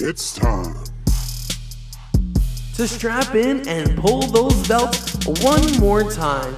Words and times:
It's 0.00 0.36
time. 0.36 0.76
to 2.74 2.86
strap 2.86 3.34
in 3.34 3.66
and 3.66 3.98
pull 3.98 4.20
those 4.20 4.68
belts 4.68 5.26
one 5.42 5.76
more 5.80 6.08
time 6.08 6.54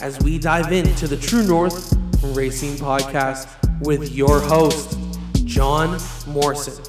as 0.00 0.18
we 0.18 0.40
dive 0.40 0.72
into 0.72 1.06
the 1.06 1.16
True 1.16 1.44
North 1.44 1.96
Racing 2.34 2.72
Podcast 2.78 3.46
with 3.86 4.12
your 4.12 4.40
host, 4.40 4.98
John 5.44 6.00
Morrison. 6.26 6.82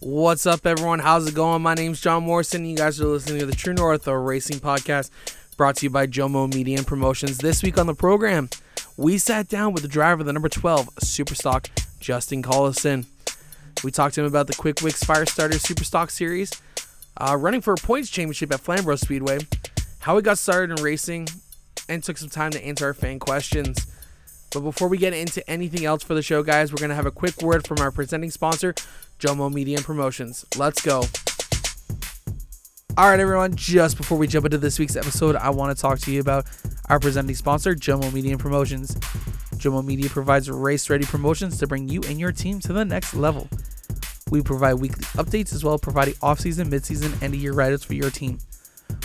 What's 0.00 0.46
up, 0.46 0.66
everyone? 0.66 0.98
How's 0.98 1.28
it 1.28 1.36
going? 1.36 1.62
My 1.62 1.74
name's 1.74 2.00
John 2.00 2.24
Morrison. 2.24 2.64
You 2.64 2.76
guys 2.76 3.00
are 3.00 3.06
listening 3.06 3.38
to 3.38 3.46
the 3.46 3.54
True 3.54 3.74
North 3.74 4.08
Racing 4.08 4.58
Podcast 4.58 5.10
brought 5.58 5.76
to 5.76 5.86
you 5.86 5.90
by 5.90 6.06
Jomo 6.06 6.52
Media 6.52 6.78
and 6.78 6.86
Promotions. 6.86 7.38
This 7.38 7.62
week 7.64 7.78
on 7.78 7.86
the 7.86 7.94
program, 7.94 8.48
we 8.98 9.16
sat 9.16 9.48
down 9.48 9.72
with 9.72 9.82
the 9.82 9.88
driver 9.88 10.20
of 10.20 10.26
the 10.26 10.32
number 10.32 10.48
12 10.48 10.92
Superstock, 10.96 11.68
Justin 12.00 12.42
Collison. 12.42 13.06
We 13.84 13.92
talked 13.92 14.16
to 14.16 14.22
him 14.22 14.26
about 14.26 14.48
the 14.48 14.54
Qwick 14.54 14.82
Wicks 14.82 15.04
Firestarter 15.04 15.52
Superstock 15.52 16.10
Series, 16.10 16.60
uh, 17.16 17.36
running 17.38 17.60
for 17.60 17.74
a 17.74 17.76
points 17.76 18.10
championship 18.10 18.52
at 18.52 18.58
Flamborough 18.58 18.96
Speedway, 18.96 19.38
how 20.00 20.16
he 20.16 20.22
got 20.22 20.36
started 20.36 20.76
in 20.76 20.84
racing, 20.84 21.28
and 21.88 22.02
took 22.02 22.18
some 22.18 22.28
time 22.28 22.50
to 22.50 22.64
answer 22.64 22.86
our 22.86 22.94
fan 22.94 23.20
questions. 23.20 23.86
But 24.52 24.62
before 24.62 24.88
we 24.88 24.98
get 24.98 25.14
into 25.14 25.48
anything 25.48 25.84
else 25.84 26.02
for 26.02 26.14
the 26.14 26.22
show, 26.22 26.42
guys, 26.42 26.72
we're 26.72 26.78
going 26.78 26.90
to 26.90 26.96
have 26.96 27.06
a 27.06 27.12
quick 27.12 27.40
word 27.40 27.68
from 27.68 27.78
our 27.78 27.92
presenting 27.92 28.32
sponsor, 28.32 28.74
Jomo 29.20 29.52
Media 29.52 29.76
and 29.76 29.86
Promotions. 29.86 30.44
Let's 30.56 30.82
go. 30.82 31.04
All 32.98 33.08
right, 33.08 33.20
everyone, 33.20 33.54
just 33.54 33.96
before 33.96 34.18
we 34.18 34.26
jump 34.26 34.44
into 34.46 34.58
this 34.58 34.76
week's 34.80 34.96
episode, 34.96 35.36
I 35.36 35.50
want 35.50 35.74
to 35.74 35.80
talk 35.80 36.00
to 36.00 36.10
you 36.10 36.20
about 36.20 36.46
our 36.88 36.98
presenting 36.98 37.36
sponsor, 37.36 37.76
Jomo 37.76 38.12
Media 38.12 38.36
Promotions. 38.36 38.96
Jomo 39.54 39.84
Media 39.84 40.10
provides 40.10 40.50
race 40.50 40.90
ready 40.90 41.04
promotions 41.04 41.58
to 41.58 41.68
bring 41.68 41.88
you 41.88 42.02
and 42.08 42.18
your 42.18 42.32
team 42.32 42.58
to 42.58 42.72
the 42.72 42.84
next 42.84 43.14
level. 43.14 43.48
We 44.32 44.42
provide 44.42 44.74
weekly 44.74 45.04
updates 45.14 45.52
as 45.52 45.62
well 45.62 45.74
as 45.74 45.80
providing 45.80 46.14
off 46.22 46.40
season, 46.40 46.70
mid 46.70 46.84
season, 46.84 47.16
and 47.22 47.36
year 47.36 47.52
write 47.52 47.72
ups 47.72 47.84
for 47.84 47.94
your 47.94 48.10
team. 48.10 48.40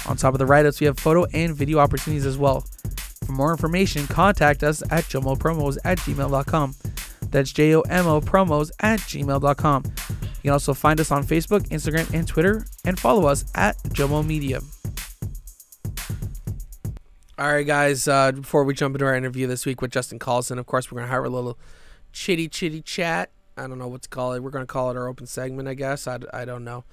On 0.07 0.17
top 0.17 0.33
of 0.33 0.39
the 0.39 0.47
write 0.47 0.66
ups, 0.66 0.80
we 0.80 0.88
have 0.88 0.97
photo 0.97 1.25
and 1.31 1.55
video 1.55 1.78
opportunities 1.78 2.25
as 2.25 2.39
well. 2.39 2.61
For 3.28 3.33
more 3.33 3.52
information, 3.52 4.07
contact 4.07 4.63
us 4.63 4.81
at 4.89 5.03
jomopromos 5.03 5.78
at 5.85 6.00
gmail.com. 6.00 6.73
That's 7.30 7.53
J 7.53 7.75
O 7.75 7.81
M 7.81 8.07
O 8.07 8.22
promos 8.22 8.72
at 8.80 9.02
gmail.com. 9.02 9.83
You 10.44 10.49
can 10.49 10.53
also 10.53 10.73
find 10.73 10.99
us 10.99 11.09
on 11.09 11.23
Facebook, 11.23 11.69
Instagram, 11.69 12.13
and 12.13 12.27
Twitter, 12.27 12.66
and 12.83 12.99
follow 12.99 13.27
us 13.27 13.45
at 13.55 13.81
Jomo 13.83 14.25
Media. 14.25 14.59
All 17.39 17.52
right, 17.52 17.66
guys, 17.66 18.09
uh, 18.09 18.33
before 18.33 18.66
we 18.66 18.73
jump 18.73 18.94
into 18.94 19.05
our 19.05 19.16
interview 19.16 19.47
this 19.47 19.66
week 19.66 19.81
with 19.81 19.91
Justin 19.91 20.19
Collison, 20.19 20.59
of 20.59 20.66
course, 20.66 20.91
we're 20.91 20.97
going 20.97 21.08
to 21.08 21.13
have 21.13 21.23
a 21.23 21.30
little 21.30 21.58
chitty 22.11 22.50
chitty 22.50 22.81
chat. 22.81 23.31
I 23.55 23.67
don't 23.67 23.80
know 23.80 23.88
what 23.88 24.02
to 24.02 24.09
call 24.09 24.33
it. 24.33 24.44
We're 24.44 24.50
going 24.50 24.66
to 24.66 24.72
call 24.72 24.91
it 24.91 24.97
our 24.97 25.08
open 25.08 25.27
segment, 25.27 25.69
I 25.69 25.75
guess. 25.75 26.08
I, 26.08 26.19
I 26.33 26.44
don't 26.44 26.66
know. 26.66 26.83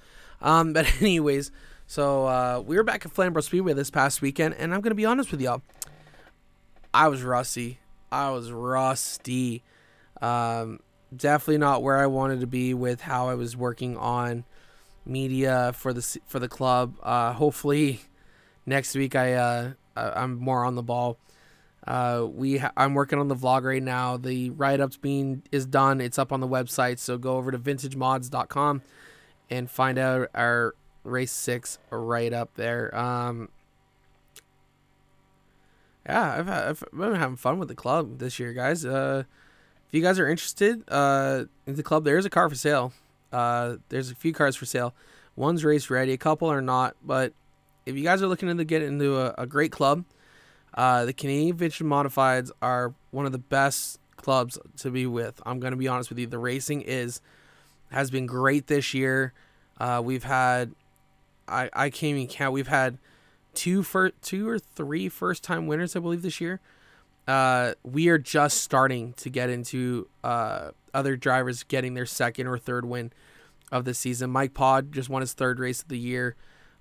Um, 0.41 0.71
but, 0.73 1.01
anyways, 1.01 1.51
so 1.87 2.27
uh, 2.27 2.63
we 2.65 2.77
were 2.77 2.83
back 2.83 3.05
at 3.05 3.11
Flamborough 3.11 3.41
Speedway 3.41 3.73
this 3.73 3.89
past 3.89 4.21
weekend, 4.21 4.55
and 4.55 4.73
I'm 4.73 4.79
going 4.79 4.91
to 4.91 4.95
be 4.95 5.05
honest 5.05 5.29
with 5.29 5.41
y'all. 5.41 5.61
I 6.93 7.09
was 7.09 7.21
rusty. 7.21 7.79
I 8.13 8.29
was 8.29 8.49
rusty. 8.49 9.61
Um, 10.21 10.79
definitely 11.15 11.57
not 11.57 11.83
where 11.83 11.97
I 11.97 12.07
wanted 12.07 12.41
to 12.41 12.47
be 12.47 12.73
with 12.73 13.01
how 13.01 13.29
I 13.29 13.35
was 13.35 13.55
working 13.55 13.97
on 13.97 14.45
media 15.05 15.73
for 15.75 15.93
the 15.93 16.19
for 16.25 16.39
the 16.39 16.47
club. 16.47 16.95
Uh, 17.01 17.33
hopefully, 17.33 18.01
next 18.65 18.95
week 18.95 19.15
I 19.15 19.33
uh, 19.33 19.71
I'm 19.95 20.37
more 20.37 20.65
on 20.65 20.75
the 20.75 20.83
ball. 20.83 21.17
Uh, 21.85 22.27
we 22.31 22.59
ha- 22.59 22.71
I'm 22.77 22.93
working 22.93 23.19
on 23.19 23.27
the 23.27 23.35
vlog 23.35 23.63
right 23.63 23.81
now. 23.81 24.15
The 24.17 24.51
write 24.51 24.79
ups 24.79 24.97
being 24.97 25.43
is 25.51 25.65
done. 25.65 25.99
It's 25.99 26.19
up 26.19 26.31
on 26.31 26.39
the 26.39 26.47
website. 26.47 26.99
So 26.99 27.17
go 27.17 27.37
over 27.37 27.51
to 27.51 27.57
vintagemods.com 27.57 28.81
and 29.49 29.69
find 29.69 29.97
out 29.97 30.29
our 30.35 30.75
race 31.03 31.31
six 31.31 31.79
right 31.89 32.31
up 32.33 32.53
there. 32.53 32.95
Um, 32.95 33.49
yeah, 36.05 36.37
I've, 36.37 36.49
I've 36.49 36.83
been 36.93 37.15
having 37.15 37.35
fun 37.35 37.59
with 37.59 37.67
the 37.67 37.75
club 37.75 38.19
this 38.19 38.39
year, 38.39 38.53
guys. 38.53 38.85
Uh, 38.85 39.23
if 39.91 39.95
you 39.95 40.01
guys 40.01 40.19
are 40.19 40.29
interested 40.29 40.85
uh, 40.87 41.43
in 41.67 41.75
the 41.75 41.83
club, 41.83 42.05
there 42.05 42.17
is 42.17 42.23
a 42.23 42.29
car 42.29 42.47
for 42.47 42.55
sale. 42.55 42.93
Uh, 43.29 43.75
there's 43.89 44.09
a 44.09 44.15
few 44.15 44.31
cars 44.31 44.55
for 44.55 44.65
sale. 44.65 44.93
One's 45.35 45.65
race 45.65 45.89
ready, 45.89 46.13
a 46.13 46.17
couple 46.17 46.47
are 46.47 46.61
not. 46.61 46.95
But 47.03 47.33
if 47.85 47.97
you 47.97 48.03
guys 48.03 48.21
are 48.21 48.27
looking 48.27 48.55
to 48.55 48.63
get 48.63 48.81
into 48.81 49.17
a, 49.17 49.35
a 49.37 49.45
great 49.45 49.73
club, 49.73 50.05
uh, 50.75 51.03
the 51.03 51.11
Canadian 51.11 51.57
Vintage 51.57 51.79
Modifieds 51.79 52.51
are 52.61 52.93
one 53.11 53.25
of 53.25 53.33
the 53.33 53.37
best 53.37 53.99
clubs 54.15 54.57
to 54.77 54.91
be 54.91 55.05
with. 55.05 55.41
I'm 55.45 55.59
going 55.59 55.71
to 55.71 55.77
be 55.77 55.89
honest 55.89 56.09
with 56.09 56.19
you. 56.19 56.27
The 56.27 56.37
racing 56.37 56.83
is 56.83 57.19
has 57.91 58.09
been 58.09 58.25
great 58.25 58.67
this 58.67 58.93
year. 58.93 59.33
Uh, 59.77 60.01
we've 60.01 60.23
had, 60.23 60.71
I 61.49 61.69
I 61.73 61.89
can't 61.89 62.15
even 62.15 62.27
count. 62.27 62.53
We've 62.53 62.67
had 62.69 62.97
two 63.53 63.83
two 64.21 64.47
or 64.47 64.57
three 64.57 65.09
first 65.09 65.43
time 65.43 65.67
winners, 65.67 65.97
I 65.97 65.99
believe, 65.99 66.21
this 66.21 66.39
year. 66.39 66.61
Uh, 67.27 67.73
we 67.83 68.09
are 68.09 68.17
just 68.17 68.61
starting 68.61 69.13
to 69.13 69.29
get 69.29 69.49
into 69.49 70.07
uh, 70.23 70.71
other 70.93 71.15
drivers 71.15 71.63
getting 71.63 71.93
their 71.93 72.05
second 72.05 72.47
or 72.47 72.57
third 72.57 72.85
win 72.85 73.11
of 73.71 73.85
the 73.85 73.93
season. 73.93 74.29
Mike 74.29 74.53
Pod 74.53 74.91
just 74.91 75.09
won 75.09 75.21
his 75.21 75.33
third 75.33 75.59
race 75.59 75.81
of 75.81 75.87
the 75.87 75.97
year, 75.97 76.35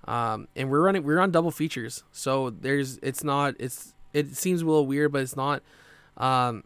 um, 0.06 0.48
and 0.56 0.70
we're 0.70 0.82
running 0.82 1.04
we're 1.04 1.20
on 1.20 1.30
double 1.30 1.50
features. 1.50 2.04
So 2.10 2.50
there's 2.50 2.98
it's 3.02 3.22
not 3.22 3.54
it's 3.58 3.94
it 4.12 4.36
seems 4.36 4.62
a 4.62 4.66
little 4.66 4.86
weird, 4.86 5.12
but 5.12 5.22
it's 5.22 5.36
not. 5.36 5.62
Um, 6.16 6.64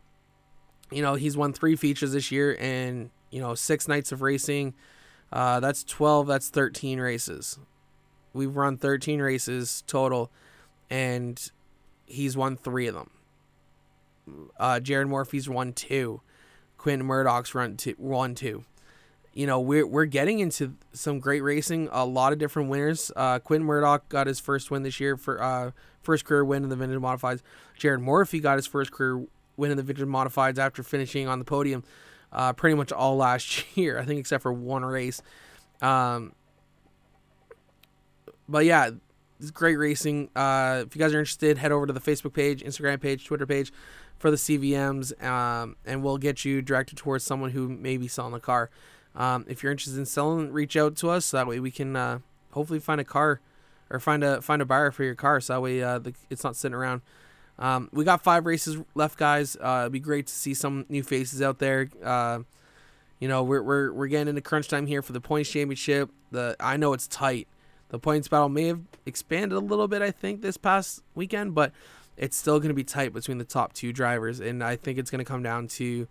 you 0.90 1.02
know 1.02 1.14
he's 1.14 1.36
won 1.36 1.52
three 1.52 1.76
features 1.76 2.12
this 2.12 2.30
year, 2.30 2.56
and 2.60 3.10
you 3.30 3.40
know 3.40 3.54
six 3.54 3.88
nights 3.88 4.12
of 4.12 4.22
racing. 4.22 4.74
Uh, 5.32 5.60
that's 5.60 5.84
twelve. 5.84 6.26
That's 6.26 6.48
thirteen 6.48 7.00
races. 7.00 7.58
We've 8.34 8.56
run 8.56 8.76
13 8.76 9.22
races 9.22 9.84
total, 9.86 10.30
and 10.90 11.40
he's 12.04 12.36
won 12.36 12.56
three 12.56 12.88
of 12.88 12.94
them. 12.94 13.10
Uh, 14.58 14.80
Jared 14.80 15.08
Morphy's 15.08 15.48
won 15.48 15.72
two. 15.72 16.20
Quentin 16.78 17.06
Murdoch's 17.06 17.54
run 17.54 17.76
two. 17.76 18.64
You 19.32 19.46
know, 19.46 19.58
we're, 19.60 19.86
we're 19.86 20.04
getting 20.04 20.38
into 20.38 20.74
some 20.92 21.18
great 21.18 21.42
racing. 21.42 21.88
A 21.90 22.04
lot 22.04 22.32
of 22.32 22.38
different 22.38 22.68
winners. 22.68 23.10
Uh, 23.16 23.38
Quentin 23.40 23.66
Murdoch 23.66 24.08
got 24.08 24.26
his 24.26 24.38
first 24.38 24.70
win 24.70 24.84
this 24.84 25.00
year 25.00 25.16
for 25.16 25.42
uh, 25.42 25.70
first 26.02 26.24
career 26.24 26.44
win 26.44 26.62
in 26.62 26.68
the 26.68 26.76
Vintage 26.76 27.00
Modifieds. 27.00 27.42
Jared 27.76 28.00
Morphy 28.00 28.38
got 28.38 28.56
his 28.56 28.66
first 28.66 28.92
career 28.92 29.26
win 29.56 29.70
in 29.70 29.76
the 29.76 29.82
Vintage 29.82 30.06
Modifieds 30.06 30.58
after 30.58 30.82
finishing 30.82 31.26
on 31.26 31.38
the 31.38 31.44
podium 31.44 31.82
uh, 32.32 32.52
pretty 32.52 32.76
much 32.76 32.92
all 32.92 33.16
last 33.18 33.76
year. 33.76 33.98
I 33.98 34.04
think 34.04 34.20
except 34.20 34.42
for 34.42 34.52
one 34.52 34.84
race. 34.84 35.22
Um, 35.82 36.32
but 38.48 38.64
yeah, 38.64 38.90
it's 39.40 39.50
great 39.50 39.76
racing. 39.76 40.30
Uh, 40.36 40.84
if 40.86 40.94
you 40.94 41.00
guys 41.00 41.12
are 41.12 41.18
interested, 41.18 41.58
head 41.58 41.72
over 41.72 41.86
to 41.86 41.92
the 41.92 42.00
Facebook 42.00 42.34
page, 42.34 42.62
Instagram 42.62 43.00
page, 43.00 43.24
Twitter 43.24 43.46
page 43.46 43.72
for 44.24 44.30
the 44.30 44.38
CVMs, 44.38 45.22
um, 45.22 45.76
and 45.84 46.02
we'll 46.02 46.16
get 46.16 46.46
you 46.46 46.62
directed 46.62 46.96
towards 46.96 47.24
someone 47.24 47.50
who 47.50 47.68
may 47.68 47.98
be 47.98 48.08
selling 48.08 48.32
the 48.32 48.40
car. 48.40 48.70
Um, 49.14 49.44
if 49.50 49.62
you're 49.62 49.70
interested 49.70 49.98
in 49.98 50.06
selling, 50.06 50.50
reach 50.50 50.78
out 50.78 50.96
to 50.96 51.10
us. 51.10 51.26
So 51.26 51.36
that 51.36 51.46
way 51.46 51.60
we 51.60 51.70
can 51.70 51.94
uh, 51.94 52.20
hopefully 52.52 52.80
find 52.80 53.02
a 53.02 53.04
car 53.04 53.42
or 53.90 54.00
find 54.00 54.24
a 54.24 54.40
find 54.40 54.62
a 54.62 54.64
buyer 54.64 54.90
for 54.92 55.04
your 55.04 55.14
car. 55.14 55.42
So 55.42 55.52
that 55.52 55.60
way 55.60 55.82
uh, 55.82 55.98
the, 55.98 56.14
it's 56.30 56.42
not 56.42 56.56
sitting 56.56 56.74
around. 56.74 57.02
Um, 57.58 57.90
we 57.92 58.02
got 58.02 58.24
five 58.24 58.46
races 58.46 58.78
left, 58.94 59.18
guys. 59.18 59.58
Uh, 59.60 59.80
it'd 59.82 59.92
be 59.92 60.00
great 60.00 60.28
to 60.28 60.32
see 60.32 60.54
some 60.54 60.86
new 60.88 61.02
faces 61.02 61.42
out 61.42 61.58
there. 61.58 61.90
Uh, 62.02 62.38
you 63.20 63.28
know, 63.28 63.42
we're, 63.42 63.62
we're 63.62 63.92
we're 63.92 64.06
getting 64.06 64.28
into 64.28 64.40
crunch 64.40 64.68
time 64.68 64.86
here 64.86 65.02
for 65.02 65.12
the 65.12 65.20
points 65.20 65.50
championship. 65.50 66.10
The 66.30 66.56
I 66.58 66.78
know 66.78 66.94
it's 66.94 67.06
tight. 67.06 67.46
The 67.90 67.98
points 67.98 68.28
battle 68.28 68.48
may 68.48 68.68
have 68.68 68.80
expanded 69.04 69.52
a 69.52 69.60
little 69.60 69.86
bit, 69.86 70.00
I 70.00 70.12
think, 70.12 70.40
this 70.40 70.56
past 70.56 71.02
weekend, 71.14 71.54
but 71.54 71.72
it's 72.16 72.36
still 72.36 72.58
going 72.58 72.68
to 72.68 72.74
be 72.74 72.84
tight 72.84 73.12
between 73.12 73.38
the 73.38 73.44
top 73.44 73.72
two 73.72 73.92
drivers, 73.92 74.40
and 74.40 74.62
I 74.62 74.76
think 74.76 74.98
it's 74.98 75.10
going 75.10 75.24
to 75.24 75.24
come 75.24 75.42
down 75.42 75.68
to 75.68 76.08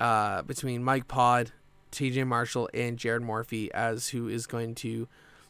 uh, 0.00 0.42
between 0.42 0.82
Mike 0.82 1.08
Pod, 1.08 1.52
T.J. 1.90 2.24
Marshall, 2.24 2.68
and 2.74 2.96
Jared 2.96 3.22
Morphy 3.22 3.72
as 3.72 4.08
who 4.08 4.28
is 4.28 4.46
going 4.46 4.74
to 4.76 5.08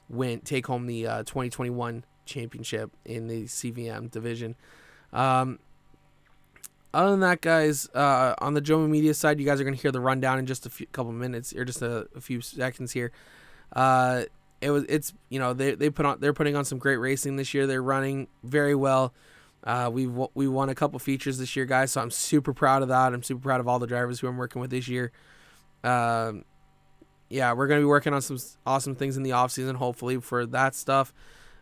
win, 0.09 0.41
take 0.41 0.67
home 0.67 0.87
the 0.87 1.07
uh, 1.07 1.19
2021 1.21 2.05
championship 2.25 2.91
in 3.05 3.29
the 3.29 3.45
CVM 3.45 4.11
division. 4.11 4.57
Um, 5.13 5.59
other 6.93 7.11
than 7.11 7.21
that, 7.21 7.41
guys, 7.41 7.89
uh, 7.95 8.35
on 8.39 8.55
the 8.55 8.63
Jomo 8.63 8.89
Media 8.89 9.15
side, 9.15 9.39
you 9.39 9.47
guys 9.47 9.61
are 9.61 9.65
going 9.65 9.77
to 9.77 9.81
hear 9.81 9.93
the 9.93 10.01
rundown 10.01 10.39
in 10.39 10.47
just 10.47 10.67
a 10.67 10.71
few, 10.71 10.87
couple 10.87 11.13
minutes 11.13 11.55
or 11.55 11.65
just 11.65 11.83
a, 11.83 12.09
a 12.15 12.21
few 12.21 12.41
seconds 12.41 12.93
here. 12.93 13.13
Uh, 13.73 14.25
it 14.61 14.71
was 14.71 14.85
it's 14.89 15.13
you 15.29 15.39
know 15.39 15.53
they 15.53 15.75
they 15.75 15.91
put 15.91 16.07
on 16.07 16.19
they're 16.21 16.33
putting 16.33 16.57
on 16.57 16.65
some 16.65 16.79
great 16.79 16.97
racing 16.97 17.37
this 17.37 17.53
year. 17.53 17.67
They're 17.67 17.83
running 17.83 18.29
very 18.43 18.75
well. 18.75 19.13
Uh, 19.67 19.91
we 19.93 20.07
we 20.07 20.47
won 20.47 20.69
a 20.69 20.75
couple 20.77 20.97
features 21.01 21.39
this 21.39 21.57
year, 21.57 21.67
guys. 21.67 21.91
So 21.91 22.01
I'm 22.01 22.13
super 22.13 22.55
proud 22.55 22.83
of 22.83 22.89
that. 22.89 23.13
I'm 23.13 23.25
super 23.25 23.41
proud 23.41 23.59
of 23.59 23.67
all 23.67 23.81
the 23.81 23.89
drivers 23.89 24.21
who 24.21 24.29
I'm 24.29 24.37
working 24.37 24.61
with 24.61 24.71
this 24.71 24.87
year. 24.87 25.11
Um, 25.83 26.45
yeah, 27.29 27.53
we're 27.53 27.67
gonna 27.67 27.81
be 27.81 27.87
working 27.87 28.15
on 28.15 28.23
some 28.23 28.39
awesome 28.65 28.95
things 28.95 29.17
in 29.17 29.25
the 29.25 29.33
off 29.33 29.51
season, 29.51 29.75
hopefully 29.75 30.21
for 30.21 30.47
that 30.47 30.77
stuff. 30.77 31.13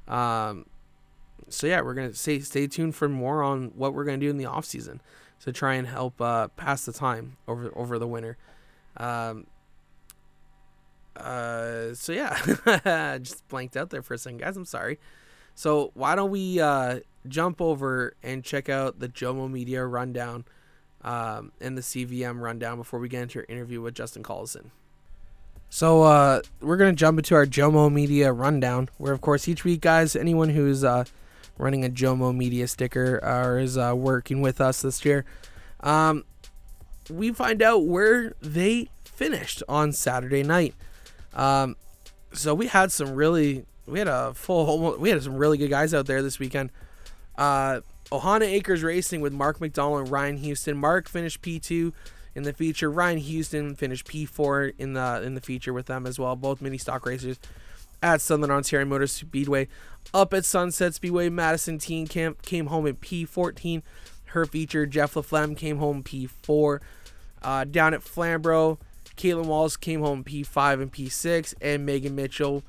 Um, 0.06 0.66
so 1.48 1.66
yeah, 1.66 1.80
we're 1.80 1.94
gonna 1.94 2.12
stay 2.12 2.40
stay 2.40 2.66
tuned 2.66 2.94
for 2.94 3.08
more 3.08 3.42
on 3.42 3.72
what 3.74 3.94
we're 3.94 4.04
gonna 4.04 4.18
do 4.18 4.28
in 4.28 4.36
the 4.36 4.46
off 4.46 4.66
season. 4.66 5.00
to 5.40 5.52
try 5.52 5.74
and 5.74 5.86
help 5.86 6.20
uh, 6.20 6.48
pass 6.48 6.84
the 6.84 6.92
time 6.92 7.38
over 7.48 7.72
over 7.74 7.98
the 7.98 8.06
winter. 8.06 8.36
Um, 8.98 9.46
uh, 11.16 11.94
so 11.94 12.12
yeah, 12.12 13.18
just 13.18 13.48
blanked 13.48 13.76
out 13.78 13.88
there 13.88 14.02
for 14.02 14.12
a 14.12 14.18
second, 14.18 14.40
guys. 14.40 14.58
I'm 14.58 14.64
sorry. 14.66 14.98
So 15.54 15.90
why 15.94 16.14
don't 16.14 16.30
we 16.30 16.60
uh, 16.60 17.00
jump 17.28 17.60
over 17.60 18.14
and 18.22 18.42
check 18.44 18.68
out 18.68 18.98
the 18.98 19.08
Jomo 19.08 19.50
Media 19.50 19.84
rundown 19.84 20.44
um, 21.02 21.52
and 21.60 21.76
the 21.76 21.82
CVM 21.82 22.40
rundown 22.40 22.76
before 22.76 22.98
we 22.98 23.08
get 23.08 23.22
into 23.22 23.40
our 23.40 23.46
interview 23.48 23.80
with 23.80 23.94
Justin 23.94 24.22
Collison. 24.22 24.70
So 25.68 26.02
uh, 26.02 26.40
we're 26.60 26.76
gonna 26.76 26.92
jump 26.92 27.18
into 27.18 27.34
our 27.34 27.46
Jomo 27.46 27.92
Media 27.92 28.32
rundown, 28.32 28.88
where 28.98 29.12
of 29.12 29.20
course 29.20 29.48
each 29.48 29.64
week, 29.64 29.80
guys, 29.80 30.14
anyone 30.14 30.50
who's 30.50 30.84
uh, 30.84 31.04
running 31.58 31.84
a 31.84 31.88
Jomo 31.88 32.34
Media 32.34 32.68
sticker 32.68 33.18
or 33.22 33.58
is 33.58 33.76
uh, 33.76 33.92
working 33.96 34.40
with 34.40 34.60
us 34.60 34.82
this 34.82 35.04
year, 35.04 35.24
um, 35.80 36.24
we 37.10 37.32
find 37.32 37.60
out 37.62 37.84
where 37.84 38.34
they 38.40 38.88
finished 39.04 39.62
on 39.68 39.92
Saturday 39.92 40.42
night. 40.42 40.74
Um, 41.32 41.76
so 42.32 42.54
we 42.54 42.68
had 42.68 42.90
some 42.90 43.14
really, 43.14 43.64
we 43.86 43.98
had 43.98 44.08
a 44.08 44.34
full, 44.34 44.98
we 44.98 45.10
had 45.10 45.22
some 45.22 45.36
really 45.36 45.58
good 45.58 45.70
guys 45.70 45.92
out 45.94 46.06
there 46.06 46.22
this 46.22 46.38
weekend. 46.38 46.70
Uh, 47.36 47.80
Ohana 48.10 48.44
Acres 48.44 48.82
Racing 48.82 49.20
with 49.20 49.32
Mark 49.32 49.60
McDonald 49.60 50.02
and 50.02 50.10
Ryan 50.10 50.36
Houston. 50.38 50.76
Mark 50.76 51.08
finished 51.08 51.42
P2 51.42 51.92
in 52.34 52.42
the 52.42 52.52
feature. 52.52 52.90
Ryan 52.90 53.18
Houston 53.18 53.74
finished 53.74 54.06
P4 54.06 54.74
in 54.78 54.92
the 54.94 55.22
in 55.22 55.34
the 55.34 55.40
feature 55.40 55.72
with 55.72 55.86
them 55.86 56.06
as 56.06 56.18
well. 56.18 56.36
Both 56.36 56.60
mini 56.60 56.78
stock 56.78 57.06
racers 57.06 57.38
at 58.02 58.20
Southern 58.20 58.50
Ontario 58.50 58.86
Motor 58.86 59.06
Speedway. 59.06 59.68
Up 60.12 60.34
at 60.34 60.44
Sunset 60.44 60.94
Speedway, 60.94 61.28
Madison 61.28 61.78
Teen 61.78 62.06
Camp 62.06 62.42
came 62.42 62.66
home 62.66 62.86
in 62.86 62.96
P14. 62.96 63.82
Her 64.26 64.44
feature, 64.44 64.84
Jeff 64.84 65.14
LaFlemme, 65.14 65.56
came 65.56 65.78
home 65.78 66.02
P4. 66.02 66.80
Uh, 67.42 67.64
down 67.64 67.94
at 67.94 68.02
Flamborough, 68.02 68.78
Caitlin 69.16 69.46
Walls 69.46 69.76
came 69.76 70.00
home 70.00 70.24
P5 70.24 70.82
and 70.82 70.92
P6, 70.92 71.54
and 71.60 71.86
Megan 71.86 72.14
Mitchell, 72.14 72.62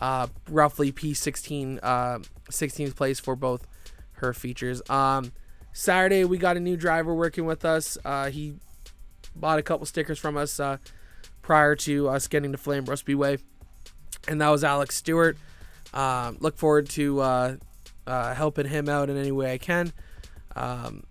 uh, 0.00 0.26
roughly 0.48 0.92
P16, 0.92 1.78
uh, 1.82 2.18
16th 2.50 2.96
place 2.96 3.20
for 3.20 3.36
both 3.36 3.66
her 4.14 4.32
features. 4.32 4.82
Um, 4.88 5.32
Saturday, 5.72 6.24
we 6.24 6.38
got 6.38 6.56
a 6.56 6.60
new 6.60 6.76
driver 6.76 7.14
working 7.14 7.46
with 7.46 7.64
us. 7.64 7.98
Uh, 8.04 8.30
he 8.30 8.56
bought 9.34 9.58
a 9.58 9.62
couple 9.62 9.86
stickers 9.86 10.18
from 10.18 10.36
us 10.36 10.60
uh, 10.60 10.78
prior 11.42 11.74
to 11.76 12.08
us 12.08 12.28
getting 12.28 12.52
to 12.52 12.58
Flamborough 12.58 12.96
Speedway, 12.96 13.38
and 14.28 14.40
that 14.40 14.48
was 14.50 14.62
Alex 14.62 14.96
Stewart. 14.96 15.36
Um, 15.92 16.38
look 16.40 16.56
forward 16.56 16.88
to 16.90 17.20
uh, 17.20 17.56
uh, 18.06 18.34
helping 18.34 18.68
him 18.68 18.88
out 18.88 19.10
in 19.10 19.16
any 19.16 19.32
way 19.32 19.52
I 19.52 19.58
can. 19.58 19.92
Um, 20.56 21.04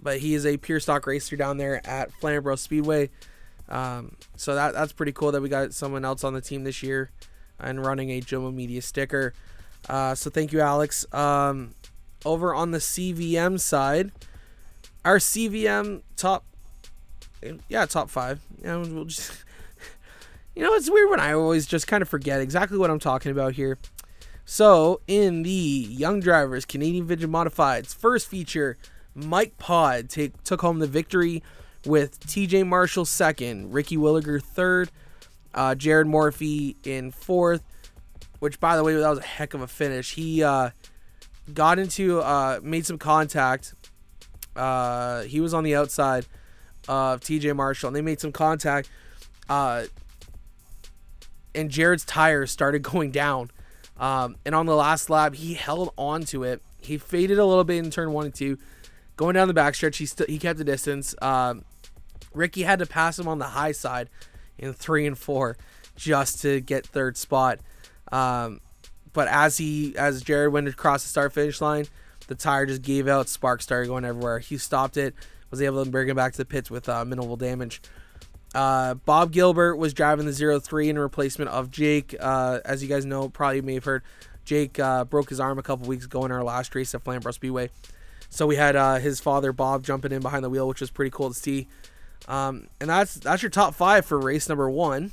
but 0.00 0.18
he 0.18 0.34
is 0.34 0.44
a 0.44 0.56
pure 0.56 0.80
stock 0.80 1.06
racer 1.06 1.36
down 1.36 1.58
there 1.58 1.86
at 1.86 2.12
Flamborough 2.12 2.56
Speedway. 2.56 3.10
Um, 3.68 4.16
so 4.36 4.54
that 4.54 4.74
that's 4.74 4.92
pretty 4.92 5.12
cool 5.12 5.32
that 5.32 5.40
we 5.40 5.48
got 5.48 5.72
someone 5.72 6.04
else 6.04 6.24
on 6.24 6.34
the 6.34 6.40
team 6.40 6.64
this 6.64 6.82
year 6.82 7.10
and 7.62 7.84
running 7.84 8.10
a 8.10 8.20
Jomo 8.20 8.52
Media 8.52 8.82
sticker. 8.82 9.32
Uh, 9.88 10.14
so 10.14 10.30
thank 10.30 10.52
you, 10.52 10.60
Alex. 10.60 11.06
Um, 11.14 11.74
over 12.24 12.54
on 12.54 12.70
the 12.70 12.78
CVM 12.78 13.58
side, 13.58 14.12
our 15.04 15.18
CVM 15.18 16.02
top, 16.16 16.44
yeah, 17.68 17.86
top 17.86 18.10
five. 18.10 18.40
Know, 18.62 18.80
we'll 18.80 19.04
just, 19.06 19.32
you 20.54 20.62
know, 20.62 20.74
it's 20.74 20.90
weird 20.90 21.10
when 21.10 21.20
I 21.20 21.32
always 21.32 21.66
just 21.66 21.86
kind 21.86 22.02
of 22.02 22.08
forget 22.08 22.40
exactly 22.40 22.78
what 22.78 22.90
I'm 22.90 22.98
talking 23.00 23.32
about 23.32 23.54
here. 23.54 23.78
So, 24.44 25.00
in 25.06 25.44
the 25.44 25.50
Young 25.50 26.20
Drivers 26.20 26.64
Canadian 26.64 27.06
Vintage 27.06 27.28
Modifieds 27.28 27.94
first 27.94 28.28
feature, 28.28 28.76
Mike 29.14 29.56
Pod 29.58 30.08
take, 30.08 30.42
took 30.44 30.60
home 30.60 30.78
the 30.78 30.86
victory 30.86 31.42
with 31.86 32.20
TJ 32.20 32.66
Marshall 32.66 33.04
second, 33.04 33.72
Ricky 33.72 33.96
Williger 33.96 34.42
third, 34.42 34.90
uh, 35.54 35.74
Jared 35.74 36.06
Morphy 36.06 36.76
in 36.84 37.10
fourth. 37.10 37.62
Which, 38.38 38.58
by 38.58 38.76
the 38.76 38.82
way, 38.82 38.94
that 38.94 39.08
was 39.08 39.20
a 39.20 39.22
heck 39.22 39.54
of 39.54 39.60
a 39.60 39.68
finish. 39.68 40.14
He 40.14 40.42
uh, 40.42 40.70
got 41.54 41.78
into, 41.78 42.20
uh, 42.20 42.58
made 42.60 42.84
some 42.84 42.98
contact. 42.98 43.74
Uh, 44.56 45.22
he 45.22 45.40
was 45.40 45.54
on 45.54 45.62
the 45.62 45.76
outside 45.76 46.26
of 46.88 47.20
TJ 47.20 47.54
Marshall, 47.54 47.88
and 47.88 47.96
they 47.96 48.02
made 48.02 48.20
some 48.20 48.32
contact. 48.32 48.90
Uh, 49.48 49.84
and 51.54 51.70
Jared's 51.70 52.04
tires 52.04 52.50
started 52.50 52.82
going 52.82 53.10
down. 53.10 53.50
Um, 53.98 54.36
and 54.44 54.54
on 54.54 54.66
the 54.66 54.74
last 54.74 55.10
lap, 55.10 55.34
he 55.34 55.54
held 55.54 55.92
on 55.96 56.24
to 56.24 56.42
it. 56.42 56.60
He 56.80 56.98
faded 56.98 57.38
a 57.38 57.46
little 57.46 57.64
bit 57.64 57.76
in 57.76 57.90
turn 57.90 58.12
one 58.12 58.24
and 58.24 58.34
two. 58.34 58.58
Going 59.16 59.34
down 59.34 59.46
the 59.46 59.54
backstretch, 59.54 59.96
he 59.96 60.06
still 60.06 60.26
he 60.26 60.38
kept 60.38 60.58
the 60.58 60.64
distance. 60.64 61.14
Um, 61.22 61.64
Ricky 62.34 62.62
had 62.62 62.78
to 62.80 62.86
pass 62.86 63.18
him 63.18 63.28
on 63.28 63.38
the 63.38 63.48
high 63.48 63.72
side 63.72 64.08
in 64.58 64.72
three 64.72 65.06
and 65.06 65.18
four 65.18 65.56
just 65.96 66.42
to 66.42 66.60
get 66.60 66.86
third 66.86 67.16
spot. 67.16 67.60
Um, 68.10 68.60
but 69.12 69.28
as 69.28 69.58
he 69.58 69.96
as 69.96 70.22
Jared 70.22 70.52
went 70.52 70.68
across 70.68 71.02
the 71.02 71.08
start 71.08 71.32
finish 71.32 71.60
line, 71.60 71.86
the 72.28 72.34
tire 72.34 72.66
just 72.66 72.82
gave 72.82 73.08
out. 73.08 73.28
Sparks 73.28 73.64
started 73.64 73.88
going 73.88 74.04
everywhere. 74.04 74.38
He 74.38 74.58
stopped 74.58 74.96
it, 74.96 75.14
was 75.50 75.60
able 75.60 75.84
to 75.84 75.90
bring 75.90 76.08
it 76.08 76.16
back 76.16 76.32
to 76.32 76.38
the 76.38 76.44
pits 76.44 76.70
with 76.70 76.88
uh, 76.88 77.04
minimal 77.04 77.36
damage. 77.36 77.82
Uh, 78.54 78.94
Bob 78.94 79.32
Gilbert 79.32 79.76
was 79.76 79.94
driving 79.94 80.26
the 80.26 80.60
03 80.60 80.90
in 80.90 80.98
replacement 80.98 81.50
of 81.50 81.70
Jake. 81.70 82.14
Uh, 82.20 82.60
as 82.64 82.82
you 82.82 82.88
guys 82.88 83.06
know, 83.06 83.28
probably 83.28 83.62
may 83.62 83.74
have 83.74 83.84
heard, 83.84 84.02
Jake 84.44 84.78
uh, 84.78 85.04
broke 85.04 85.30
his 85.30 85.40
arm 85.40 85.58
a 85.58 85.62
couple 85.62 85.86
weeks 85.86 86.04
ago 86.04 86.24
in 86.24 86.32
our 86.32 86.42
last 86.42 86.74
race 86.74 86.94
at 86.94 87.02
Flamborough 87.02 87.32
Speedway. 87.32 87.70
So 88.28 88.46
we 88.46 88.56
had 88.56 88.76
uh, 88.76 88.96
his 88.96 89.20
father 89.20 89.52
Bob 89.52 89.84
jumping 89.84 90.12
in 90.12 90.20
behind 90.20 90.44
the 90.44 90.50
wheel, 90.50 90.66
which 90.66 90.80
was 90.80 90.90
pretty 90.90 91.10
cool 91.10 91.28
to 91.28 91.38
see. 91.38 91.68
Um, 92.28 92.68
and 92.80 92.90
that's 92.90 93.14
that's 93.14 93.42
your 93.42 93.50
top 93.50 93.74
five 93.74 94.04
for 94.04 94.18
race 94.18 94.48
number 94.48 94.70
one. 94.70 95.12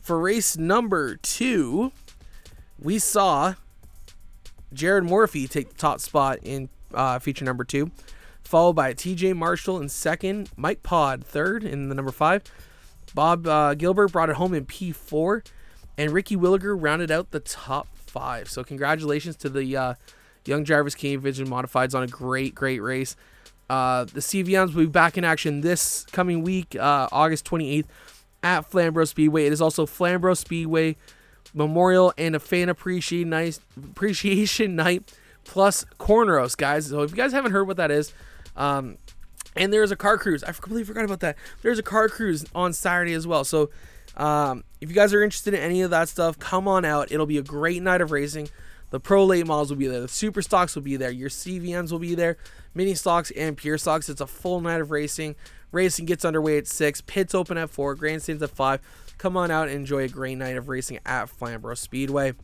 For 0.00 0.18
race 0.18 0.56
number 0.56 1.16
two, 1.16 1.92
we 2.78 2.98
saw 2.98 3.54
Jared 4.72 5.04
Morphy 5.04 5.48
take 5.48 5.70
the 5.70 5.74
top 5.74 6.00
spot 6.00 6.38
in 6.42 6.68
uh, 6.94 7.18
feature 7.18 7.44
number 7.44 7.64
two, 7.64 7.90
followed 8.44 8.74
by 8.74 8.94
TJ 8.94 9.34
Marshall 9.34 9.80
in 9.80 9.88
second, 9.88 10.50
Mike 10.56 10.82
Pod 10.82 11.24
third 11.24 11.64
in 11.64 11.88
the 11.88 11.94
number 11.94 12.12
five. 12.12 12.42
Bob 13.14 13.46
uh, 13.46 13.74
Gilbert 13.74 14.12
brought 14.12 14.30
it 14.30 14.36
home 14.36 14.54
in 14.54 14.66
P4, 14.66 15.44
and 15.96 16.12
Ricky 16.12 16.36
Williger 16.36 16.76
rounded 16.78 17.10
out 17.10 17.30
the 17.30 17.40
top 17.40 17.88
five. 17.96 18.48
So 18.50 18.62
congratulations 18.62 19.36
to 19.36 19.48
the 19.48 19.76
uh, 19.76 19.94
Young 20.44 20.64
Drivers 20.64 20.94
King 20.94 21.18
Vision 21.20 21.48
Modifieds 21.48 21.94
on 21.94 22.02
a 22.02 22.06
great, 22.06 22.54
great 22.54 22.80
race. 22.80 23.16
Uh, 23.68 24.04
the 24.04 24.20
CVMs 24.20 24.74
will 24.74 24.84
be 24.84 24.86
back 24.86 25.18
in 25.18 25.24
action 25.24 25.60
this 25.60 26.06
coming 26.12 26.42
week, 26.42 26.76
uh, 26.76 27.08
August 27.10 27.44
28th 27.46 27.86
at 28.42 28.70
Flamborough 28.70 29.04
Speedway. 29.04 29.46
It 29.46 29.52
is 29.52 29.60
also 29.60 29.86
Flamborough 29.86 30.34
Speedway 30.34 30.96
Memorial 31.54 32.12
and 32.18 32.36
a 32.36 32.40
fan 32.40 32.68
appreciation 32.68 33.30
night, 33.30 33.58
appreciation 33.76 34.76
night 34.76 35.12
plus 35.44 35.84
cornrows, 35.98 36.56
guys. 36.56 36.86
So 36.86 37.02
if 37.02 37.10
you 37.10 37.16
guys 37.16 37.32
haven't 37.32 37.52
heard 37.52 37.66
what 37.66 37.76
that 37.78 37.90
is, 37.90 38.12
um, 38.56 38.98
and 39.56 39.72
there's 39.72 39.90
a 39.90 39.96
car 39.96 40.18
cruise. 40.18 40.44
I 40.44 40.52
completely 40.52 40.84
forgot 40.84 41.04
about 41.04 41.20
that. 41.20 41.36
There's 41.62 41.78
a 41.78 41.82
car 41.82 42.08
cruise 42.08 42.44
on 42.54 42.72
Saturday 42.72 43.14
as 43.14 43.26
well. 43.26 43.42
So 43.42 43.70
um, 44.16 44.64
if 44.80 44.88
you 44.88 44.94
guys 44.94 45.14
are 45.14 45.22
interested 45.22 45.54
in 45.54 45.60
any 45.60 45.82
of 45.82 45.90
that 45.90 46.08
stuff, 46.08 46.38
come 46.38 46.68
on 46.68 46.84
out. 46.84 47.10
It'll 47.10 47.26
be 47.26 47.38
a 47.38 47.42
great 47.42 47.82
night 47.82 48.00
of 48.00 48.10
racing. 48.10 48.48
The 48.90 49.00
pro 49.00 49.24
late 49.24 49.46
models 49.46 49.70
will 49.70 49.76
be 49.76 49.88
there. 49.88 50.00
The 50.00 50.08
super 50.08 50.42
stocks 50.42 50.74
will 50.74 50.82
be 50.82 50.96
there. 50.96 51.10
Your 51.10 51.28
CVMs 51.28 51.90
will 51.90 51.98
be 51.98 52.14
there. 52.14 52.36
Mini 52.74 52.94
stocks 52.94 53.30
and 53.32 53.56
pure 53.56 53.78
stocks. 53.78 54.08
It's 54.08 54.20
a 54.20 54.26
full 54.26 54.60
night 54.60 54.80
of 54.80 54.90
racing. 54.90 55.34
Racing 55.72 56.06
gets 56.06 56.24
underway 56.24 56.58
at 56.58 56.66
six. 56.66 57.00
Pits 57.00 57.34
open 57.34 57.58
at 57.58 57.70
four. 57.70 57.94
Grandstands 57.94 58.42
at 58.42 58.50
five. 58.50 58.80
Come 59.18 59.36
on 59.36 59.50
out 59.50 59.68
and 59.68 59.76
enjoy 59.76 60.04
a 60.04 60.08
great 60.08 60.36
night 60.36 60.56
of 60.56 60.68
racing 60.68 61.00
at 61.04 61.28
Flamborough 61.28 61.74
Speedway. 61.74 62.34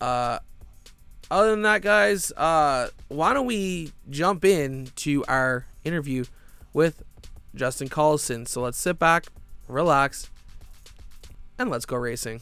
Uh, 0.00 0.38
other 1.30 1.50
than 1.50 1.62
that, 1.62 1.82
guys, 1.82 2.32
uh, 2.32 2.90
why 3.08 3.32
don't 3.32 3.46
we 3.46 3.92
jump 4.10 4.44
in 4.44 4.88
to 4.96 5.24
our 5.26 5.66
interview 5.84 6.24
with 6.72 7.02
Justin 7.54 7.88
Collison? 7.88 8.46
So 8.46 8.60
let's 8.60 8.78
sit 8.78 8.98
back, 8.98 9.26
relax, 9.66 10.30
and 11.58 11.70
let's 11.70 11.86
go 11.86 11.96
racing. 11.96 12.40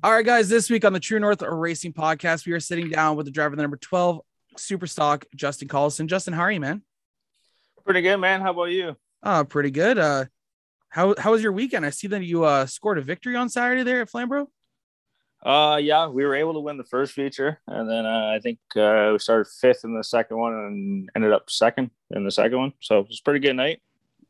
All 0.00 0.12
right, 0.12 0.24
guys, 0.24 0.48
this 0.48 0.70
week 0.70 0.84
on 0.84 0.92
the 0.92 1.00
True 1.00 1.18
North 1.18 1.42
Racing 1.42 1.92
Podcast, 1.92 2.46
we 2.46 2.52
are 2.52 2.60
sitting 2.60 2.88
down 2.88 3.16
with 3.16 3.26
the 3.26 3.32
driver 3.32 3.56
the 3.56 3.62
number 3.62 3.76
12 3.76 4.20
super 4.56 4.86
stock, 4.86 5.24
Justin 5.34 5.66
Collison. 5.66 6.06
Justin, 6.06 6.34
how 6.34 6.42
are 6.42 6.52
you, 6.52 6.60
man? 6.60 6.82
Pretty 7.84 8.02
good, 8.02 8.18
man. 8.18 8.40
How 8.40 8.52
about 8.52 8.66
you? 8.66 8.96
Uh, 9.24 9.42
pretty 9.42 9.72
good. 9.72 9.98
Uh, 9.98 10.26
how 10.88 11.16
how 11.18 11.32
was 11.32 11.42
your 11.42 11.50
weekend? 11.50 11.84
I 11.84 11.90
see 11.90 12.06
that 12.08 12.22
you 12.22 12.44
uh 12.44 12.66
scored 12.66 12.98
a 12.98 13.02
victory 13.02 13.34
on 13.34 13.48
Saturday 13.48 13.82
there 13.82 14.00
at 14.00 14.08
Flamborough. 14.08 14.48
Uh, 15.44 15.80
yeah, 15.82 16.06
we 16.06 16.24
were 16.24 16.36
able 16.36 16.52
to 16.52 16.60
win 16.60 16.76
the 16.76 16.84
first 16.84 17.12
feature, 17.12 17.60
and 17.66 17.90
then 17.90 18.06
uh, 18.06 18.32
I 18.32 18.38
think 18.40 18.60
uh, 18.76 19.10
we 19.12 19.18
started 19.18 19.50
fifth 19.50 19.82
in 19.82 19.96
the 19.96 20.04
second 20.04 20.36
one 20.36 20.52
and 20.52 21.10
ended 21.16 21.32
up 21.32 21.50
second 21.50 21.90
in 22.12 22.24
the 22.24 22.30
second 22.30 22.58
one. 22.58 22.72
So 22.80 23.00
it 23.00 23.08
was 23.08 23.18
a 23.20 23.24
pretty 23.24 23.40
good 23.40 23.56
night. 23.56 23.82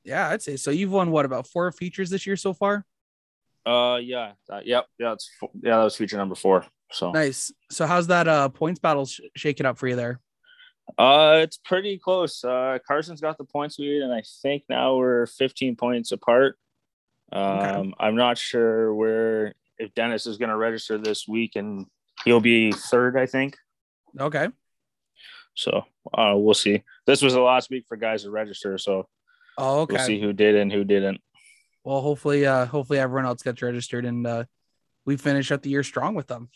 Yeah, 0.03 0.31
I'd 0.31 0.41
say 0.41 0.57
so. 0.57 0.71
You've 0.71 0.93
won 0.93 1.11
what 1.11 1.27
about 1.27 1.47
four 1.47 1.71
features 1.73 2.09
this 2.09 2.27
year 2.27 2.37
so 2.37 2.55
far? 2.55 2.87
Uh, 3.69 3.97
yeah, 3.99 4.33
uh, 4.51 4.61
yep, 4.65 4.87
yeah, 4.99 5.13
it's 5.13 5.31
yeah, 5.63 5.77
that 5.77 5.85
was 5.85 5.97
feature 5.97 6.17
number 6.17 6.35
four. 6.35 6.65
So 6.91 7.13
nice. 7.13 7.53
So 7.71 7.87
how's 7.87 8.07
that 8.07 8.27
uh 8.27 8.49
points 8.49 8.81
battle 8.81 9.05
sh- 9.05 9.21
shaking 9.37 9.67
up 9.67 9.77
for 9.77 9.89
you 9.89 9.97
there? 9.97 10.21
Uh, 10.97 11.41
it's 11.43 11.59
pretty 11.59 11.99
close. 11.99 12.43
Uh, 12.43 12.79
Carson's 12.87 13.21
got 13.21 13.37
the 13.37 13.45
points 13.45 13.79
lead, 13.79 14.01
and 14.01 14.13
I 14.13 14.23
think 14.43 14.63
now 14.71 14.97
we're 14.97 15.27
15 15.27 15.77
points 15.77 16.13
apart. 16.13 16.57
Um, 17.31 17.43
okay. 17.43 17.93
I'm 18.01 18.17
not 18.17 18.39
sure 18.39 18.95
where 18.95 19.55
if 19.77 19.93
Dennis 19.95 20.27
is 20.27 20.39
going 20.39 20.49
to 20.49 20.57
register 20.57 20.97
this 20.97 21.29
week, 21.29 21.57
and 21.57 21.85
he'll 22.25 22.41
be 22.41 22.73
third, 22.73 23.19
I 23.19 23.27
think. 23.27 23.59
Okay. 24.19 24.49
So 25.55 25.85
uh, 26.15 26.33
we'll 26.37 26.55
see. 26.55 26.85
This 27.07 27.21
was 27.21 27.35
the 27.35 27.41
last 27.43 27.69
week 27.69 27.85
for 27.87 27.99
guys 27.99 28.23
to 28.23 28.31
register, 28.31 28.79
so 28.79 29.09
oh, 29.59 29.81
okay. 29.81 29.97
we'll 29.97 30.07
see 30.07 30.21
who 30.21 30.33
did 30.33 30.57
and 30.57 30.73
who 30.73 30.85
didn't. 30.85 31.21
Well, 31.88 32.02
hopefully, 32.02 32.45
uh, 32.45 32.66
hopefully 32.66 32.99
everyone 32.99 33.25
else 33.25 33.42
gets 33.42 33.62
registered, 33.62 34.04
and 34.04 34.26
uh, 34.26 34.45
we 35.07 35.16
finish 35.16 35.50
up 35.50 35.62
the 35.62 35.71
year 35.71 35.83
strong 35.83 36.14
with 36.14 36.26
them. 36.26 36.50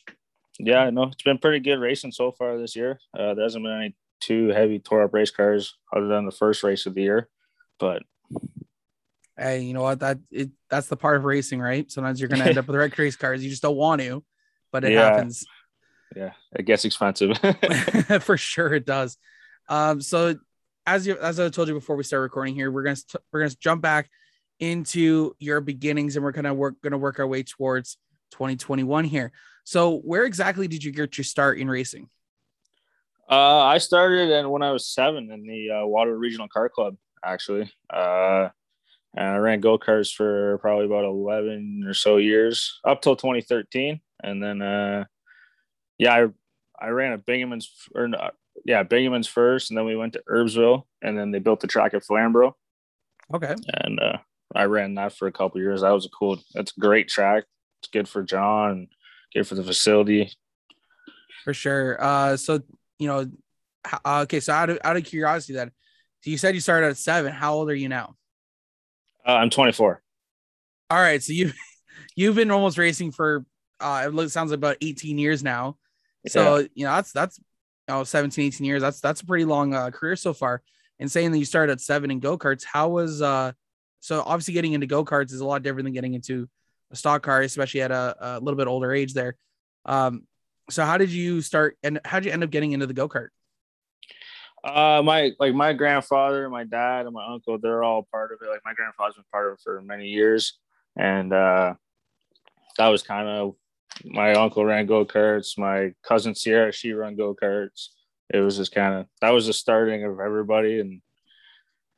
Yeah, 0.59 0.91
no, 0.91 1.05
it's 1.05 1.23
been 1.23 1.39
pretty 1.39 1.61
good 1.61 1.81
racing 1.81 2.13
so 2.13 2.33
far 2.33 2.59
this 2.59 2.77
year. 2.77 3.01
Uh, 3.19 3.33
there 3.33 3.45
hasn't 3.45 3.65
been 3.65 3.73
any 3.73 3.97
too 4.21 4.49
heavy 4.49 4.79
tore 4.79 5.03
up 5.03 5.15
race 5.15 5.31
cars 5.31 5.79
other 5.91 6.07
than 6.07 6.27
the 6.27 6.33
first 6.33 6.63
race 6.63 6.85
of 6.85 6.93
the 6.93 7.01
year, 7.01 7.31
but 7.79 8.03
hey, 9.39 9.63
you 9.63 9.73
know 9.73 9.81
what? 9.81 10.01
That 10.01 10.19
it 10.31 10.51
that's 10.69 10.89
the 10.89 10.99
part 10.99 11.17
of 11.17 11.25
racing, 11.25 11.61
right? 11.61 11.91
Sometimes 11.91 12.21
you're 12.21 12.29
gonna 12.29 12.45
end 12.45 12.59
up 12.59 12.67
with 12.67 12.77
wrecked 12.77 12.99
race 12.99 13.17
cars. 13.17 13.43
You 13.43 13.49
just 13.49 13.63
don't 13.63 13.75
want 13.75 14.03
to, 14.03 14.23
but 14.71 14.85
it 14.85 14.93
yeah. 14.93 15.15
happens 15.15 15.47
yeah, 16.15 16.33
it 16.53 16.65
gets 16.65 16.85
expensive. 16.85 17.39
For 18.21 18.37
sure, 18.37 18.75
it 18.75 18.85
does. 18.85 19.17
Um, 19.67 20.03
so 20.03 20.37
as 20.87 21.07
you 21.07 21.17
as 21.19 21.41
I 21.41 21.49
told 21.49 21.69
you 21.69 21.75
before 21.75 21.97
we 21.97 22.05
start 22.05 22.21
recording 22.21 22.55
here, 22.55 22.71
we're 22.71 22.83
gonna 22.83 22.97
we're 23.33 23.41
gonna 23.41 23.57
jump 23.59 23.81
back 23.81 24.11
into 24.63 25.35
your 25.41 25.61
beginnings, 25.61 26.15
and 26.15 26.25
we're 26.25 26.31
gonna 26.31 26.55
work 26.55 26.81
gonna 26.83 26.97
work 26.97 27.19
our 27.19 27.27
way 27.27 27.43
towards 27.43 27.99
2021 28.31 29.05
here. 29.05 29.33
So, 29.65 29.99
where 29.99 30.25
exactly 30.25 30.69
did 30.69 30.85
you 30.85 30.93
get 30.93 31.19
your 31.19 31.25
start 31.25 31.59
in 31.59 31.69
racing? 31.69 32.09
Uh, 33.29 33.65
I 33.65 33.79
started 33.79 34.31
and 34.31 34.51
when 34.53 34.63
I 34.63 34.71
was 34.71 34.87
seven 34.87 35.31
in 35.33 35.43
the 35.47 35.83
uh, 35.83 35.87
Water 35.87 36.17
Regional 36.17 36.49
Car 36.49 36.69
Club, 36.69 36.97
actually. 37.25 37.73
Uh, 37.91 38.49
and 39.17 39.27
I 39.27 39.37
ran 39.37 39.61
go 39.61 39.79
karts 39.79 40.15
for 40.15 40.59
probably 40.59 40.87
about 40.87 41.05
11 41.05 41.85
or 41.87 41.93
so 41.93 42.17
years 42.17 42.81
up 42.85 43.03
till 43.03 43.17
2013. 43.17 44.01
And 44.23 44.43
then 44.43 44.63
uh, 44.63 45.05
yeah, 45.99 46.15
I 46.15 46.87
I 46.87 46.89
ran 46.91 47.13
at 47.13 47.27
Binghamton's 47.27 47.69
or 47.97 48.07
not, 48.07 48.35
yeah, 48.65 48.85
Bingham's 48.85 49.27
first, 49.27 49.71
and 49.71 49.79
then 49.79 49.87
we 49.87 49.97
went 49.97 50.13
to 50.13 50.23
Erbsville, 50.31 50.85
and 51.03 51.19
then 51.19 51.33
they 51.33 51.41
built 51.41 51.61
the 51.61 51.67
track 51.67 51.95
at 51.95 52.05
Flamborough. 52.05 52.57
Okay. 53.35 53.55
And 53.83 53.99
uh, 54.01 54.19
I 54.55 54.65
ran 54.65 54.95
that 54.95 55.13
for 55.13 55.27
a 55.27 55.33
couple 55.33 55.61
years. 55.61 55.83
That 55.83 55.91
was 55.91 56.07
a 56.07 56.11
cool. 56.11 56.39
That's 56.55 56.73
a 56.77 56.81
great 56.81 57.09
track. 57.09 57.45
It's 57.81 57.91
good 57.91 58.09
for 58.09 58.23
John. 58.23 58.89
Good 59.35 59.47
for 59.47 59.55
the 59.55 59.65
facility. 59.65 60.31
For 61.45 61.55
sure. 61.55 62.03
Uh, 62.03 62.37
so 62.37 62.61
you 62.99 63.09
know, 63.09 63.31
uh, 64.05 64.21
okay. 64.23 64.41
So 64.41 64.53
out 64.53 64.71
of 64.71 64.79
out 64.85 64.97
of 64.97 65.05
curiosity, 65.05 65.55
then, 65.55 65.71
so 66.21 66.31
you 66.31 66.39
said 66.39 66.55
you 66.55 66.61
started 66.61 66.89
at 66.89 66.97
seven. 66.97 67.33
How 67.33 67.55
old 67.55 67.71
are 67.71 67.75
you 67.75 67.89
now? 67.89 68.15
Uh, 69.27 69.33
I'm 69.33 69.51
24. 69.51 70.03
All 70.91 70.99
right. 70.99 71.23
So 71.23 71.33
you 71.33 71.53
you've 72.17 72.37
been 72.37 72.51
almost 72.51 72.79
racing 72.79 73.13
for 73.13 73.45
uh, 73.83 74.11
it 74.13 74.31
sounds 74.31 74.51
like 74.51 74.59
about 74.59 74.77
18 74.81 75.19
years 75.19 75.43
now. 75.43 75.77
So, 76.29 76.59
yeah. 76.59 76.67
you 76.75 76.85
know, 76.87 76.93
that's, 76.93 77.13
that's, 77.13 77.39
you 77.89 77.95
know, 77.95 78.05
17, 78.05 78.47
18 78.47 78.65
years. 78.65 78.81
That's, 78.81 79.01
that's 79.01 79.21
a 79.21 79.27
pretty 79.27 79.45
long 79.45 79.75
uh, 79.75 79.91
career 79.91 80.17
so 80.17 80.33
far. 80.33 80.63
And 81.01 81.11
saying 81.11 81.33
that 81.33 81.39
you 81.39 81.45
started 81.45 81.73
at 81.73 81.81
seven 81.81 82.11
in 82.11 82.21
go 82.21 82.39
karts, 82.39 82.65
how 82.65 82.91
was, 82.91 83.21
uh, 83.21 83.53
so 84.03 84.21
obviously 84.27 84.53
getting 84.53 84.73
into 84.73 84.87
go 84.87 85.05
karts 85.05 85.33
is 85.33 85.41
a 85.41 85.47
lot 85.47 85.63
different 85.63 85.85
than 85.85 85.93
getting 85.93 86.15
into 86.15 86.49
a 86.91 86.97
stock 86.97 87.23
car, 87.23 87.41
especially 87.41 87.83
at 87.83 87.93
a, 87.93 88.17
a 88.21 88.41
little 88.41 88.57
bit 88.59 88.67
older 88.67 88.93
age 88.93 89.15
there. 89.15 89.37
Um, 89.87 90.25
so 90.71 90.85
how 90.85 90.99
did 90.99 91.11
you 91.11 91.41
start 91.41 91.79
and 91.85 92.01
how 92.05 92.19
did 92.19 92.27
you 92.27 92.33
end 92.33 92.43
up 92.43 92.51
getting 92.51 92.73
into 92.73 92.87
the 92.87 92.95
go 92.95 93.09
kart? 93.09 93.29
Uh, 94.65 95.03
my 95.05 95.33
like 95.39 95.55
my 95.55 95.73
grandfather, 95.73 96.49
my 96.51 96.65
dad, 96.65 97.07
and 97.07 97.15
my 97.15 97.25
uncle, 97.27 97.59
they're 97.59 97.85
all 97.85 98.07
part 98.11 98.33
of 98.33 98.39
it. 98.43 98.51
Like 98.51 98.61
my 98.65 98.75
grandfather's 98.75 99.15
been 99.15 99.25
part 99.31 99.49
of 99.49 99.55
it 99.55 99.61
for 99.63 99.81
many 99.81 100.09
years, 100.09 100.59
and 100.97 101.33
uh, 101.33 101.75
that 102.79 102.89
was 102.89 103.03
kind 103.03 103.29
of 103.29 103.55
my 104.05 104.35
uncle 104.35 104.65
ran 104.65 104.87
go 104.87 105.05
karts. 105.05 105.57
My 105.57 105.95
cousin 106.03 106.35
Sierra, 106.35 106.73
she 106.73 106.93
ran 106.93 107.15
go 107.15 107.37
karts. 107.41 107.89
It 108.35 108.41
was 108.41 108.57
just 108.57 108.75
kind 108.75 108.95
of 108.95 109.07
that 109.21 109.31
was 109.31 109.47
the 109.47 109.53
starting 109.53 110.05
of 110.05 110.19
everybody. 110.19 110.81
And 110.81 111.03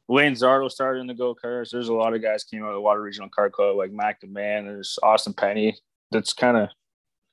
Wayne 0.06 0.34
Zardo 0.34 0.70
started 0.70 1.00
in 1.00 1.06
the 1.06 1.14
go 1.14 1.34
karts. 1.34 1.70
There's 1.70 1.88
a 1.88 1.94
lot 1.94 2.14
of 2.14 2.22
guys 2.22 2.44
came 2.44 2.62
out 2.62 2.68
of 2.68 2.74
the 2.74 2.80
Water 2.80 3.00
Regional 3.00 3.30
Car 3.30 3.50
Club, 3.50 3.76
like 3.76 3.90
Mack 3.90 4.20
DeMan. 4.20 4.64
There's 4.64 4.98
Austin 5.02 5.32
Penny. 5.32 5.76
That's 6.10 6.32
kind 6.32 6.56
of 6.56 6.68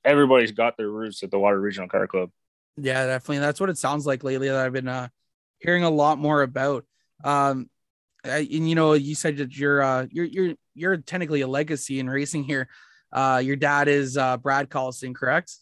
everybody's 0.04 0.52
got 0.52 0.76
their 0.76 0.88
roots 0.88 1.22
at 1.22 1.30
the 1.30 1.38
Water 1.38 1.60
Regional 1.60 1.88
Car 1.88 2.06
Club. 2.06 2.30
Yeah, 2.76 3.06
definitely. 3.06 3.40
That's 3.40 3.60
what 3.60 3.70
it 3.70 3.78
sounds 3.78 4.06
like 4.06 4.24
lately. 4.24 4.48
That 4.48 4.64
I've 4.64 4.72
been 4.72 4.88
uh, 4.88 5.08
hearing 5.58 5.84
a 5.84 5.90
lot 5.90 6.18
more 6.18 6.42
about. 6.42 6.84
Um, 7.22 7.68
and 8.24 8.48
you 8.48 8.74
know, 8.74 8.94
you 8.94 9.14
said 9.14 9.36
that 9.38 9.56
you're 9.56 9.82
uh, 9.82 10.06
you're 10.10 10.24
you're 10.24 10.54
you're 10.74 10.96
technically 10.96 11.42
a 11.42 11.48
legacy 11.48 12.00
in 12.00 12.08
racing 12.08 12.44
here. 12.44 12.68
Uh, 13.12 13.42
your 13.44 13.56
dad 13.56 13.88
is 13.88 14.16
uh, 14.16 14.38
Brad 14.38 14.70
Collison, 14.70 15.14
correct? 15.14 15.54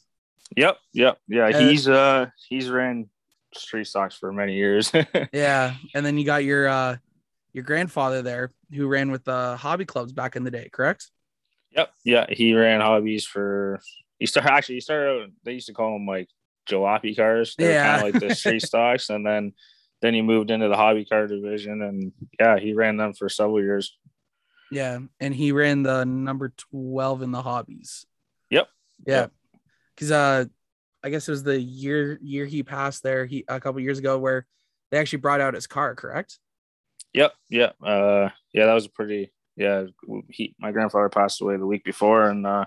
Yep, 0.56 0.78
yep, 0.92 1.18
yeah. 1.26 1.48
Uh, 1.48 1.58
he's 1.58 1.88
uh 1.88 2.26
he's 2.48 2.68
ran 2.68 3.08
street 3.54 3.86
stocks 3.86 4.16
for 4.16 4.32
many 4.32 4.54
years. 4.54 4.92
yeah, 5.32 5.74
and 5.94 6.04
then 6.04 6.18
you 6.18 6.24
got 6.24 6.44
your 6.44 6.68
uh 6.68 6.96
your 7.52 7.64
grandfather 7.64 8.22
there 8.22 8.52
who 8.72 8.86
ran 8.86 9.10
with 9.10 9.24
the 9.24 9.56
hobby 9.56 9.84
clubs 9.84 10.12
back 10.12 10.36
in 10.36 10.44
the 10.44 10.50
day, 10.50 10.68
correct? 10.72 11.10
Yep, 11.72 11.92
yeah. 12.04 12.26
He 12.28 12.54
ran 12.54 12.80
hobbies 12.80 13.24
for. 13.24 13.80
He 14.18 14.26
started 14.26 14.52
actually. 14.52 14.76
He 14.76 14.80
started. 14.80 15.32
They 15.44 15.54
used 15.54 15.68
to 15.68 15.72
call 15.72 15.94
them 15.94 16.06
like 16.06 16.28
jalopy 16.68 17.16
cars. 17.16 17.54
They 17.56 17.72
yeah, 17.72 17.98
kind 17.98 18.08
of 18.08 18.14
like 18.14 18.28
the 18.28 18.34
street 18.34 18.62
stocks, 18.66 19.10
and 19.10 19.26
then 19.26 19.52
then 20.02 20.14
he 20.14 20.22
moved 20.22 20.50
into 20.50 20.68
the 20.68 20.76
hobby 20.76 21.04
car 21.04 21.26
division, 21.26 21.82
and 21.82 22.12
yeah, 22.38 22.58
he 22.58 22.74
ran 22.74 22.96
them 22.96 23.12
for 23.14 23.28
several 23.28 23.60
years. 23.60 23.96
Yeah, 24.70 24.98
and 25.18 25.34
he 25.34 25.52
ran 25.52 25.82
the 25.82 26.04
number 26.04 26.52
twelve 26.70 27.22
in 27.22 27.30
the 27.30 27.42
hobbies. 27.42 28.06
Yep. 28.50 28.68
Yeah, 29.06 29.26
because 29.94 30.10
uh, 30.10 30.44
I 31.02 31.10
guess 31.10 31.28
it 31.28 31.32
was 31.32 31.42
the 31.42 31.58
year 31.58 32.18
year 32.20 32.46
he 32.46 32.62
passed 32.62 33.02
there. 33.02 33.26
He 33.26 33.44
a 33.48 33.60
couple 33.60 33.80
years 33.80 33.98
ago 33.98 34.18
where 34.18 34.46
they 34.90 34.98
actually 34.98 35.20
brought 35.20 35.40
out 35.40 35.54
his 35.54 35.66
car. 35.66 35.94
Correct. 35.94 36.38
Yep. 37.12 37.32
Yep. 37.48 37.76
Uh, 37.82 38.28
yeah, 38.52 38.66
that 38.66 38.74
was 38.74 38.86
a 38.86 38.90
pretty. 38.90 39.32
Yeah, 39.56 39.86
he 40.28 40.54
my 40.58 40.72
grandfather 40.72 41.08
passed 41.08 41.40
away 41.42 41.56
the 41.56 41.66
week 41.66 41.84
before, 41.84 42.30
and 42.30 42.46
uh, 42.46 42.64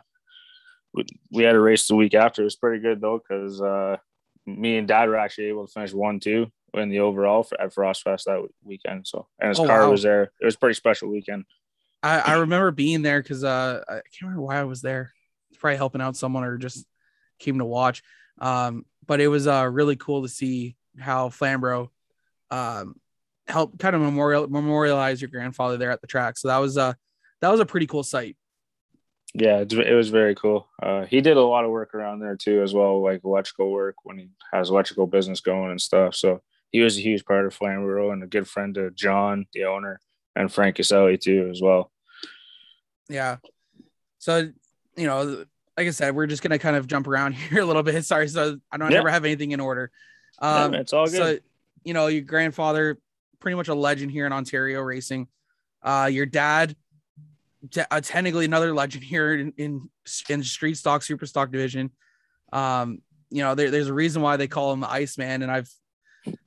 we, 0.93 1.05
we 1.31 1.43
had 1.43 1.55
a 1.55 1.59
race 1.59 1.87
the 1.87 1.95
week 1.95 2.13
after. 2.13 2.41
It 2.41 2.45
was 2.45 2.55
pretty 2.55 2.81
good 2.81 3.01
though, 3.01 3.19
because 3.19 3.61
uh, 3.61 3.97
me 4.45 4.77
and 4.77 4.87
dad 4.87 5.09
were 5.09 5.17
actually 5.17 5.45
able 5.45 5.65
to 5.65 5.71
finish 5.71 5.93
one 5.93 6.19
two 6.19 6.47
in 6.73 6.89
the 6.89 6.99
overall 6.99 7.43
for, 7.43 7.59
at 7.59 7.73
Frost 7.73 8.03
Fest 8.03 8.25
that 8.25 8.45
weekend. 8.63 9.07
So 9.07 9.27
and 9.39 9.49
his 9.49 9.59
oh, 9.59 9.65
car 9.65 9.85
wow. 9.85 9.91
was 9.91 10.03
there. 10.03 10.23
It 10.39 10.45
was 10.45 10.55
a 10.55 10.59
pretty 10.59 10.75
special 10.75 11.09
weekend. 11.09 11.45
I, 12.03 12.19
I 12.19 12.33
remember 12.39 12.71
being 12.71 13.01
there 13.01 13.21
because 13.21 13.43
uh, 13.43 13.81
I 13.87 13.93
can't 13.93 14.23
remember 14.23 14.41
why 14.41 14.59
I 14.59 14.65
was 14.65 14.81
there. 14.81 15.13
Probably 15.57 15.77
helping 15.77 16.01
out 16.01 16.17
someone 16.17 16.43
or 16.43 16.57
just 16.57 16.85
came 17.39 17.59
to 17.59 17.65
watch. 17.65 18.03
Um, 18.39 18.85
but 19.05 19.21
it 19.21 19.27
was 19.27 19.47
uh, 19.47 19.69
really 19.71 19.95
cool 19.95 20.23
to 20.23 20.29
see 20.29 20.75
how 20.99 21.29
Flamborough 21.29 21.91
um, 22.51 22.95
helped 23.47 23.79
kind 23.79 23.95
of 23.95 24.01
memorial 24.01 24.47
memorialize 24.47 25.21
your 25.21 25.29
grandfather 25.29 25.77
there 25.77 25.91
at 25.91 26.01
the 26.01 26.07
track. 26.07 26.37
So 26.37 26.47
that 26.47 26.57
was 26.57 26.77
uh, 26.77 26.93
that 27.41 27.49
was 27.49 27.59
a 27.59 27.65
pretty 27.65 27.87
cool 27.87 28.03
sight. 28.03 28.37
Yeah, 29.35 29.63
it 29.67 29.95
was 29.95 30.09
very 30.09 30.35
cool. 30.35 30.69
Uh, 30.81 31.05
he 31.05 31.19
did 31.19 31.37
a 31.37 31.41
lot 31.41 31.65
of 31.65 31.71
work 31.71 31.95
around 31.95 32.19
there 32.19 32.35
too, 32.35 32.61
as 32.61 32.73
well, 32.73 33.01
like 33.01 33.21
electrical 33.25 33.71
work 33.71 33.95
when 34.03 34.17
he 34.19 34.29
has 34.53 34.69
electrical 34.69 35.07
business 35.07 35.41
going 35.41 35.71
and 35.71 35.81
stuff. 35.81 36.13
So 36.13 36.41
he 36.69 36.81
was 36.81 36.97
a 36.97 37.01
huge 37.01 37.25
part 37.25 37.47
of 37.47 37.53
Flamborough 37.53 38.11
and 38.11 38.23
a 38.23 38.27
good 38.27 38.47
friend 38.47 38.75
to 38.75 38.91
John, 38.91 39.47
the 39.53 39.65
owner, 39.65 39.99
and 40.35 40.53
Frank 40.53 40.75
Caselli 40.75 41.17
too, 41.17 41.49
as 41.49 41.61
well. 41.63 41.91
Yeah. 43.09 43.37
So, 44.19 44.51
you 44.95 45.07
know, 45.07 45.45
like 45.77 45.87
I 45.87 45.91
said, 45.91 46.15
we're 46.15 46.27
just 46.27 46.43
gonna 46.43 46.59
kind 46.59 46.75
of 46.75 46.87
jump 46.87 47.07
around 47.07 47.33
here 47.33 47.61
a 47.61 47.65
little 47.65 47.83
bit. 47.83 48.03
Sorry, 48.05 48.27
so 48.27 48.59
I 48.71 48.77
don't 48.77 48.91
yeah. 48.91 48.97
never 48.97 49.09
have 49.09 49.25
anything 49.25 49.51
in 49.51 49.59
order. 49.59 49.91
Um, 50.39 50.73
yeah, 50.73 50.79
it's 50.79 50.93
all 50.93 51.05
good. 51.05 51.37
So, 51.37 51.39
you 51.83 51.93
know, 51.93 52.07
your 52.07 52.21
grandfather, 52.21 52.97
pretty 53.39 53.55
much 53.55 53.67
a 53.67 53.75
legend 53.75 54.11
here 54.11 54.25
in 54.25 54.33
Ontario 54.33 54.81
racing. 54.81 55.27
Uh, 55.81 56.09
your 56.11 56.25
dad, 56.25 56.75
t- 57.69 57.81
uh, 57.91 58.01
technically 58.01 58.45
another 58.45 58.73
legend 58.73 59.03
here 59.03 59.33
in, 59.33 59.53
in 59.57 59.89
in 60.29 60.43
street 60.43 60.75
stock, 60.75 61.03
super 61.03 61.25
stock 61.25 61.51
division. 61.51 61.91
Um, 62.51 62.99
you 63.29 63.41
know, 63.41 63.55
there, 63.55 63.71
there's 63.71 63.87
a 63.87 63.93
reason 63.93 64.21
why 64.21 64.37
they 64.37 64.47
call 64.47 64.73
him 64.73 64.79
the 64.79 64.89
Iceman, 64.89 65.41
and 65.41 65.51
I've 65.51 65.69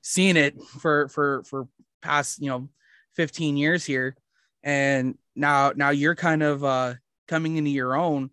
seen 0.02 0.36
it 0.36 0.60
for 0.62 1.08
for 1.08 1.42
for 1.44 1.68
past 2.02 2.40
you 2.40 2.48
know 2.48 2.68
15 3.16 3.56
years 3.56 3.84
here 3.84 4.16
and 4.62 5.16
now 5.34 5.72
now 5.74 5.90
you're 5.90 6.14
kind 6.14 6.42
of 6.42 6.64
uh 6.64 6.94
coming 7.28 7.56
into 7.56 7.70
your 7.70 7.96
own 7.96 8.30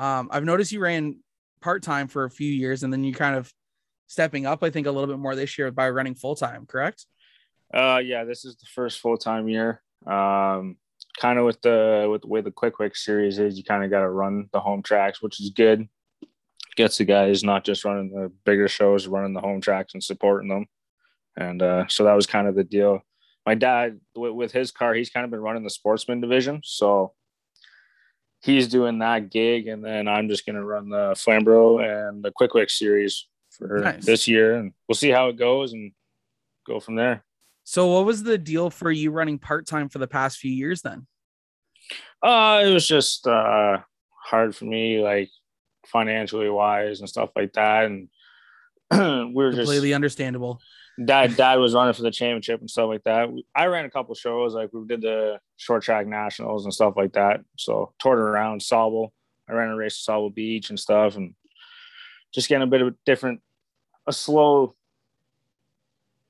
um 0.00 0.28
i've 0.32 0.44
noticed 0.44 0.72
you 0.72 0.80
ran 0.80 1.16
part-time 1.60 2.08
for 2.08 2.24
a 2.24 2.30
few 2.30 2.50
years 2.50 2.82
and 2.82 2.92
then 2.92 3.04
you 3.04 3.12
kind 3.12 3.36
of 3.36 3.52
stepping 4.06 4.46
up 4.46 4.64
i 4.64 4.70
think 4.70 4.86
a 4.86 4.90
little 4.90 5.06
bit 5.06 5.18
more 5.18 5.36
this 5.36 5.58
year 5.58 5.70
by 5.70 5.88
running 5.90 6.14
full-time 6.14 6.66
correct? 6.66 7.06
Uh 7.72 8.00
yeah 8.02 8.24
this 8.24 8.44
is 8.44 8.56
the 8.56 8.66
first 8.66 8.98
full-time 8.98 9.48
year. 9.48 9.82
Um 10.06 10.76
kind 11.18 11.38
of 11.38 11.44
with 11.44 11.60
the 11.62 12.08
with 12.10 12.22
the 12.22 12.28
way 12.28 12.40
the 12.40 12.50
quick 12.50 12.74
quick 12.74 12.96
series 12.96 13.38
is 13.38 13.58
you 13.58 13.64
kind 13.64 13.84
of 13.84 13.90
got 13.90 14.00
to 14.00 14.08
run 14.08 14.48
the 14.52 14.60
home 14.60 14.82
tracks 14.82 15.22
which 15.22 15.40
is 15.40 15.50
good. 15.50 15.86
Gets 16.76 16.98
the 16.98 17.04
guys 17.04 17.44
not 17.44 17.64
just 17.64 17.84
running 17.84 18.10
the 18.10 18.32
bigger 18.44 18.68
shows 18.68 19.06
running 19.06 19.34
the 19.34 19.40
home 19.40 19.60
tracks 19.60 19.94
and 19.94 20.02
supporting 20.02 20.48
them. 20.48 20.66
And 21.36 21.62
uh, 21.62 21.84
so 21.88 22.04
that 22.04 22.14
was 22.14 22.26
kind 22.26 22.48
of 22.48 22.54
the 22.54 22.64
deal. 22.64 23.02
My 23.46 23.54
dad, 23.54 23.98
with 24.14 24.52
his 24.52 24.70
car, 24.70 24.94
he's 24.94 25.10
kind 25.10 25.24
of 25.24 25.30
been 25.30 25.40
running 25.40 25.64
the 25.64 25.70
sportsman 25.70 26.20
division, 26.20 26.60
so 26.62 27.14
he's 28.42 28.68
doing 28.68 28.98
that 28.98 29.30
gig, 29.30 29.68
and 29.68 29.84
then 29.84 30.08
I'm 30.08 30.28
just 30.28 30.46
gonna 30.46 30.64
run 30.64 30.88
the 30.88 31.14
Flamborough 31.16 31.78
and 31.78 32.22
the 32.22 32.32
Qwick 32.32 32.54
Wick 32.54 32.70
series 32.70 33.28
for 33.50 33.80
Nice. 33.80 34.04
this 34.04 34.26
year, 34.28 34.56
and 34.56 34.72
we'll 34.88 34.96
see 34.96 35.10
how 35.10 35.28
it 35.28 35.36
goes 35.36 35.72
and 35.72 35.92
go 36.66 36.80
from 36.80 36.96
there. 36.96 37.24
So 37.64 37.88
what 37.88 38.04
was 38.06 38.22
the 38.22 38.38
deal 38.38 38.70
for 38.70 38.90
you 38.90 39.10
running 39.10 39.38
part 39.38 39.66
time 39.66 39.88
for 39.88 39.98
the 39.98 40.08
past 40.08 40.38
few 40.38 40.50
years 40.52 40.82
then? 40.82 41.06
Uh, 42.22 42.62
it 42.64 42.72
was 42.72 42.86
just 42.86 43.26
uh 43.26 43.78
hard 44.24 44.54
for 44.54 44.64
me, 44.64 45.00
like 45.02 45.30
financially 45.86 46.48
wise 46.48 47.00
and 47.00 47.08
stuff 47.08 47.30
like 47.36 47.52
that, 47.54 47.84
and 47.86 48.08
we 49.34 49.44
were 49.44 49.50
just 49.50 49.60
Completely 49.60 49.94
understandable. 49.94 50.60
Dad 51.04 51.36
dad 51.36 51.56
was 51.56 51.74
running 51.74 51.94
for 51.94 52.02
the 52.02 52.10
championship 52.10 52.60
and 52.60 52.70
stuff 52.70 52.88
like 52.88 53.04
that. 53.04 53.28
I 53.54 53.66
ran 53.66 53.84
a 53.84 53.90
couple 53.90 54.14
shows, 54.14 54.54
like 54.54 54.72
we 54.72 54.86
did 54.86 55.00
the 55.00 55.40
short 55.56 55.82
track 55.82 56.06
nationals 56.06 56.64
and 56.64 56.74
stuff 56.74 56.94
like 56.96 57.12
that. 57.14 57.40
So 57.56 57.92
toured 57.98 58.18
around 58.18 58.60
Sauble. 58.60 59.10
I 59.48 59.52
ran 59.52 59.70
a 59.70 59.76
race 59.76 60.06
at 60.06 60.12
Sauble 60.12 60.34
Beach 60.34 60.70
and 60.70 60.78
stuff, 60.78 61.16
and 61.16 61.34
just 62.32 62.48
getting 62.48 62.62
a 62.62 62.66
bit 62.66 62.82
of 62.82 62.88
a 62.88 62.94
different, 63.04 63.40
a 64.06 64.12
slow, 64.12 64.74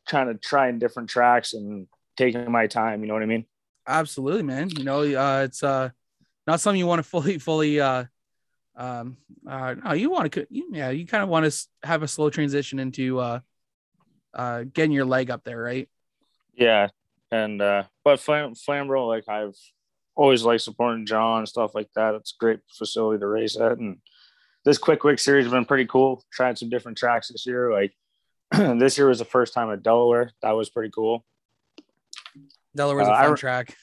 trying 0.07 0.29
to 0.29 0.35
try 0.35 0.69
in 0.69 0.79
different 0.79 1.11
tracks 1.11 1.53
and 1.53 1.87
taking 2.17 2.51
my 2.51 2.67
time. 2.67 3.03
You 3.03 3.09
know 3.09 3.15
what 3.15 3.23
I 3.23 3.27
mean? 3.27 3.47
Absolutely, 3.87 4.43
man. 4.43 4.71
You 4.71 4.85
know, 4.85 5.01
uh, 5.01 5.43
it's 5.45 5.63
uh, 5.63 5.91
not 6.47 6.61
something 6.61 6.79
you 6.79 6.87
want 6.87 7.01
to 7.01 7.03
fully, 7.09 7.39
fully. 7.39 7.81
Uh, 7.81 8.05
um, 8.77 9.19
uh, 9.47 9.75
no, 9.85 9.93
you 9.93 10.11
want 10.11 10.33
to, 10.33 10.47
yeah, 10.49 10.91
you 10.91 11.07
kind 11.07 11.23
of 11.23 11.29
want 11.29 11.51
to 11.51 11.67
have 11.83 12.03
a 12.03 12.09
slow 12.09 12.31
transition 12.31 12.79
into 12.79 13.19
uh, 13.19 13.41
uh, 14.35 14.65
getting 14.73 14.93
your 14.93 15.05
leg 15.05 15.31
up 15.31 15.45
there, 15.45 15.61
right? 15.63 15.89
Yeah, 16.55 16.89
and 17.31 17.61
uh, 17.61 17.85
but 18.05 18.21
Flam 18.21 18.55
Flamborough, 18.55 19.07
like 19.07 19.29
I've 19.29 19.57
always 20.15 20.43
liked 20.45 20.63
supporting 20.63 21.07
John 21.07 21.39
and 21.41 21.49
stuff 21.49 21.75
like 21.75 21.89
that. 21.95 22.15
It's 22.15 22.33
a 22.33 22.39
great 22.41 22.61
facility 22.77 23.21
to 23.21 23.27
race 23.27 23.57
at, 23.57 23.79
and 23.79 23.99
this 24.65 24.79
Qwick 24.79 25.03
Wick 25.05 25.19
series 25.19 25.45
has 25.47 25.53
been 25.53 25.65
pretty 25.65 25.87
cool. 25.87 26.23
Tried 26.33 26.59
some 26.59 26.69
different 26.69 26.99
tracks 26.99 27.29
this 27.29 27.47
year. 27.47 27.73
Like 27.73 27.95
this 28.79 28.99
year 28.99 29.09
was 29.09 29.19
the 29.19 29.25
first 29.25 29.55
time 29.55 29.71
at 29.71 29.83
Delaware. 29.83 30.33
That 30.43 30.53
was 30.53 30.69
pretty 30.69 30.91
cool. 30.91 31.25
Delaware's 32.77 33.09
Uh, 33.09 33.13
a 33.13 33.15
I 33.15 33.23
fun 33.23 33.31
re- 33.33 33.39
track. 33.39 33.77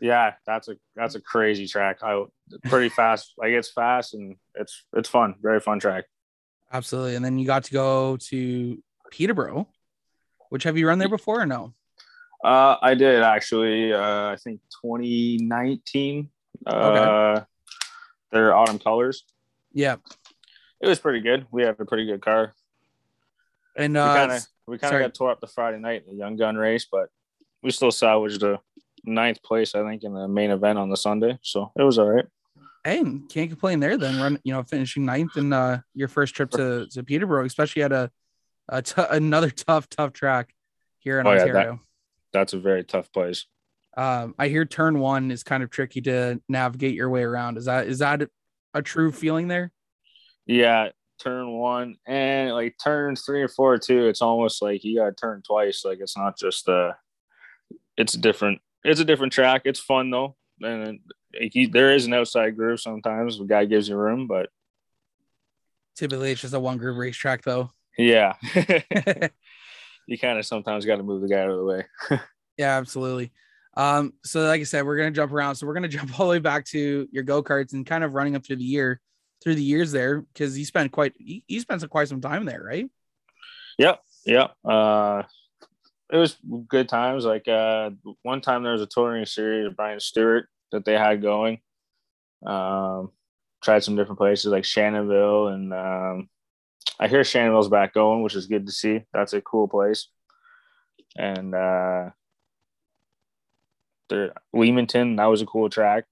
Yeah, 0.00 0.34
that's 0.46 0.68
a 0.68 0.76
that's 0.96 1.14
a 1.14 1.20
crazy 1.20 1.68
track. 1.68 1.98
I 2.02 2.24
pretty 2.64 2.88
fast. 2.88 3.32
Like 3.38 3.50
it's 3.50 3.70
fast 3.70 4.14
and 4.14 4.36
it's 4.54 4.84
it's 4.92 5.08
fun. 5.08 5.36
Very 5.40 5.60
fun 5.60 5.78
track. 5.78 6.04
Absolutely. 6.72 7.14
And 7.14 7.24
then 7.24 7.38
you 7.38 7.46
got 7.46 7.64
to 7.64 7.72
go 7.72 8.16
to 8.16 8.82
Peterborough, 9.12 9.68
which 10.54 10.62
have 10.62 10.78
you 10.78 10.86
run 10.86 11.00
there 11.00 11.08
before 11.08 11.40
or 11.40 11.46
no? 11.46 11.74
Uh, 12.44 12.76
I 12.80 12.94
did 12.94 13.24
actually. 13.24 13.92
Uh, 13.92 14.30
I 14.30 14.36
think 14.36 14.60
2019. 14.82 16.28
Okay. 16.64 16.98
Uh, 16.98 17.40
their 18.30 18.54
autumn 18.54 18.78
colors. 18.78 19.24
Yeah. 19.72 19.96
It 20.80 20.86
was 20.86 21.00
pretty 21.00 21.22
good. 21.22 21.48
We 21.50 21.64
had 21.64 21.74
a 21.80 21.84
pretty 21.84 22.06
good 22.06 22.22
car. 22.22 22.54
And 23.76 23.94
we 23.94 23.98
uh, 23.98 24.14
kind 24.14 24.30
of 24.30 24.46
we 24.68 24.78
kind 24.78 24.94
of 24.94 25.00
got 25.00 25.14
tore 25.14 25.32
up 25.32 25.40
the 25.40 25.48
Friday 25.48 25.80
night 25.80 26.04
in 26.06 26.12
the 26.12 26.16
young 26.16 26.36
gun 26.36 26.54
race, 26.54 26.86
but 26.88 27.08
we 27.64 27.72
still 27.72 27.90
salvaged 27.90 28.44
a 28.44 28.60
ninth 29.04 29.42
place, 29.42 29.74
I 29.74 29.82
think, 29.82 30.04
in 30.04 30.14
the 30.14 30.28
main 30.28 30.52
event 30.52 30.78
on 30.78 30.88
the 30.88 30.96
Sunday. 30.96 31.36
So 31.42 31.72
it 31.76 31.82
was 31.82 31.98
all 31.98 32.12
right. 32.12 32.26
hey, 32.84 33.02
can't 33.28 33.50
complain 33.50 33.80
there. 33.80 33.96
Then 33.96 34.20
run, 34.20 34.38
you 34.44 34.52
know, 34.52 34.62
finishing 34.62 35.04
ninth 35.04 35.36
in 35.36 35.52
uh, 35.52 35.80
your 35.94 36.06
first 36.06 36.36
trip 36.36 36.52
to, 36.52 36.86
to 36.92 37.02
Peterborough, 37.02 37.44
especially 37.44 37.82
at 37.82 37.90
a, 37.90 38.12
a 38.68 38.82
t- 38.82 39.02
another 39.10 39.50
tough, 39.50 39.88
tough 39.88 40.12
track 40.12 40.54
here 40.98 41.20
in 41.20 41.26
Oh, 41.26 41.32
yeah, 41.32 41.38
that- 41.38 41.48
Ontario. 41.48 41.80
That's 42.32 42.52
a 42.52 42.58
very 42.58 42.82
tough 42.82 43.12
place. 43.12 43.46
um, 43.96 44.34
I 44.38 44.48
hear 44.48 44.64
turn 44.64 44.98
one 44.98 45.30
is 45.30 45.44
kind 45.44 45.62
of 45.62 45.70
tricky 45.70 46.00
to 46.02 46.40
navigate 46.48 46.94
your 46.94 47.08
way 47.08 47.22
around. 47.22 47.58
Is 47.58 47.66
that 47.66 47.86
is 47.86 48.00
that 48.00 48.28
a 48.74 48.82
true 48.82 49.12
feeling 49.12 49.46
there? 49.46 49.70
Yeah, 50.46 50.88
turn 51.20 51.48
one 51.52 51.94
and 52.06 52.50
like 52.52 52.74
turns 52.82 53.22
three 53.24 53.40
or 53.40 53.46
four 53.48 53.78
too. 53.78 54.08
It's 54.08 54.20
almost 54.20 54.62
like 54.62 54.82
you 54.82 54.98
got 54.98 55.04
to 55.06 55.12
turn 55.14 55.42
twice. 55.42 55.84
Like 55.84 55.98
it's 56.00 56.16
not 56.16 56.36
just 56.36 56.68
uh 56.68 56.94
It's 57.96 58.14
different. 58.14 58.60
It's 58.82 58.98
a 59.00 59.04
different 59.04 59.32
track. 59.32 59.62
It's 59.64 59.78
fun 59.78 60.10
though, 60.10 60.34
and 60.60 60.98
you, 61.32 61.68
there 61.68 61.92
is 61.94 62.06
an 62.06 62.14
outside 62.14 62.56
groove 62.56 62.80
sometimes. 62.80 63.38
The 63.38 63.44
guy 63.44 63.64
gives 63.64 63.88
you 63.88 63.96
room, 63.96 64.26
but 64.26 64.48
Typically, 65.94 66.32
it's 66.32 66.40
just 66.40 66.52
a 66.54 66.58
one 66.58 66.78
groove 66.78 66.96
racetrack, 66.96 67.42
though. 67.44 67.70
Yeah, 67.98 68.34
you 70.06 70.18
kind 70.18 70.38
of 70.38 70.46
sometimes 70.46 70.84
got 70.84 70.96
to 70.96 71.02
move 71.02 71.22
the 71.22 71.28
guy 71.28 71.40
out 71.40 71.50
of 71.50 71.58
the 71.58 71.64
way. 71.64 71.84
Yeah, 72.56 72.78
absolutely. 72.78 73.32
Um, 73.76 74.12
so 74.22 74.46
like 74.46 74.60
I 74.60 74.62
said, 74.62 74.86
we're 74.86 74.96
gonna 74.96 75.10
jump 75.10 75.32
around. 75.32 75.56
So 75.56 75.66
we're 75.66 75.74
gonna 75.74 75.88
jump 75.88 76.20
all 76.20 76.26
the 76.26 76.30
way 76.30 76.38
back 76.38 76.64
to 76.66 77.08
your 77.10 77.24
go 77.24 77.42
karts 77.42 77.72
and 77.72 77.84
kind 77.84 78.04
of 78.04 78.12
running 78.12 78.36
up 78.36 78.46
through 78.46 78.58
the 78.58 78.64
year, 78.64 79.00
through 79.42 79.56
the 79.56 79.62
years 79.64 79.90
there, 79.90 80.20
because 80.20 80.56
you 80.56 80.64
spent 80.64 80.92
quite 80.92 81.14
you, 81.18 81.40
you 81.48 81.58
spent 81.58 81.80
some, 81.80 81.90
quite 81.90 82.06
some 82.06 82.20
time 82.20 82.44
there, 82.44 82.62
right? 82.62 82.88
Yep, 83.78 84.00
yep. 84.24 84.54
Uh, 84.64 85.24
it 86.12 86.16
was 86.16 86.36
good 86.68 86.88
times. 86.88 87.24
Like 87.24 87.48
uh, 87.48 87.90
one 88.22 88.40
time 88.40 88.62
there 88.62 88.72
was 88.72 88.82
a 88.82 88.86
touring 88.86 89.26
series 89.26 89.66
of 89.66 89.74
Brian 89.74 89.98
Stewart 89.98 90.46
that 90.70 90.84
they 90.84 90.96
had 90.96 91.22
going. 91.22 91.58
Um, 92.46 93.10
tried 93.64 93.82
some 93.82 93.96
different 93.96 94.18
places 94.18 94.46
like 94.46 94.64
Shannonville, 94.64 95.52
and 95.52 95.72
um, 95.74 96.28
I 97.00 97.08
hear 97.08 97.22
Shannonville's 97.24 97.68
back 97.68 97.92
going, 97.94 98.22
which 98.22 98.34
is 98.36 98.46
good 98.46 98.66
to 98.66 98.72
see. 98.72 99.02
That's 99.12 99.32
a 99.32 99.40
cool 99.40 99.66
place. 99.68 100.08
And 101.16 101.54
uh, 101.54 102.10
there, 104.08 104.32
Leamington, 104.52 105.16
that 105.16 105.26
was 105.26 105.42
a 105.42 105.46
cool 105.46 105.68
track 105.70 106.04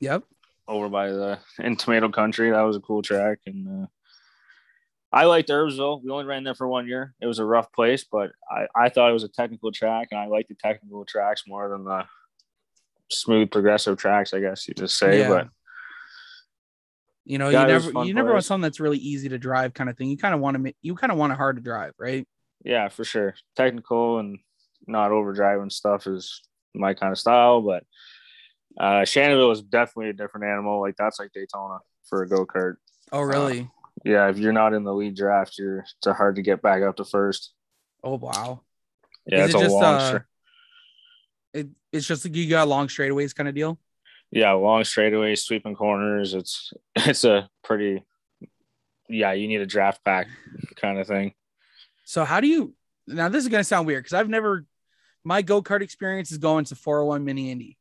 Yep. 0.00 0.24
over 0.68 0.88
by 0.88 1.08
the 1.10 1.38
in 1.58 1.76
tomato 1.76 2.08
country 2.08 2.50
that 2.50 2.62
was 2.62 2.76
a 2.76 2.80
cool 2.80 3.02
track 3.02 3.38
and 3.44 3.82
uh, 3.84 3.86
i 5.12 5.24
liked 5.24 5.48
Erbsville 5.50 6.02
we 6.02 6.10
only 6.10 6.24
ran 6.24 6.42
there 6.44 6.54
for 6.54 6.68
one 6.68 6.86
year 6.86 7.12
it 7.20 7.26
was 7.26 7.38
a 7.38 7.44
rough 7.44 7.70
place 7.72 8.04
but 8.10 8.30
i 8.50 8.66
i 8.74 8.88
thought 8.88 9.10
it 9.10 9.12
was 9.12 9.24
a 9.24 9.28
technical 9.28 9.72
track 9.72 10.08
and 10.10 10.18
i 10.20 10.26
like 10.26 10.48
the 10.48 10.54
technical 10.54 11.04
tracks 11.04 11.42
more 11.46 11.68
than 11.68 11.84
the 11.84 12.04
smooth 13.10 13.50
progressive 13.50 13.98
tracks 13.98 14.32
i 14.32 14.40
guess 14.40 14.66
you 14.68 14.72
just 14.74 14.96
say 14.96 15.18
Yeah. 15.18 15.28
but 15.28 15.48
You 17.30 17.38
know, 17.38 17.48
Yeah, 17.48 17.62
you 17.62 17.66
never 17.68 18.04
you 18.06 18.14
never 18.14 18.32
want 18.32 18.44
something 18.44 18.62
that's 18.62 18.80
really 18.80 18.98
easy 18.98 19.28
to 19.28 19.38
drive, 19.38 19.72
kind 19.72 19.88
of 19.88 19.96
thing. 19.96 20.08
You 20.10 20.16
kind 20.16 20.34
of 20.34 20.40
want 20.40 20.56
to 20.56 20.58
make, 20.58 20.76
you 20.82 20.94
kind 20.96 21.12
of 21.12 21.18
want 21.18 21.32
it 21.32 21.36
hard 21.36 21.56
to 21.56 21.62
drive, 21.62 21.94
right? 21.98 22.26
yeah 22.62 22.88
for 22.88 23.04
sure 23.04 23.34
technical 23.56 24.18
and 24.18 24.38
not 24.86 25.12
overdriving 25.12 25.72
stuff 25.72 26.06
is 26.06 26.42
my 26.74 26.92
kind 26.92 27.10
of 27.10 27.18
style 27.18 27.62
but 27.62 27.84
uh 28.78 29.02
shannonville 29.04 29.50
is 29.50 29.62
definitely 29.62 30.10
a 30.10 30.12
different 30.12 30.44
animal 30.44 30.78
like 30.78 30.94
that's 30.96 31.18
like 31.18 31.32
daytona 31.32 31.78
for 32.06 32.22
a 32.22 32.28
go-kart 32.28 32.74
Oh, 33.12 33.22
really? 33.22 33.70
yeah 34.04 34.28
if 34.28 34.36
you're 34.36 34.52
not 34.52 34.74
in 34.74 34.84
the 34.84 34.92
lead 34.92 35.16
draft 35.16 35.56
you're 35.58 35.78
it's 35.78 36.16
hard 36.16 36.36
to 36.36 36.42
get 36.42 36.60
back 36.60 36.82
up 36.82 36.96
to 36.96 37.04
first 37.06 37.54
oh, 38.04 38.16
wow. 38.16 38.60
yeah 39.26 39.44
Is 39.44 39.54
it's 39.54 39.54
it 39.54 39.58
a 39.58 39.60
just, 39.64 39.74
long 39.74 39.94
uh, 39.94 40.18
It, 41.54 41.68
it's 41.92 42.06
just 42.06 42.24
like 42.24 42.36
you 42.36 42.48
got 42.48 42.68
long 42.68 42.88
straightaways 42.88 43.34
kind 43.34 43.48
of 43.48 43.54
deal. 43.54 43.78
Yeah, 44.30 44.52
long 44.52 44.82
straightaways, 44.82 45.38
sweeping 45.38 45.74
corners. 45.74 46.34
It's 46.34 46.72
it's 46.96 47.24
a 47.24 47.48
pretty 47.64 48.02
yeah, 49.08 49.32
you 49.32 49.48
need 49.48 49.60
a 49.60 49.66
draft 49.66 50.04
pack 50.04 50.28
kind 50.76 50.98
of 50.98 51.06
thing. 51.06 51.34
So 52.04 52.24
how 52.24 52.40
do 52.40 52.46
you 52.46 52.74
now? 53.06 53.28
This 53.28 53.44
is 53.44 53.48
gonna 53.48 53.64
sound 53.64 53.86
weird 53.86 54.04
because 54.04 54.14
I've 54.14 54.28
never 54.28 54.64
my 55.24 55.42
go 55.42 55.62
kart 55.62 55.82
experience 55.82 56.32
is 56.32 56.38
going 56.38 56.64
to 56.66 56.76
401 56.76 57.24
mini 57.24 57.50
Indy. 57.50 57.76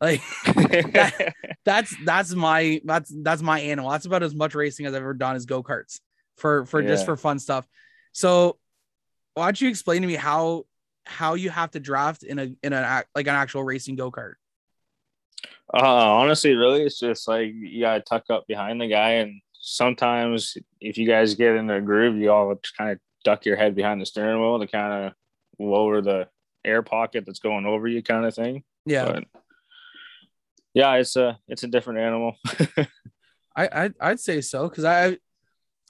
Like 0.00 0.20
that's 1.64 1.94
that's 2.04 2.34
my 2.34 2.80
that's 2.84 3.12
that's 3.22 3.42
my 3.42 3.60
animal. 3.60 3.90
That's 3.90 4.06
about 4.06 4.22
as 4.22 4.34
much 4.34 4.54
racing 4.54 4.86
as 4.86 4.94
I've 4.94 5.02
ever 5.02 5.14
done 5.14 5.36
is 5.36 5.46
go 5.46 5.62
karts 5.62 6.00
for 6.36 6.66
for 6.66 6.82
just 6.82 7.04
for 7.06 7.16
fun 7.16 7.38
stuff. 7.38 7.66
So 8.12 8.58
why 9.34 9.46
don't 9.46 9.60
you 9.60 9.68
explain 9.68 10.02
to 10.02 10.08
me 10.08 10.14
how 10.14 10.64
how 11.06 11.34
you 11.34 11.50
have 11.50 11.70
to 11.72 11.80
draft 11.80 12.22
in 12.22 12.38
a 12.38 12.54
in 12.62 12.72
an 12.72 13.04
like 13.14 13.26
an 13.26 13.34
actual 13.34 13.62
racing 13.62 13.96
go 13.96 14.10
kart? 14.10 14.34
Uh, 15.72 15.78
honestly, 15.78 16.54
really, 16.54 16.82
it's 16.82 17.00
just 17.00 17.26
like 17.28 17.52
you 17.54 17.80
gotta 17.80 18.00
tuck 18.00 18.24
up 18.30 18.46
behind 18.46 18.80
the 18.80 18.88
guy, 18.88 19.12
and 19.12 19.40
sometimes 19.60 20.56
if 20.80 20.98
you 20.98 21.06
guys 21.06 21.34
get 21.34 21.56
in 21.56 21.70
a 21.70 21.80
groove, 21.80 22.16
you 22.16 22.30
all 22.30 22.54
just 22.54 22.76
kind 22.76 22.90
of 22.90 22.98
duck 23.24 23.46
your 23.46 23.56
head 23.56 23.74
behind 23.74 24.00
the 24.00 24.06
steering 24.06 24.40
wheel 24.40 24.58
to 24.58 24.66
kind 24.66 25.06
of 25.06 25.12
lower 25.58 26.00
the 26.00 26.28
air 26.64 26.82
pocket 26.82 27.24
that's 27.26 27.38
going 27.38 27.66
over 27.66 27.88
you, 27.88 28.02
kind 28.02 28.26
of 28.26 28.34
thing. 28.34 28.62
Yeah, 28.86 29.06
But 29.06 29.24
yeah, 30.74 30.94
it's 30.94 31.16
a 31.16 31.38
it's 31.48 31.62
a 31.62 31.68
different 31.68 32.00
animal. 32.00 32.36
I, 33.56 33.68
I 33.84 33.90
I'd 34.00 34.20
say 34.20 34.40
so 34.40 34.68
because 34.68 34.84
I 34.84 35.16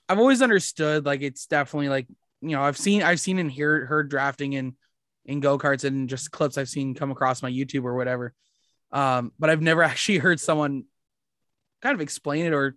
I've 0.09 0.19
always 0.19 0.43
understood 0.43 1.07
like 1.07 1.23
it's 1.23 1.47
definitely 1.47 1.89
like 1.89 2.07
you 2.41 2.51
know 2.51 2.63
I've 2.63 2.79
seen 2.79 3.03
I've 3.03 3.21
seen 3.21 3.39
and 3.39 3.53
heard 3.53 3.89
heard 3.89 4.11
drafting 4.11 4.53
in 4.53 4.77
in 5.25 5.41
go 5.41 5.59
karts 5.59 5.85
and 5.85 6.09
just 6.09 6.31
clips 6.31 6.59
I've 6.59 6.69
seen 6.69 6.95
come 6.95 7.11
across 7.11 7.43
my 7.43 7.51
YouTube 7.51 7.85
or 7.85 7.95
whatever, 7.95 8.35
um, 8.95 9.33
but 9.39 9.51
I've 9.51 9.61
never 9.61 9.83
actually 9.91 10.19
heard 10.19 10.41
someone 10.41 10.85
kind 11.83 11.95
of 11.95 12.01
explain 12.01 12.47
it 12.47 12.55
or 12.55 12.77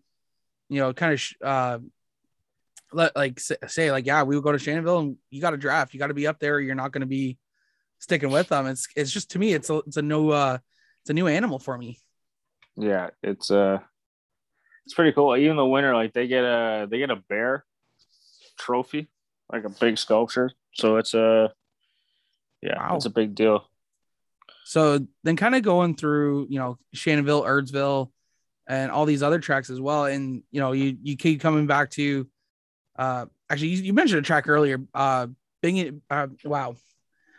you 0.69 0.81
know 0.81 0.93
kind 0.93 1.13
of 1.13 1.19
sh- 1.21 1.35
uh, 1.41 1.79
let 2.91 3.15
like 3.15 3.39
say, 3.39 3.91
like 3.91 4.05
yeah 4.05 4.23
we 4.23 4.35
would 4.35 4.43
go 4.43 4.51
to 4.51 4.57
Shannonville 4.57 4.99
and 4.99 5.17
you 5.29 5.41
got 5.41 5.51
to 5.51 5.57
draft 5.57 5.93
you 5.93 5.99
got 5.99 6.07
to 6.07 6.13
be 6.13 6.27
up 6.27 6.39
there 6.39 6.55
or 6.55 6.59
you're 6.59 6.75
not 6.75 6.91
going 6.91 7.01
to 7.01 7.07
be 7.07 7.37
sticking 7.99 8.29
with 8.29 8.49
them 8.49 8.67
it's 8.67 8.87
it's 8.95 9.11
just 9.11 9.31
to 9.31 9.39
me 9.39 9.53
it's 9.53 9.69
a 9.69 9.77
it's 9.87 9.97
a 9.97 10.01
new 10.01 10.29
uh 10.29 10.57
it's 11.01 11.09
a 11.09 11.13
new 11.13 11.27
animal 11.27 11.59
for 11.59 11.77
me 11.77 11.99
Yeah, 12.75 13.09
it's 13.23 13.49
uh, 13.49 13.79
it's 14.85 14.93
pretty 14.93 15.11
cool. 15.13 15.35
Even 15.35 15.57
the 15.57 15.65
winner, 15.65 15.95
like 15.95 16.13
they 16.13 16.27
get 16.27 16.43
a 16.43 16.87
they 16.89 16.99
get 16.99 17.09
a 17.09 17.15
bear 17.15 17.65
trophy, 18.57 19.07
like 19.51 19.63
a 19.65 19.69
big 19.69 19.97
sculpture. 19.97 20.51
So 20.73 20.97
it's 20.97 21.13
a 21.13 21.51
yeah, 22.61 22.77
Wow. 22.77 22.95
it's 22.95 23.05
a 23.05 23.09
big 23.09 23.35
deal. 23.35 23.67
So 24.69 24.99
then 25.23 25.37
kind 25.37 25.55
of 25.55 25.61
going 25.61 25.95
through 25.95 26.47
you 26.49 26.59
know 26.59 26.77
Shannonville 26.93 27.45
Erbsville, 27.45 28.11
and 28.67 28.91
all 28.91 29.05
these 29.05 29.23
other 29.23 29.39
tracks 29.39 29.69
as 29.69 29.79
well. 29.79 30.05
And 30.05 30.43
you 30.51 30.59
know 30.59 30.73
you 30.73 30.97
you 31.01 31.15
keep 31.15 31.39
coming 31.39 31.67
back 31.67 31.89
to 31.91 32.27
uh 32.99 33.27
actually 33.49 33.69
you, 33.69 33.83
you 33.83 33.93
mentioned 33.93 34.19
a 34.19 34.23
track 34.23 34.49
earlier 34.49 34.79
uh 34.93 35.27
Bing 35.61 36.01
uh 36.09 36.27
wow. 36.43 36.75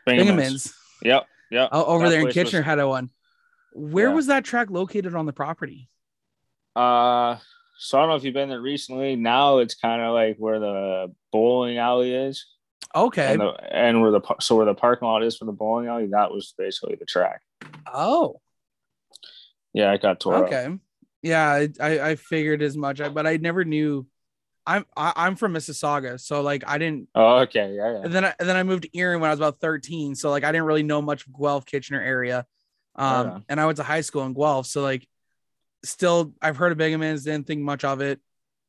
Bingeman's. 0.06 0.72
Yep, 1.02 1.26
yep. 1.50 1.68
uh, 1.70 1.84
over 1.84 2.04
That 2.04 2.10
there 2.10 2.20
in 2.20 2.24
place 2.26 2.34
was- 2.36 2.44
Kitchener 2.46 2.62
had 2.62 2.78
a 2.78 2.88
one. 2.88 3.10
Where 3.74 4.08
Yeah. 4.08 4.14
was 4.14 4.26
that 4.28 4.44
track 4.46 4.70
located 4.70 5.14
on 5.14 5.26
the 5.26 5.32
property? 5.34 5.90
Uh, 6.74 7.36
so 7.78 7.98
I 7.98 8.02
don't 8.02 8.08
know 8.08 8.16
if 8.16 8.24
you've 8.24 8.32
been 8.34 8.48
there 8.48 8.60
recently. 8.60 9.16
Now 9.16 9.58
it's 9.58 9.74
kind 9.74 10.00
of 10.00 10.14
like 10.14 10.36
where 10.38 10.58
the 10.58 11.14
bowling 11.30 11.76
alley 11.76 12.14
is, 12.14 12.46
okay 12.94 13.32
and 13.32 13.40
the 13.40 13.52
and 13.74 14.00
where 14.00 14.10
the 14.10 14.20
so 14.40 14.56
where 14.56 14.66
the 14.66 14.74
parking 14.74 15.06
lot 15.06 15.22
is 15.22 15.36
for 15.36 15.44
the 15.44 15.52
bowling 15.52 15.86
alley. 15.88 16.06
That 16.06 16.30
was 16.32 16.54
basically 16.56 16.96
the 16.96 17.04
track. 17.04 17.42
oh 17.92 18.40
Yeah, 19.72 19.92
it 19.92 20.02
got 20.02 20.20
tore 20.20 20.36
up. 20.36 20.44
Okay. 20.44 20.68
Yeah, 21.22 21.48
I, 21.50 21.68
I 21.80 22.00
I 22.10 22.14
figured 22.14 22.62
as 22.62 22.76
much, 22.76 23.00
I- 23.00 23.08
but 23.08 23.26
I 23.26 23.36
never 23.36 23.64
knew. 23.64 24.06
I'm 24.66 24.84
I, 24.96 25.12
I'm 25.16 25.34
from 25.36 25.54
Mississauga, 25.54 26.20
so 26.20 26.42
like 26.42 26.62
I 26.66 26.78
didn't. 26.78 27.08
Oh, 27.14 27.38
okay, 27.38 27.74
yeah, 27.74 27.92
yeah. 27.92 28.00
And 28.04 28.12
then 28.12 28.24
I, 28.26 28.34
and 28.38 28.48
then 28.48 28.56
I 28.56 28.62
moved 28.62 28.82
to 28.84 28.96
Erin 28.98 29.20
when 29.20 29.28
I 29.30 29.32
was 29.32 29.40
about 29.40 29.58
13, 29.60 30.14
so 30.14 30.30
like 30.30 30.44
I 30.44 30.52
didn't 30.52 30.66
really 30.66 30.82
know 30.82 31.00
much 31.00 31.26
of 31.26 31.32
Guelph 31.38 31.64
Kitchener 31.66 32.00
area. 32.02 32.46
Um, 32.94 33.06
on. 33.30 33.44
and 33.48 33.60
I 33.60 33.66
went 33.66 33.76
to 33.78 33.82
high 33.82 34.02
school 34.02 34.24
in 34.24 34.34
Guelph, 34.34 34.66
so 34.66 34.82
like 34.82 35.08
still 35.84 36.34
I've 36.42 36.56
heard 36.56 36.72
of 36.72 36.78
Bingeman's, 36.78 37.24
didn't 37.24 37.46
think 37.46 37.62
much 37.62 37.82
of 37.84 38.00
it. 38.00 38.20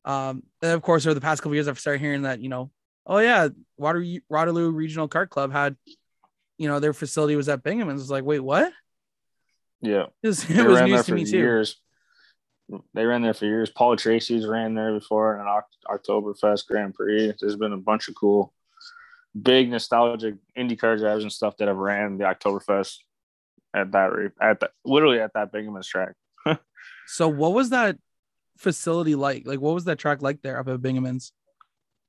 Um, 0.05 0.43
and 0.61 0.71
of 0.71 0.81
course 0.81 1.05
over 1.05 1.13
the 1.13 1.21
past 1.21 1.41
couple 1.41 1.55
years 1.55 1.67
I've 1.67 1.79
started 1.79 1.99
hearing 1.99 2.21
that 2.23 2.39
you 2.39 2.47
know, 2.49 2.71
oh 3.09 3.17
yeah, 3.17 3.49
Water 3.77 4.05
Waterloo 4.29 4.71
Regional 4.71 5.09
Kart 5.09 5.29
Club 5.29 5.51
had, 5.51 5.75
you 6.57 6.69
know, 6.69 6.79
their 6.79 6.93
facility 6.93 7.35
was 7.35 7.49
at 7.49 7.63
Bingeman's. 7.63 8.01
It's 8.01 8.11
like 8.11 8.23
wait, 8.23 8.39
what? 8.39 8.71
yeah. 9.81 10.05
It 10.23 10.27
was, 10.27 10.49
it 10.49 10.65
was 10.65 10.81
news 10.81 11.05
to 11.05 11.13
me 11.13 11.25
too. 11.25 11.37
years. 11.37 11.81
They 12.93 13.05
ran 13.05 13.23
there 13.23 13.33
for 13.33 13.45
years. 13.45 13.71
Paul 13.71 13.97
Tracy's 13.97 14.45
ran 14.45 14.75
there 14.75 14.93
before 14.93 15.35
in 15.35 15.41
an 15.41 15.61
Oktoberfest 15.89 16.67
Grand 16.67 16.93
Prix. 16.93 17.33
There's 17.39 17.55
been 17.55 17.73
a 17.73 17.77
bunch 17.77 18.07
of 18.07 18.15
cool, 18.15 18.53
big 19.39 19.69
nostalgic 19.69 20.35
IndyCar 20.55 20.99
drivers 20.99 21.23
and 21.23 21.33
stuff 21.33 21.57
that 21.57 21.67
have 21.67 21.77
ran 21.77 22.19
the 22.19 22.25
Oktoberfest 22.25 22.97
at 23.73 23.91
that 23.91 24.31
at 24.39 24.59
that 24.59 24.71
literally 24.85 25.19
at 25.19 25.33
that 25.33 25.51
Bingeman's 25.51 25.87
track. 25.87 26.13
So 27.11 27.27
what 27.27 27.53
was 27.53 27.71
that 27.71 27.97
facility 28.59 29.15
like? 29.15 29.47
Like 29.47 29.59
what 29.59 29.73
was 29.73 29.85
that 29.85 29.97
track 29.97 30.21
like 30.21 30.43
there 30.43 30.59
up 30.59 30.67
at 30.67 30.79
Bingeman's? 30.79 31.33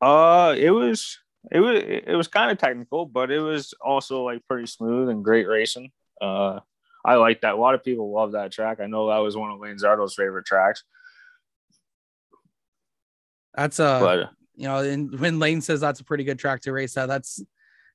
Uh, 0.01 0.55
it 0.57 0.71
was 0.71 1.19
it 1.51 1.61
was 1.61 1.83
it 1.83 2.15
was 2.17 2.29
kind 2.29 2.51
of 2.51 2.59
technical, 2.59 3.07
but 3.07 3.31
it 3.31 3.41
was 3.41 3.75
also 3.81 4.25
like 4.25 4.47
pretty 4.49 4.67
smooth 4.67 5.09
and 5.09 5.25
great 5.25 5.47
racing. 5.47 5.91
Uh, 6.21 6.61
I 7.05 7.15
like 7.15 7.41
that. 7.43 7.55
A 7.55 7.57
lot 7.57 7.75
of 7.75 7.83
people 7.83 8.13
love 8.13 8.33
that 8.33 8.53
track. 8.53 8.79
I 8.81 8.87
know 8.87 9.09
that 9.09 9.19
was 9.19 9.37
one 9.37 9.51
of 9.51 9.59
Lane 9.59 9.77
Zardo's 9.77 10.15
favorite 10.15 10.47
tracks. 10.47 10.85
That's 13.55 13.81
uh 13.81 14.01
But 14.01 14.31
you 14.55 14.69
know, 14.69 14.79
and 14.79 15.19
when 15.19 15.39
Lane 15.39 15.61
says 15.61 15.81
that's 15.81 16.01
a 16.01 16.05
pretty 16.05 16.25
good 16.25 16.39
track 16.39 16.63
to 16.63 16.73
race 16.73 16.97
at, 16.97 17.07
that's 17.07 17.43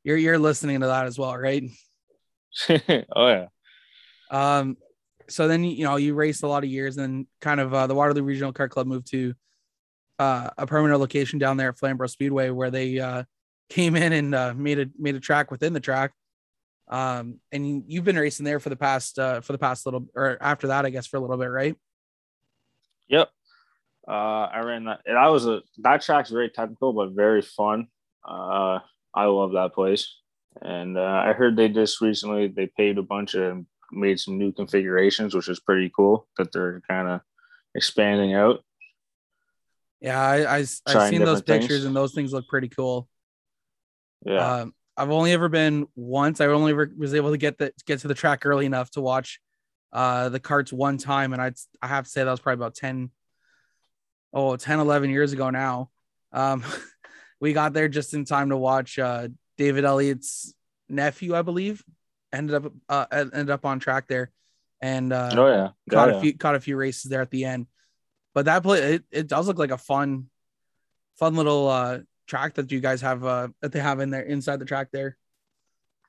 you're 0.03 0.17
you're 0.17 0.39
listening 0.39 0.81
to 0.81 0.87
that 0.87 1.05
as 1.05 1.17
well, 1.17 1.37
right? 1.37 1.63
oh 2.69 3.27
yeah, 3.27 3.45
Um 4.31 4.77
so 5.27 5.47
then 5.47 5.63
you 5.63 5.83
know 5.83 5.95
you 5.95 6.13
raced 6.13 6.43
a 6.43 6.47
lot 6.47 6.63
of 6.63 6.69
years 6.69 6.97
and 6.97 7.27
kind 7.41 7.59
of 7.59 7.73
uh, 7.73 7.87
the 7.87 7.95
Waterloo 7.95 8.23
Regional 8.23 8.53
Car 8.53 8.69
Club 8.69 8.87
moved 8.87 9.07
to 9.11 9.33
uh, 10.19 10.49
a 10.57 10.65
permanent 10.65 10.99
location 10.99 11.39
down 11.39 11.57
there 11.57 11.69
at 11.69 11.77
Flamborough 11.77 12.07
Speedway 12.07 12.49
where 12.49 12.71
they 12.71 12.99
uh, 12.99 13.23
came 13.69 13.95
in 13.95 14.13
and 14.13 14.35
uh, 14.35 14.53
made 14.55 14.79
a 14.79 14.87
made 14.97 15.15
a 15.15 15.19
track 15.19 15.51
within 15.51 15.73
the 15.73 15.79
track. 15.79 16.11
Um, 16.87 17.39
and 17.51 17.83
you've 17.87 18.03
been 18.03 18.17
racing 18.17 18.45
there 18.45 18.59
for 18.59 18.69
the 18.69 18.75
past 18.75 19.17
uh, 19.17 19.41
for 19.41 19.53
the 19.53 19.57
past 19.57 19.85
little 19.85 20.07
or 20.15 20.37
after 20.41 20.67
that, 20.67 20.85
I 20.85 20.89
guess, 20.89 21.07
for 21.07 21.17
a 21.17 21.19
little 21.19 21.37
bit, 21.37 21.49
right? 21.49 21.75
Yep. 23.07 23.29
Uh, 24.07 24.11
I 24.51 24.59
ran 24.59 24.85
that. 24.85 25.01
And 25.05 25.17
I 25.17 25.29
was 25.29 25.47
a 25.47 25.61
that 25.79 26.01
track's 26.01 26.29
very 26.29 26.49
technical 26.49 26.93
but 26.93 27.11
very 27.11 27.41
fun. 27.41 27.87
Uh, 28.27 28.79
I 29.13 29.25
love 29.25 29.53
that 29.53 29.73
place. 29.73 30.15
And 30.61 30.97
uh, 30.97 31.23
I 31.25 31.33
heard 31.33 31.57
they 31.57 31.69
just 31.69 32.01
recently 32.01 32.47
they 32.47 32.67
paved 32.67 32.97
a 32.97 33.03
bunch 33.03 33.33
of 33.33 33.65
made 33.91 34.19
some 34.19 34.37
new 34.37 34.51
configurations, 34.51 35.33
which 35.33 35.49
is 35.49 35.59
pretty 35.59 35.91
cool 35.95 36.27
that 36.37 36.51
they're 36.51 36.81
kind 36.87 37.07
of 37.07 37.21
expanding 37.73 38.33
out. 38.33 38.63
Yeah, 40.01 40.19
I, 40.21 40.57
I 40.57 40.57
I've 40.59 41.09
seen 41.09 41.23
those 41.23 41.41
different 41.41 41.45
things. 41.45 41.63
pictures 41.63 41.85
and 41.85 41.95
those 41.95 42.13
things 42.13 42.33
look 42.33 42.47
pretty 42.47 42.69
cool. 42.69 43.07
Yeah. 44.25 44.61
Um, 44.61 44.73
I've 44.97 45.11
only 45.11 45.33
ever 45.33 45.49
been 45.49 45.87
once. 45.95 46.41
I 46.41 46.45
only 46.47 46.73
was 46.73 47.13
able 47.13 47.31
to 47.31 47.37
get 47.37 47.57
the 47.57 47.71
get 47.85 47.99
to 47.99 48.07
the 48.07 48.13
track 48.13 48.45
early 48.45 48.65
enough 48.65 48.91
to 48.91 49.01
watch 49.01 49.39
uh 49.93 50.29
the 50.29 50.39
carts 50.39 50.71
one 50.73 50.97
time, 50.97 51.33
and 51.33 51.41
I'd 51.41 51.55
I 51.81 51.87
have 51.87 52.05
to 52.05 52.09
say 52.09 52.23
that 52.23 52.31
was 52.31 52.39
probably 52.39 52.63
about 52.63 52.75
10, 52.75 53.09
oh, 54.33 54.55
10, 54.55 54.79
11 54.79 55.09
years 55.09 55.33
ago 55.33 55.49
now. 55.49 55.89
Um, 56.31 56.63
we 57.39 57.53
got 57.53 57.73
there 57.73 57.87
just 57.87 58.13
in 58.13 58.25
time 58.25 58.49
to 58.49 58.57
watch 58.57 58.97
uh 58.99 59.27
David 59.57 59.85
Elliott's 59.85 60.53
nephew, 60.89 61.35
I 61.35 61.41
believe, 61.41 61.83
ended 62.31 62.55
up 62.55 62.73
uh 62.89 63.05
ended 63.11 63.49
up 63.49 63.65
on 63.65 63.79
track 63.79 64.07
there, 64.07 64.31
and 64.81 65.11
uh, 65.11 65.31
oh 65.35 65.47
yeah. 65.47 65.69
caught 65.89 66.09
Yeah, 66.09 66.13
a 66.13 66.15
yeah. 66.15 66.21
few 66.21 66.37
caught 66.37 66.55
a 66.55 66.59
few 66.59 66.77
races 66.77 67.09
there 67.09 67.21
at 67.21 67.31
the 67.31 67.45
end. 67.45 67.67
But 68.35 68.45
that 68.45 68.61
play 68.61 68.95
it, 68.95 69.03
it 69.09 69.27
does 69.27 69.47
look 69.47 69.57
like 69.57 69.71
a 69.71 69.77
fun, 69.77 70.29
fun 71.17 71.35
little 71.35 71.67
uh 71.69 71.99
track 72.27 72.55
that 72.55 72.71
you 72.71 72.81
guys 72.81 73.01
have 73.01 73.23
uh 73.23 73.47
that 73.61 73.71
they 73.71 73.79
have 73.79 73.99
in 74.01 74.11
there 74.11 74.21
inside 74.21 74.59
the 74.59 74.65
track 74.65 74.89
there. 74.91 75.17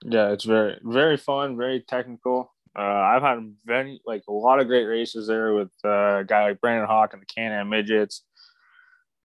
Yeah, 0.04 0.32
it's 0.32 0.44
very 0.44 0.78
very 0.82 1.16
fun, 1.16 1.56
very 1.56 1.80
technical. 1.80 2.52
Uh, 2.78 2.82
I've 2.82 3.22
had 3.22 3.54
very 3.64 4.02
like 4.04 4.24
a 4.28 4.32
lot 4.32 4.60
of 4.60 4.66
great 4.66 4.84
races 4.84 5.26
there 5.28 5.54
with 5.54 5.70
uh, 5.82 6.18
a 6.18 6.24
guy 6.26 6.42
like 6.48 6.60
Brandon 6.60 6.86
Hawk 6.86 7.14
and 7.14 7.22
the 7.22 7.26
Can-Am 7.26 7.70
midgets, 7.70 8.22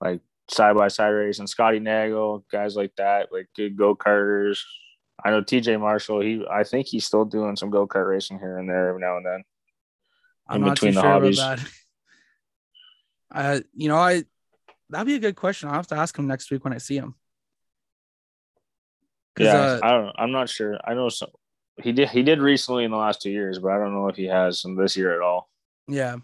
like 0.00 0.20
side 0.50 0.74
by 0.74 0.88
side 0.88 1.10
racing, 1.10 1.46
Scotty 1.46 1.78
Nagel, 1.78 2.44
guys 2.50 2.74
like 2.74 2.96
that, 2.96 3.28
like 3.30 3.46
good 3.54 3.76
go 3.76 3.94
karters. 3.94 4.58
I 5.24 5.30
know 5.30 5.42
TJ 5.42 5.78
Marshall. 5.78 6.20
He 6.22 6.44
I 6.50 6.64
think 6.64 6.88
he's 6.88 7.04
still 7.04 7.24
doing 7.24 7.56
some 7.56 7.70
go 7.70 7.86
kart 7.86 8.08
racing 8.08 8.38
here 8.38 8.58
and 8.58 8.68
there 8.68 8.88
every 8.88 9.00
now 9.00 9.18
and 9.18 9.26
then. 9.26 9.44
I'm 10.48 10.56
In 10.56 10.62
not 10.62 10.76
too 10.76 10.86
between 10.86 10.94
the 10.94 11.00
sure 11.02 11.10
hobbies. 11.10 11.40
Uh, 13.34 13.60
you 13.74 13.88
know, 13.88 13.96
I 13.96 14.24
that'd 14.90 15.06
be 15.06 15.14
a 15.14 15.20
good 15.20 15.36
question. 15.36 15.68
I'll 15.68 15.74
have 15.74 15.86
to 15.88 15.96
ask 15.96 16.16
him 16.16 16.26
next 16.26 16.50
week 16.50 16.64
when 16.64 16.72
I 16.72 16.78
see 16.78 16.96
him. 16.96 17.14
Yeah, 19.38 19.54
uh, 19.54 19.80
I 19.82 19.90
don't. 19.90 20.14
I'm 20.18 20.32
not 20.32 20.48
sure. 20.48 20.78
I 20.84 20.94
know 20.94 21.08
some. 21.08 21.30
He 21.82 21.92
did. 21.92 22.08
He 22.08 22.22
did 22.22 22.40
recently 22.40 22.84
in 22.84 22.90
the 22.90 22.96
last 22.96 23.20
two 23.20 23.30
years, 23.30 23.58
but 23.58 23.72
I 23.72 23.78
don't 23.78 23.92
know 23.92 24.08
if 24.08 24.16
he 24.16 24.24
has 24.24 24.60
some 24.60 24.76
this 24.76 24.96
year 24.96 25.14
at 25.14 25.20
all. 25.20 25.50
Yeah. 25.88 26.16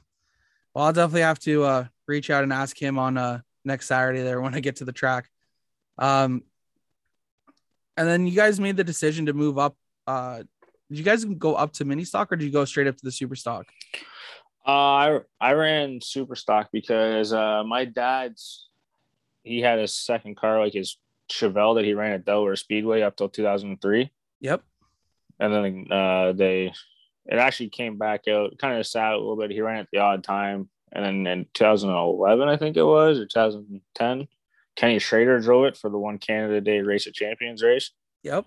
Well, 0.74 0.86
I'll 0.86 0.92
definitely 0.92 1.22
have 1.22 1.38
to 1.40 1.64
uh 1.64 1.84
reach 2.06 2.30
out 2.30 2.42
and 2.42 2.52
ask 2.52 2.80
him 2.80 2.98
on 2.98 3.18
uh 3.18 3.40
next 3.64 3.86
Saturday 3.86 4.22
there 4.22 4.40
when 4.40 4.54
I 4.54 4.60
get 4.60 4.76
to 4.76 4.84
the 4.84 4.92
track. 4.92 5.28
Um 5.98 6.42
and 7.96 8.08
then 8.08 8.26
you 8.26 8.34
guys 8.34 8.58
made 8.58 8.76
the 8.76 8.84
decision 8.84 9.26
to 9.26 9.34
move 9.34 9.58
up. 9.58 9.76
Uh 10.06 10.42
did 10.88 10.98
you 10.98 11.04
guys 11.04 11.24
go 11.24 11.54
up 11.54 11.72
to 11.74 11.84
mini 11.84 12.04
stock 12.04 12.32
or 12.32 12.36
did 12.36 12.44
you 12.44 12.50
go 12.50 12.64
straight 12.64 12.86
up 12.86 12.96
to 12.96 13.04
the 13.04 13.12
super 13.12 13.36
stock? 13.36 13.66
Uh, 14.66 14.70
I 14.70 15.20
I 15.40 15.52
ran 15.54 16.00
super 16.00 16.36
stock 16.36 16.68
because 16.72 17.32
uh, 17.32 17.64
my 17.64 17.84
dad's 17.84 18.68
he 19.42 19.60
had 19.60 19.78
a 19.80 19.88
second 19.88 20.36
car 20.36 20.60
like 20.60 20.72
his 20.72 20.96
Chevelle 21.30 21.74
that 21.76 21.84
he 21.84 21.94
ran 21.94 22.12
at 22.12 22.24
Delaware 22.24 22.54
Speedway 22.56 23.02
up 23.02 23.16
till 23.16 23.28
2003, 23.28 24.10
Yep. 24.40 24.62
and 25.40 25.52
then 25.54 25.86
uh, 25.90 26.32
they 26.32 26.72
it 27.26 27.38
actually 27.38 27.70
came 27.70 27.96
back 27.98 28.28
out 28.28 28.56
kind 28.58 28.78
of 28.78 28.86
sat 28.86 29.12
a 29.14 29.18
little 29.18 29.36
bit. 29.36 29.50
He 29.50 29.60
ran 29.60 29.78
at 29.80 29.88
the 29.92 29.98
odd 29.98 30.22
time, 30.22 30.68
and 30.92 31.04
then 31.04 31.26
in 31.26 31.46
2011 31.54 32.48
I 32.48 32.56
think 32.56 32.76
it 32.76 32.82
was 32.84 33.18
or 33.18 33.26
2010, 33.26 34.28
Kenny 34.76 34.98
Schrader 34.98 35.40
drove 35.40 35.64
it 35.64 35.76
for 35.76 35.90
the 35.90 35.98
one 35.98 36.18
Canada 36.18 36.60
Day 36.60 36.80
Race 36.80 37.06
of 37.06 37.14
Champions 37.14 37.62
race. 37.62 37.90
Yep. 38.22 38.44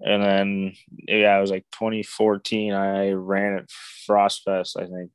And 0.00 0.22
then 0.22 0.72
yeah, 1.08 1.36
it 1.36 1.40
was 1.40 1.50
like 1.50 1.64
2014. 1.72 2.72
I 2.72 3.10
ran 3.12 3.58
at 3.58 3.68
Frostfest. 4.08 4.76
I 4.80 4.86
think 4.86 5.10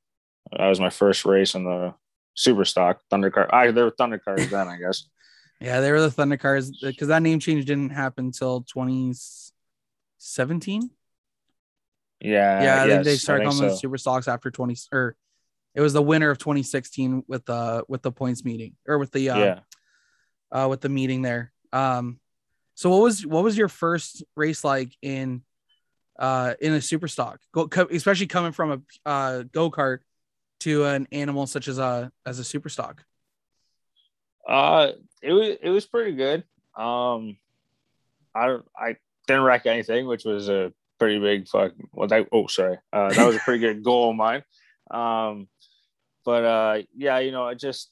that 0.58 0.68
was 0.68 0.80
my 0.80 0.90
first 0.90 1.26
race 1.26 1.56
in 1.56 1.64
the 1.64 1.94
super 2.34 2.66
stock 2.66 3.02
Thundercar. 3.12 3.52
I 3.54 3.72
there 3.72 3.86
were 3.86 3.92
Thundercars 3.92 4.50
then, 4.50 4.68
I 4.68 4.78
guess. 4.78 5.06
Yeah, 5.62 5.80
they 5.80 5.92
were 5.92 6.02
the 6.02 6.10
Thunder 6.10 6.38
cars 6.38 6.72
because 6.72 7.10
that 7.10 7.22
name 7.22 7.40
change 7.40 7.66
didn't 7.66 7.92
happen 7.92 8.26
until 8.26 8.62
2017. 8.62 10.90
Yeah, 12.20 12.64
yeah, 12.64 12.88
think 12.88 13.04
they 13.04 13.18
started 13.18 13.48
calling 13.48 13.70
so. 13.70 13.76
super 13.76 14.00
stocks 14.00 14.28
after 14.28 14.50
20 14.50 14.76
or 14.92 15.16
it 15.76 15.82
was 15.82 15.94
the 15.94 16.02
winter 16.02 16.32
of 16.32 16.40
2016 16.40 17.26
with 17.28 17.48
uh 17.48 17.84
with 17.88 18.02
the 18.02 18.12
points 18.12 18.44
meeting 18.44 18.76
or 18.88 18.98
with 18.98 19.12
the 19.12 19.30
uh 19.30 19.38
yeah, 19.38 19.60
uh, 20.52 20.68
with 20.68 20.82
the 20.82 20.90
meeting 20.90 21.22
there. 21.22 21.54
Um, 21.72 22.20
so 22.74 22.90
what 22.90 23.04
was 23.04 23.24
what 23.24 23.44
was 23.44 23.56
your 23.56 23.70
first 23.70 24.24
race 24.36 24.64
like 24.64 24.98
in 25.04 25.44
uh 26.18 26.56
in 26.60 26.74
a 26.74 26.82
super 26.82 27.08
stock, 27.08 27.40
go, 27.52 27.68
co- 27.68 27.88
especially 27.92 28.26
coming 28.28 28.52
from 28.52 28.72
a 28.72 28.82
uh, 29.08 29.44
go 29.52 29.70
kart 29.70 30.00
to 30.62 30.86
an 30.86 31.08
animal 31.12 31.48
such 31.48 31.68
as 31.68 31.78
a 31.78 32.12
as 32.26 32.40
a 32.40 32.44
super 32.44 32.70
stock? 32.70 33.04
Uh, 34.48 34.92
it 35.22 35.34
was 35.34 35.58
it 35.62 35.70
was 35.70 35.86
pretty 35.86 36.14
good. 36.14 36.44
Um, 36.76 37.38
I 38.34 38.58
I 38.76 38.96
didn't 39.28 39.44
wreck 39.44 39.66
anything, 39.66 40.08
which 40.08 40.26
was 40.26 40.50
a 40.50 40.74
pretty 41.00 41.20
big 41.20 41.48
fuck. 41.48 41.74
Well, 41.94 42.08
that 42.08 42.28
oh 42.32 42.48
sorry, 42.48 42.78
uh, 42.94 43.14
that 43.14 43.26
was 43.26 43.36
a 43.36 43.40
pretty 43.40 43.60
good 43.60 43.84
goal 43.84 44.12
of 44.12 44.16
mine. 44.16 44.44
Um, 44.90 45.48
but 46.26 46.44
uh, 46.44 46.82
yeah, 46.96 47.20
you 47.20 47.32
know, 47.32 47.46
I 47.46 47.54
just 47.54 47.92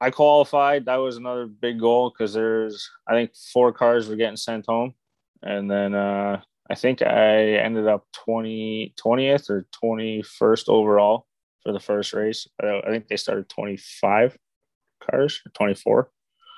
I 0.00 0.10
qualified. 0.10 0.86
That 0.86 0.96
was 0.96 1.16
another 1.16 1.46
big 1.46 1.80
goal 1.80 2.10
because 2.10 2.34
there's 2.34 2.90
I 3.06 3.12
think 3.12 3.34
four 3.52 3.72
cars 3.72 4.08
were 4.08 4.16
getting 4.16 4.36
sent 4.36 4.66
home, 4.66 4.94
and 5.42 5.70
then 5.70 5.94
uh, 5.94 6.40
I 6.70 6.74
think 6.74 7.02
I 7.02 7.54
ended 7.56 7.86
up 7.86 8.06
20, 8.24 8.94
20th 8.98 9.50
or 9.50 9.66
21st 9.82 10.68
overall 10.68 11.26
for 11.62 11.72
the 11.72 11.80
first 11.80 12.12
race. 12.12 12.48
I, 12.62 12.80
I 12.84 12.90
think 12.90 13.08
they 13.08 13.16
started 13.16 13.48
25 13.48 14.36
cars 15.10 15.40
or 15.46 15.50
24. 15.50 16.10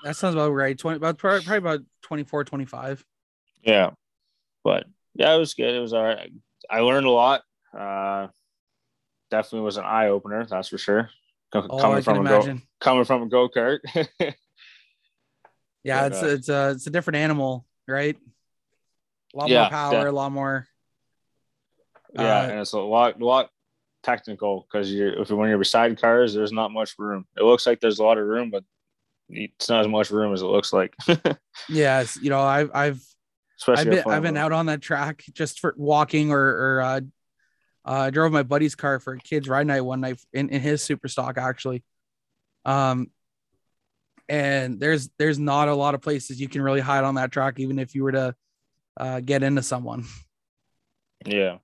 That 0.05 0.17
sounds 0.17 0.35
about 0.35 0.51
right. 0.51 0.77
20 0.77 0.97
about 0.97 1.19
probably 1.19 1.57
about 1.57 1.81
24, 2.03 2.45
25. 2.45 3.05
Yeah. 3.63 3.91
But 4.63 4.87
yeah, 5.15 5.35
it 5.35 5.39
was 5.39 5.55
good. 5.55 5.75
It 5.75 5.81
was 5.81 5.93
all 5.93 6.03
right. 6.03 6.33
I 6.71 6.81
learned 6.81 7.07
a 7.07 7.11
lot. 7.11 7.43
Uh, 7.77 8.29
definitely 9.31 9.65
was 9.65 9.77
an 9.77 9.85
eye 9.85 10.09
opener, 10.09 10.45
that's 10.45 10.69
for 10.69 10.79
sure. 10.79 11.11
Oh, 11.55 11.69
coming 11.79 12.03
can 12.03 12.17
from 12.17 12.27
a 12.27 12.29
go, 12.29 12.59
coming 12.81 13.05
from 13.05 13.23
a 13.23 13.29
go 13.29 13.49
kart. 13.49 13.81
Yeah, 15.85 16.07
it's 16.07 16.23
uh, 16.23 16.27
it's 16.27 16.49
a 16.49 16.71
it's 16.71 16.87
a 16.87 16.91
different 16.91 17.19
animal, 17.19 17.67
right? 17.87 18.17
A 19.35 19.37
lot 19.37 19.51
Yeah, 19.51 19.61
more 19.61 19.71
power, 19.71 20.07
a 20.07 20.13
lot 20.13 20.33
more. 20.33 20.67
yeah, 22.15 22.41
Uh, 22.41 22.43
and 22.49 22.61
it's 22.61 22.73
a 22.73 22.79
lot, 22.79 23.21
lot 23.21 23.51
technical 24.05 24.67
because 24.71 24.93
you're 24.93 25.21
if 25.21 25.31
when 25.31 25.49
you're 25.49 25.59
beside 25.59 26.01
cars, 26.01 26.35
there's 26.35 26.53
not 26.53 26.71
much 26.71 26.95
room. 26.99 27.27
It 27.37 27.43
looks 27.43 27.67
like 27.67 27.81
there's 27.81 27.99
a 27.99 28.05
lot 28.05 28.19
of 28.19 28.27
room, 28.27 28.51
but 28.51 28.65
it's 29.29 29.69
not 29.69 29.81
as 29.81 29.89
much 29.89 30.11
room 30.11 30.33
as 30.33 30.43
it 30.43 30.47
looks 30.47 30.73
like. 30.73 30.95
Yes, 31.69 32.19
you 32.21 32.31
know, 32.31 32.41
I've 32.41 32.71
I've 32.75 33.01
Especially 33.61 33.99
I've 33.99 34.05
been 34.05 34.13
I've 34.13 34.23
been 34.23 34.37
out 34.37 34.53
on 34.53 34.67
that 34.67 34.83
track 34.83 35.23
just 35.33 35.61
for 35.61 35.75
walking 35.77 36.33
or 36.33 36.41
or 36.41 36.81
uh, 36.81 37.01
uh, 37.87 37.91
I 37.91 38.11
drove 38.11 38.33
my 38.33 38.43
buddy's 38.43 38.75
car 38.75 38.99
for 38.99 39.15
a 39.15 39.19
kids 39.19 39.49
ride 39.49 39.67
night 39.67 39.83
one 39.83 40.01
night 40.01 40.21
in, 40.33 40.49
in 40.49 40.61
his 40.61 40.83
super 40.83 41.09
stock 41.09 41.39
actually. 41.39 41.85
Um, 42.65 43.11
and 44.29 44.81
there's 44.81 45.11
there's 45.19 45.39
not 45.39 45.69
a 45.69 45.75
lot 45.75 45.95
of 45.95 46.01
places 46.01 46.41
you 46.41 46.49
can 46.49 46.63
really 46.63 46.81
hide 46.81 47.05
on 47.05 47.15
that 47.15 47.31
track, 47.31 47.61
even 47.61 47.79
if 47.79 47.95
you 47.95 48.03
were 48.03 48.13
to 48.13 48.35
uh, 48.97 49.21
get 49.21 49.43
into 49.43 49.63
someone. 49.63 50.05
Yeah, 51.25 51.59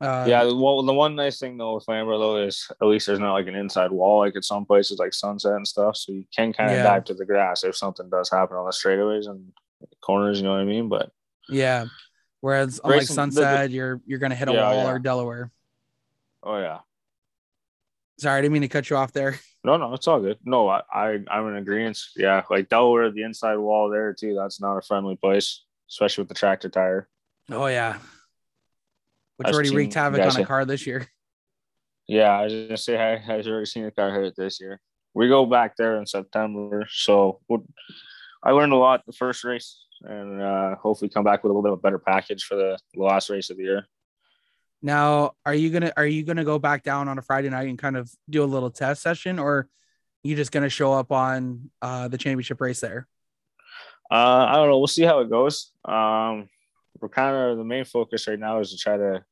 Uh, 0.00 0.26
yeah. 0.28 0.42
Well, 0.44 0.82
the 0.82 0.92
one 0.92 1.14
nice 1.16 1.38
thing 1.38 1.56
though 1.56 1.74
with 1.76 1.86
though 1.86 2.36
is 2.36 2.68
at 2.82 2.86
least 2.86 3.06
there's 3.06 3.18
not 3.18 3.32
like 3.32 3.46
an 3.46 3.54
inside 3.54 3.90
wall 3.90 4.18
like 4.20 4.36
at 4.36 4.44
some 4.44 4.66
places 4.66 4.98
like 4.98 5.14
Sunset 5.14 5.52
and 5.52 5.66
stuff, 5.66 5.96
so 5.96 6.12
you 6.12 6.24
can 6.36 6.52
kind 6.52 6.70
of 6.70 6.76
Yeah. 6.76 6.82
dive 6.82 7.04
to 7.04 7.14
the 7.14 7.24
grass 7.24 7.64
if 7.64 7.76
something 7.76 8.10
does 8.10 8.30
happen 8.30 8.56
on 8.56 8.66
the 8.66 8.72
straightaways 8.72 9.26
and 9.26 9.52
corners. 10.02 10.38
You 10.38 10.44
know 10.44 10.50
what 10.52 10.60
I 10.60 10.64
mean? 10.64 10.88
But 10.90 11.10
yeah. 11.48 11.86
Whereas 12.42 12.78
unlike 12.84 13.00
Racing- 13.00 13.16
the- 13.16 13.22
the- 13.26 13.32
Sunset, 13.32 13.70
you're 13.70 14.00
you're 14.04 14.18
gonna 14.18 14.34
hit 14.34 14.48
a 14.48 14.52
Yeah, 14.52 14.70
wall 14.70 14.74
yeah. 14.84 14.90
or 14.90 14.98
Delaware. 14.98 15.50
oh 16.42 16.58
yeah, 16.58 16.80
Sorry, 18.18 18.38
I 18.38 18.40
didn't 18.42 18.52
mean 18.52 18.62
to 18.62 18.68
cut 18.68 18.88
you 18.90 18.96
off 18.96 19.12
there. 19.12 19.38
no, 19.64 19.76
no, 19.78 19.92
it's 19.94 20.06
all 20.06 20.20
good. 20.20 20.38
No, 20.44 20.68
I, 20.68 20.82
I 20.92 21.18
I'm 21.30 21.48
in 21.48 21.56
agreement. 21.56 21.98
Yeah, 22.16 22.42
like 22.50 22.68
Delaware, 22.68 23.10
the 23.10 23.22
inside 23.22 23.56
wall 23.56 23.88
there 23.90 24.12
too. 24.12 24.34
That's 24.34 24.60
not 24.60 24.76
a 24.76 24.82
friendly 24.82 25.16
place, 25.16 25.64
especially 25.90 26.22
with 26.22 26.28
the 26.28 26.34
tractor 26.34 26.68
tire. 26.68 27.08
Oh 27.50 27.66
yeah. 27.66 27.98
Which 29.36 29.48
I've 29.48 29.54
already 29.54 29.74
wreaked 29.74 29.94
havoc 29.94 30.20
on 30.20 30.40
a 30.40 30.46
car 30.46 30.64
this 30.64 30.86
year. 30.86 31.06
Yeah, 32.08 32.38
I 32.38 32.44
was 32.44 32.52
gonna 32.52 32.76
say 32.76 32.96
I 32.96 33.14
I've 33.14 33.48
already 33.48 33.66
seen 33.66 33.84
a 33.84 33.90
car 33.90 34.12
hit 34.22 34.36
this 34.36 34.60
year. 34.60 34.80
We 35.12 35.26
go 35.26 35.44
back 35.44 35.76
there 35.76 35.98
in 35.98 36.06
September, 36.06 36.86
so 36.88 37.40
I 38.44 38.52
learned 38.52 38.72
a 38.72 38.76
lot 38.76 39.04
the 39.04 39.12
first 39.12 39.42
race, 39.42 39.84
and 40.02 40.40
uh, 40.40 40.76
hopefully 40.76 41.08
come 41.08 41.24
back 41.24 41.42
with 41.42 41.50
a 41.50 41.52
little 41.52 41.62
bit 41.62 41.72
of 41.72 41.78
a 41.80 41.82
better 41.82 41.98
package 41.98 42.44
for 42.44 42.54
the 42.54 42.78
last 42.94 43.28
race 43.28 43.50
of 43.50 43.56
the 43.56 43.64
year. 43.64 43.86
Now, 44.82 45.32
are 45.44 45.54
you 45.54 45.70
gonna 45.70 45.92
are 45.96 46.06
you 46.06 46.22
gonna 46.22 46.44
go 46.44 46.60
back 46.60 46.84
down 46.84 47.08
on 47.08 47.18
a 47.18 47.22
Friday 47.22 47.48
night 47.48 47.68
and 47.68 47.76
kind 47.76 47.96
of 47.96 48.08
do 48.30 48.44
a 48.44 48.46
little 48.46 48.70
test 48.70 49.02
session, 49.02 49.40
or 49.40 49.68
you 50.22 50.36
just 50.36 50.52
gonna 50.52 50.68
show 50.68 50.92
up 50.92 51.10
on 51.10 51.70
uh, 51.82 52.06
the 52.06 52.18
championship 52.18 52.60
race 52.60 52.78
there? 52.78 53.08
Uh, 54.08 54.46
I 54.48 54.54
don't 54.54 54.68
know. 54.68 54.78
We'll 54.78 54.86
see 54.86 55.02
how 55.02 55.18
it 55.18 55.28
goes. 55.28 55.72
Um, 55.84 56.48
we're 57.00 57.08
kind 57.08 57.36
of 57.36 57.58
the 57.58 57.64
main 57.64 57.84
focus 57.84 58.28
right 58.28 58.38
now 58.38 58.60
is 58.60 58.70
to 58.70 58.78
try 58.78 58.96
to 58.96 59.24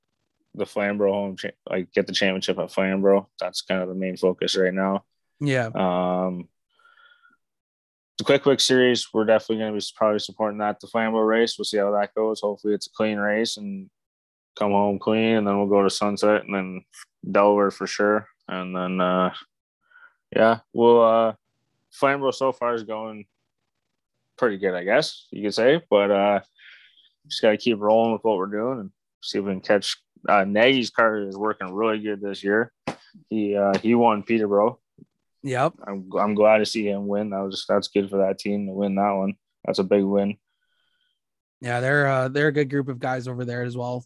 the 0.55 0.66
Flamborough 0.66 1.12
home, 1.12 1.37
cha- 1.37 1.48
like 1.68 1.92
get 1.92 2.07
the 2.07 2.12
championship 2.12 2.59
at 2.59 2.70
Flamborough. 2.72 3.29
That's 3.40 3.62
kind 3.62 3.83
of 3.83 3.88
the 3.88 3.94
main 3.94 4.16
focus 4.16 4.57
right 4.57 4.74
now. 4.74 5.05
Yeah, 5.40 5.66
Um, 5.74 6.48
the 8.18 8.24
quick 8.24 8.44
quick 8.44 8.61
series, 8.61 9.12
we're 9.12 9.24
definitely 9.24 9.59
going 9.59 9.72
to 9.74 9.79
be 9.79 9.85
probably 9.96 10.20
supporting 10.20 10.59
that. 10.59 10.79
The 10.81 10.87
Flamborough 10.87 11.24
race, 11.24 11.59
we'll 11.59 11.64
see 11.64 11.79
how 11.79 11.90
that 11.92 12.14
goes. 12.14 12.40
Hopefully, 12.40 12.74
it's 12.74 12.87
a 12.87 12.90
clean 12.90 13.18
race 13.18 13.57
and 13.57 13.90
come 14.57 14.70
home 14.70 15.00
clean, 15.00 15.37
and 15.37 15.46
then 15.46 15.59
we'll 15.59 15.66
go 15.66 15.83
to 15.83 15.90
Sunset 15.90 16.44
and 16.44 16.55
then 16.55 16.85
Delaware 17.29 17.72
for 17.72 17.88
sure. 17.88 18.29
And 18.46 18.77
then, 18.77 19.00
uh, 19.00 19.35
yeah, 20.35 20.61
we'll 20.72 21.03
uh, 21.03 21.33
Flamborough 21.90 22.31
so 22.31 22.53
far 22.53 22.74
is 22.74 22.85
going 22.85 23.27
pretty 24.37 24.59
good, 24.59 24.74
I 24.74 24.85
guess 24.85 25.27
you 25.31 25.42
could 25.42 25.55
say. 25.55 25.83
But 25.90 26.11
uh, 26.11 26.40
just 27.27 27.43
got 27.43 27.51
to 27.51 27.57
keep 27.57 27.81
rolling 27.81 28.13
with 28.13 28.23
what 28.25 28.37
we're 28.37 28.47
doing 28.47 28.81
and 28.81 28.91
see 29.23 29.39
if 29.39 29.45
we 29.45 29.53
can 29.53 29.61
catch. 29.61 29.97
Uh, 30.29 30.45
Nagy's 30.45 30.91
car 30.91 31.19
is 31.19 31.37
working 31.37 31.73
really 31.73 31.99
good 31.99 32.21
this 32.21 32.43
year. 32.43 32.73
He 33.29 33.57
uh, 33.57 33.79
he 33.79 33.95
won 33.95 34.23
Peterborough. 34.23 34.81
yep. 35.43 35.75
I'm 35.87 36.09
I'm 36.19 36.35
glad 36.35 36.59
to 36.59 36.67
see 36.67 36.87
him 36.87 37.07
win. 37.07 37.31
That 37.31 37.41
was 37.41 37.65
that's 37.69 37.89
good 37.89 38.11
for 38.11 38.19
that 38.19 38.39
team 38.39 38.67
to 38.67 38.73
win 38.73 38.95
that 38.97 39.13
one. 39.13 39.35
That's 39.65 39.79
a 39.79 39.85
big 39.85 40.05
win. 40.05 40.37
Yeah, 41.61 41.81
they're 41.81 42.07
uh, 42.07 42.29
they're 42.29 42.49
a 42.49 42.53
good 42.53 42.71
group 42.71 42.89
of 42.89 42.99
guys 42.99 43.29
over 43.29 43.45
there 43.45 43.63
as 43.63 43.77
well. 43.77 44.05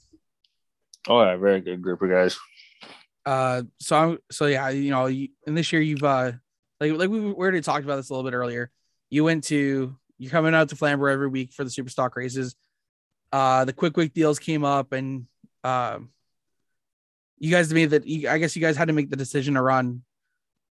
Oh 1.09 1.23
yeah, 1.23 1.37
very 1.37 1.61
good 1.61 1.83
group 1.83 2.03
of 2.03 2.11
guys. 2.11 2.39
Uh, 3.25 3.63
so 3.81 3.97
I'm 3.97 4.19
so 4.31 4.47
yeah, 4.47 4.69
you 4.71 4.91
know, 4.91 5.07
you, 5.07 5.29
and 5.47 5.57
this 5.57 5.73
year 5.73 5.83
you've 5.83 6.05
uh, 6.05 6.33
like 6.81 6.93
like 6.93 7.11
we 7.11 7.21
already 7.21 7.61
talked 7.61 7.85
about 7.85 7.97
this 7.97 8.11
a 8.11 8.15
little 8.15 8.29
bit 8.29 8.37
earlier. 8.37 8.71
You 9.11 9.25
went 9.25 9.45
to 9.45 9.97
you're 10.19 10.31
coming 10.31 10.55
out 10.55 10.69
to 10.71 10.77
Flamborough 10.77 11.13
every 11.13 11.29
week 11.29 11.53
for 11.53 11.65
the 11.65 11.71
super 11.71 11.91
stock 11.91 12.17
races. 12.17 12.55
Uh, 13.33 13.65
the 13.65 13.73
quick 13.73 13.93
quick 13.93 14.15
deals 14.15 14.39
came 14.39 14.65
up, 14.65 14.93
and 14.93 15.27
um, 15.65 16.11
you 17.39 17.51
guys 17.51 17.73
made 17.73 17.91
that. 17.91 18.05
I 18.29 18.39
guess 18.39 18.57
you 18.57 18.63
guys 18.63 18.77
had 18.77 18.89
to 18.89 18.95
make 18.95 19.11
the 19.11 19.17
decision 19.17 19.55
to 19.55 19.63
run 19.63 20.03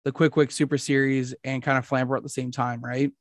the 0.03 0.11
quick 0.11 0.31
quick 0.31 0.51
super 0.51 0.77
series 0.77 1.33
and 1.43 1.63
kind 1.63 1.77
of 1.77 1.85
Flamborough 1.85 2.17
at 2.17 2.23
the 2.23 2.29
same 2.29 2.51
time, 2.51 2.81
right? 2.81 3.11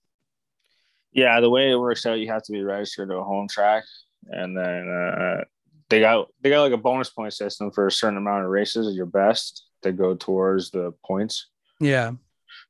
Yeah, 1.12 1.40
the 1.40 1.51
way 1.51 1.71
it 1.71 1.77
works 1.77 2.07
out, 2.07 2.18
you 2.18 2.29
have 2.29 2.42
to 2.45 2.53
be 2.53 2.62
registered 2.62 3.11
to 3.11 3.16
a 3.16 3.25
home 3.25 3.47
track, 3.49 3.85
and 4.29 4.57
then 4.57 4.88
uh, 4.88 5.45
they 5.88 6.01
got 6.01 6.29
they 6.40 6.51
got 6.51 6.62
like 6.62 6.73
a 6.73 6.79
bonus 6.79 7.11
point 7.11 7.33
system 7.33 7.71
for 7.71 7.87
a 7.87 7.92
certain 7.92 8.18
amount 8.18 8.45
of 8.45 8.51
races. 8.51 8.87
At 8.87 8.95
your 8.95 9.07
best 9.07 9.64
that 9.83 9.92
go 9.92 10.14
towards 10.14 10.71
the 10.71 10.92
points. 11.05 11.49
Yeah, 11.81 12.12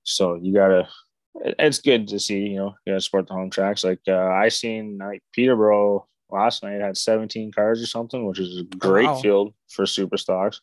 So 0.03 0.35
you 0.35 0.55
gotta. 0.55 0.89
It's 1.35 1.81
good 1.81 2.09
to 2.09 2.19
see, 2.19 2.41
you 2.41 2.57
know, 2.57 2.75
you 2.85 2.93
gotta 2.93 3.01
support 3.01 3.27
the 3.27 3.35
home 3.35 3.51
tracks. 3.51 3.85
Like 3.85 4.01
uh, 4.07 4.29
I 4.29 4.49
seen 4.49 4.99
like 4.99 5.23
Peterborough 5.33 6.07
last 6.33 6.63
night 6.63 6.81
had 6.81 6.97
17 6.97 7.53
cars 7.53 7.83
or 7.83 7.87
something, 7.87 8.25
which 8.27 8.39
is 8.41 8.61
a 8.61 8.65
great 8.65 9.07
Wow. 9.07 9.21
field 9.21 9.55
for 9.69 9.87
super 9.87 10.17
stocks. 10.17 10.61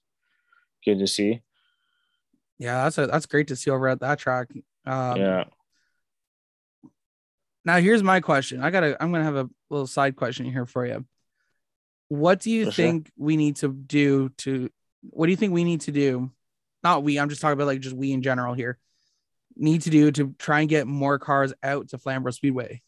Good 0.83 0.99
to 0.99 1.07
see. 1.07 1.41
yeah, 2.57 2.83
that's 2.83 2.97
a 2.97 3.07
that's 3.07 3.25
great 3.25 3.47
to 3.49 3.55
see 3.55 3.69
over 3.69 3.87
at 3.87 3.99
that 4.01 4.19
track. 4.19 4.49
Um, 4.85 5.17
yeah. 5.17 5.43
Now 7.65 7.77
here's 7.79 8.03
my 8.03 8.19
question. 8.21 8.61
I 8.61 8.71
gotta. 8.71 9.01
I'm 9.01 9.11
gonna 9.11 9.23
have 9.23 9.35
a 9.35 9.49
little 9.69 9.87
side 9.87 10.15
question 10.15 10.45
here 10.45 10.65
for 10.65 10.85
you. 10.85 11.05
What 12.07 12.39
do 12.39 12.49
you 12.49 12.65
For 12.65 12.71
sure. 12.71 12.85
think 12.85 13.11
we 13.17 13.37
need 13.37 13.57
to 13.57 13.71
do 13.71 14.29
to? 14.39 14.69
What 15.11 15.27
do 15.27 15.31
you 15.31 15.37
think 15.37 15.53
we 15.53 15.63
need 15.63 15.81
to 15.81 15.91
do? 15.91 16.31
Not 16.83 17.03
we. 17.03 17.19
I'm 17.19 17.29
just 17.29 17.41
talking 17.41 17.53
about 17.53 17.67
like 17.67 17.81
just 17.81 17.95
we 17.95 18.11
in 18.11 18.21
general 18.21 18.53
here. 18.53 18.77
Need 19.55 19.81
to 19.83 19.89
do 19.89 20.09
to 20.11 20.33
try 20.39 20.61
and 20.61 20.69
get 20.69 20.87
more 20.87 21.19
cars 21.19 21.53
out 21.61 21.89
to 21.89 21.97
Flamborough 21.97 22.31
Speedway. 22.31 22.81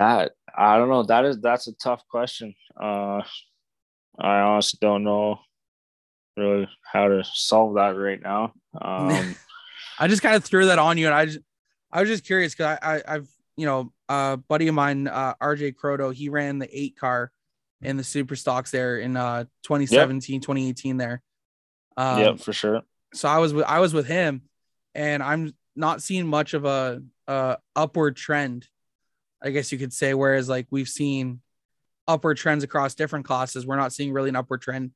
That 0.00 0.32
I 0.56 0.78
don't 0.78 0.88
know. 0.88 1.02
That 1.02 1.26
is 1.26 1.38
that's 1.40 1.68
a 1.68 1.74
tough 1.74 2.02
question. 2.08 2.54
Uh, 2.74 3.20
I 4.18 4.40
honestly 4.40 4.78
don't 4.80 5.04
know 5.04 5.40
really 6.38 6.66
how 6.90 7.08
to 7.08 7.22
solve 7.22 7.74
that 7.74 7.90
right 7.90 8.20
now. 8.20 8.54
Um, 8.80 9.36
I 9.98 10.08
just 10.08 10.22
kind 10.22 10.36
of 10.36 10.42
threw 10.42 10.66
that 10.66 10.78
on 10.78 10.96
you, 10.96 11.04
and 11.04 11.14
I 11.14 11.26
just 11.26 11.40
I 11.92 12.00
was 12.00 12.08
just 12.08 12.24
curious 12.24 12.54
because 12.54 12.78
I, 12.80 12.96
I 12.96 13.02
I've 13.06 13.28
you 13.58 13.66
know 13.66 13.92
a 14.08 14.38
buddy 14.38 14.68
of 14.68 14.74
mine, 14.74 15.06
uh, 15.06 15.34
RJ 15.34 15.74
Croto, 15.74 16.14
he 16.14 16.30
ran 16.30 16.58
the 16.58 16.68
eight 16.72 16.96
car 16.96 17.30
in 17.82 17.98
the 17.98 18.04
super 18.04 18.36
stocks 18.36 18.70
there 18.70 18.98
in 18.98 19.18
uh 19.18 19.44
2017, 19.64 20.40
2018 20.40 20.96
there. 20.96 21.22
Um, 21.98 22.20
yeah, 22.20 22.36
for 22.36 22.54
sure. 22.54 22.80
so 23.12 23.28
I 23.28 23.36
was 23.36 23.52
with 23.52 23.66
I 23.66 23.80
was 23.80 23.92
with 23.92 24.06
him, 24.06 24.42
and 24.94 25.22
I'm 25.22 25.52
not 25.76 26.02
seeing 26.02 26.26
much 26.26 26.54
of 26.54 26.64
a, 26.64 27.02
a 27.26 27.58
upward 27.76 28.16
trend, 28.16 28.66
I 29.42 29.50
guess 29.50 29.72
you 29.72 29.78
could 29.78 29.92
say. 29.92 30.14
Whereas 30.14 30.48
like 30.48 30.66
we've 30.70 30.88
seen 30.88 31.40
upward 32.06 32.36
trends 32.36 32.64
across 32.64 32.94
different 32.94 33.24
classes, 33.26 33.66
we're 33.66 33.76
not 33.76 33.92
seeing 33.92 34.12
really 34.12 34.28
an 34.28 34.36
upward 34.36 34.62
trend 34.62 34.92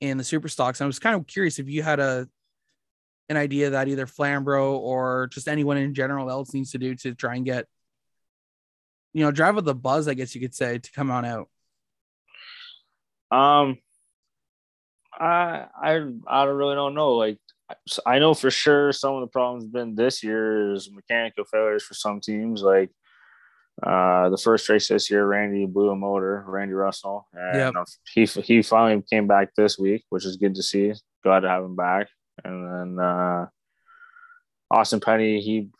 in 0.00 0.18
the 0.18 0.24
super 0.24 0.48
stocks. 0.48 0.80
And 0.80 0.86
I 0.86 0.88
was 0.88 0.98
kind 0.98 1.16
of 1.16 1.26
curious 1.26 1.58
if 1.58 1.68
you 1.68 1.82
had 1.82 2.00
a 2.00 2.28
an 3.28 3.36
idea 3.36 3.70
that 3.70 3.86
either 3.86 4.06
Flambro 4.06 4.72
or 4.72 5.28
just 5.32 5.46
anyone 5.46 5.76
in 5.76 5.94
general 5.94 6.28
else 6.28 6.52
needs 6.52 6.72
to 6.72 6.78
do 6.78 6.96
to 6.96 7.14
try 7.14 7.36
and 7.36 7.44
get, 7.44 7.66
you 9.12 9.24
know, 9.24 9.30
drive 9.30 9.54
with 9.54 9.64
the 9.64 9.74
buzz, 9.74 10.08
I 10.08 10.14
guess 10.14 10.34
you 10.34 10.40
could 10.40 10.54
say, 10.54 10.78
to 10.78 10.92
come 10.92 11.12
on 11.12 11.24
out. 11.24 11.48
Um, 13.30 13.78
I 15.12 15.66
I 15.80 15.94
I 16.26 16.44
don't 16.44 16.56
really 16.56 16.74
don't 16.74 16.94
know. 16.94 17.12
Like 17.12 17.38
I 18.04 18.18
know 18.18 18.34
for 18.34 18.50
sure 18.50 18.92
some 18.92 19.14
of 19.14 19.20
the 19.20 19.28
problems 19.28 19.66
been 19.66 19.94
this 19.94 20.24
year 20.24 20.72
is 20.72 20.90
mechanical 20.90 21.44
failures 21.44 21.84
for 21.84 21.94
some 21.94 22.20
teams. 22.20 22.62
Like 22.62 22.90
uh, 23.82 24.28
the 24.28 24.36
first 24.36 24.68
race 24.68 24.88
this 24.88 25.10
year, 25.10 25.26
Randy 25.26 25.66
blew 25.66 25.90
a 25.90 25.96
motor, 25.96 26.44
Randy 26.46 26.74
Russell, 26.74 27.26
and 27.32 27.74
yep. 27.74 27.86
he 28.12 28.24
he 28.24 28.62
finally 28.62 29.02
came 29.08 29.26
back 29.26 29.54
this 29.56 29.78
week, 29.78 30.04
which 30.10 30.24
is 30.26 30.36
good 30.36 30.54
to 30.54 30.62
see. 30.62 30.92
Glad 31.22 31.40
to 31.40 31.48
have 31.48 31.64
him 31.64 31.76
back. 31.76 32.08
And 32.44 32.98
then 32.98 33.04
uh, 33.04 33.46
Austin 34.70 35.00
Penny, 35.00 35.40
he 35.40 35.70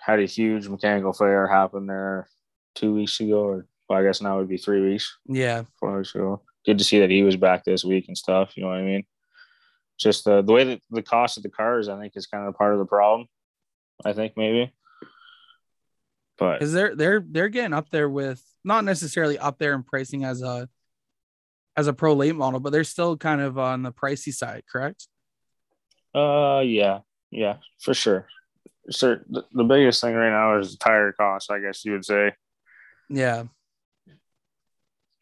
had 0.00 0.20
a 0.20 0.26
huge 0.26 0.68
mechanical 0.68 1.12
failure 1.12 1.46
happen 1.46 1.86
there 1.86 2.28
two 2.74 2.94
weeks 2.94 3.18
ago, 3.20 3.40
or 3.40 3.66
well, 3.88 3.98
I 3.98 4.02
guess 4.02 4.20
now 4.20 4.36
it 4.36 4.38
would 4.38 4.48
be 4.48 4.56
three 4.56 4.80
weeks. 4.80 5.16
Yeah, 5.26 5.64
four 5.78 5.96
weeks 5.96 6.14
ago. 6.14 6.42
Good 6.64 6.78
to 6.78 6.84
see 6.84 7.00
that 7.00 7.10
he 7.10 7.22
was 7.22 7.36
back 7.36 7.64
this 7.64 7.84
week 7.84 8.06
and 8.08 8.18
stuff. 8.18 8.56
You 8.56 8.64
know 8.64 8.70
what 8.70 8.78
I 8.78 8.82
mean? 8.82 9.04
Just 9.98 10.26
uh, 10.28 10.42
the 10.42 10.52
way 10.52 10.64
that 10.64 10.80
the 10.90 11.02
cost 11.02 11.36
of 11.36 11.42
the 11.42 11.48
cars, 11.48 11.88
I 11.88 11.98
think, 11.98 12.12
is 12.16 12.26
kind 12.26 12.46
of 12.46 12.56
part 12.56 12.72
of 12.72 12.78
the 12.78 12.86
problem. 12.86 13.28
I 14.04 14.12
think 14.12 14.34
maybe, 14.36 14.72
but 16.38 16.58
because 16.58 16.72
they're 16.72 16.94
they're 16.94 17.24
they're 17.26 17.48
getting 17.48 17.72
up 17.72 17.90
there 17.90 18.08
with 18.08 18.42
not 18.64 18.84
necessarily 18.84 19.38
up 19.38 19.58
there 19.58 19.74
in 19.74 19.82
pricing 19.82 20.24
as 20.24 20.42
a 20.42 20.68
as 21.76 21.86
a 21.86 21.92
pro 21.92 22.14
late 22.14 22.34
model, 22.34 22.60
but 22.60 22.70
they're 22.72 22.84
still 22.84 23.16
kind 23.16 23.40
of 23.40 23.58
on 23.58 23.82
the 23.82 23.92
pricey 23.92 24.32
side, 24.32 24.64
correct? 24.70 25.08
Uh, 26.14 26.60
yeah, 26.64 27.00
yeah, 27.30 27.56
for 27.80 27.92
sure. 27.92 28.26
Sir, 28.90 29.22
the, 29.28 29.44
the 29.52 29.64
biggest 29.64 30.00
thing 30.00 30.14
right 30.14 30.30
now 30.30 30.58
is 30.58 30.76
tire 30.76 31.12
cost, 31.12 31.50
I 31.50 31.60
guess 31.60 31.84
you 31.84 31.92
would 31.92 32.04
say. 32.04 32.32
Yeah. 33.10 33.44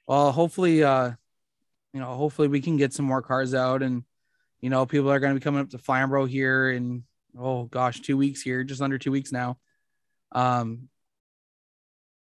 Well, 0.06 0.32
hopefully, 0.32 0.84
uh, 0.84 1.12
you 1.92 2.00
know, 2.00 2.14
hopefully 2.14 2.48
we 2.48 2.60
can 2.60 2.76
get 2.76 2.92
some 2.92 3.06
more 3.06 3.22
cars 3.22 3.54
out, 3.54 3.82
and 3.82 4.04
you 4.60 4.70
know, 4.70 4.86
people 4.86 5.10
are 5.10 5.20
going 5.20 5.34
to 5.34 5.40
be 5.40 5.44
coming 5.44 5.60
up 5.60 5.70
to 5.70 5.78
Flambro 5.78 6.28
here 6.28 6.70
in 6.70 7.04
oh 7.38 7.64
gosh, 7.64 8.00
two 8.00 8.16
weeks 8.16 8.42
here, 8.42 8.64
just 8.64 8.82
under 8.82 8.98
two 8.98 9.10
weeks 9.10 9.32
now. 9.32 9.58
Um, 10.32 10.88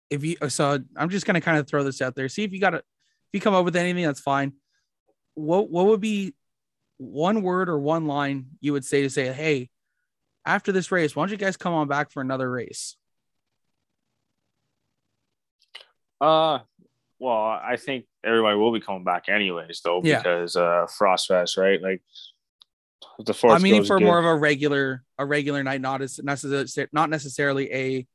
if 0.09 0.23
you 0.23 0.37
so, 0.49 0.79
I'm 0.95 1.09
just 1.09 1.25
going 1.25 1.35
to 1.35 1.41
kind 1.41 1.57
of 1.57 1.67
throw 1.67 1.83
this 1.83 2.01
out 2.01 2.15
there. 2.15 2.29
See 2.29 2.43
if 2.43 2.53
you 2.53 2.59
got 2.59 2.73
it. 2.73 2.79
If 2.79 3.33
you 3.33 3.41
come 3.41 3.53
up 3.53 3.65
with 3.65 3.75
anything, 3.75 4.05
that's 4.05 4.19
fine. 4.19 4.53
What 5.35 5.69
what 5.69 5.87
would 5.87 6.01
be 6.01 6.33
one 6.97 7.41
word 7.41 7.69
or 7.69 7.77
one 7.77 8.05
line 8.05 8.47
you 8.59 8.73
would 8.73 8.85
say 8.85 9.01
to 9.03 9.09
say, 9.09 9.31
hey, 9.31 9.69
after 10.45 10.71
this 10.71 10.91
race, 10.91 11.15
why 11.15 11.23
don't 11.23 11.31
you 11.31 11.37
guys 11.37 11.57
come 11.57 11.73
on 11.73 11.87
back 11.87 12.11
for 12.11 12.21
another 12.21 12.49
race? 12.49 12.95
Uh, 16.19 16.59
well, 17.19 17.37
I 17.37 17.75
think 17.77 18.05
everybody 18.23 18.57
will 18.57 18.71
be 18.71 18.79
coming 18.79 19.03
back 19.03 19.29
anyways, 19.29 19.81
though, 19.83 20.01
yeah. 20.03 20.17
because 20.17 20.55
uh, 20.55 20.87
Frostfest, 20.99 21.57
right? 21.57 21.81
Like 21.81 22.01
the 23.19 23.33
fourth. 23.33 23.53
I 23.53 23.59
mean, 23.59 23.83
for 23.83 23.99
good. 23.99 24.05
more 24.05 24.19
of 24.19 24.25
a 24.25 24.35
regular, 24.35 25.03
a 25.17 25.25
regular 25.25 25.63
night, 25.63 25.81
not 25.81 26.01
as 26.01 26.19
necessarily, 26.19 26.89
not 26.91 27.09
necessarily 27.09 27.73
a, 27.73 28.07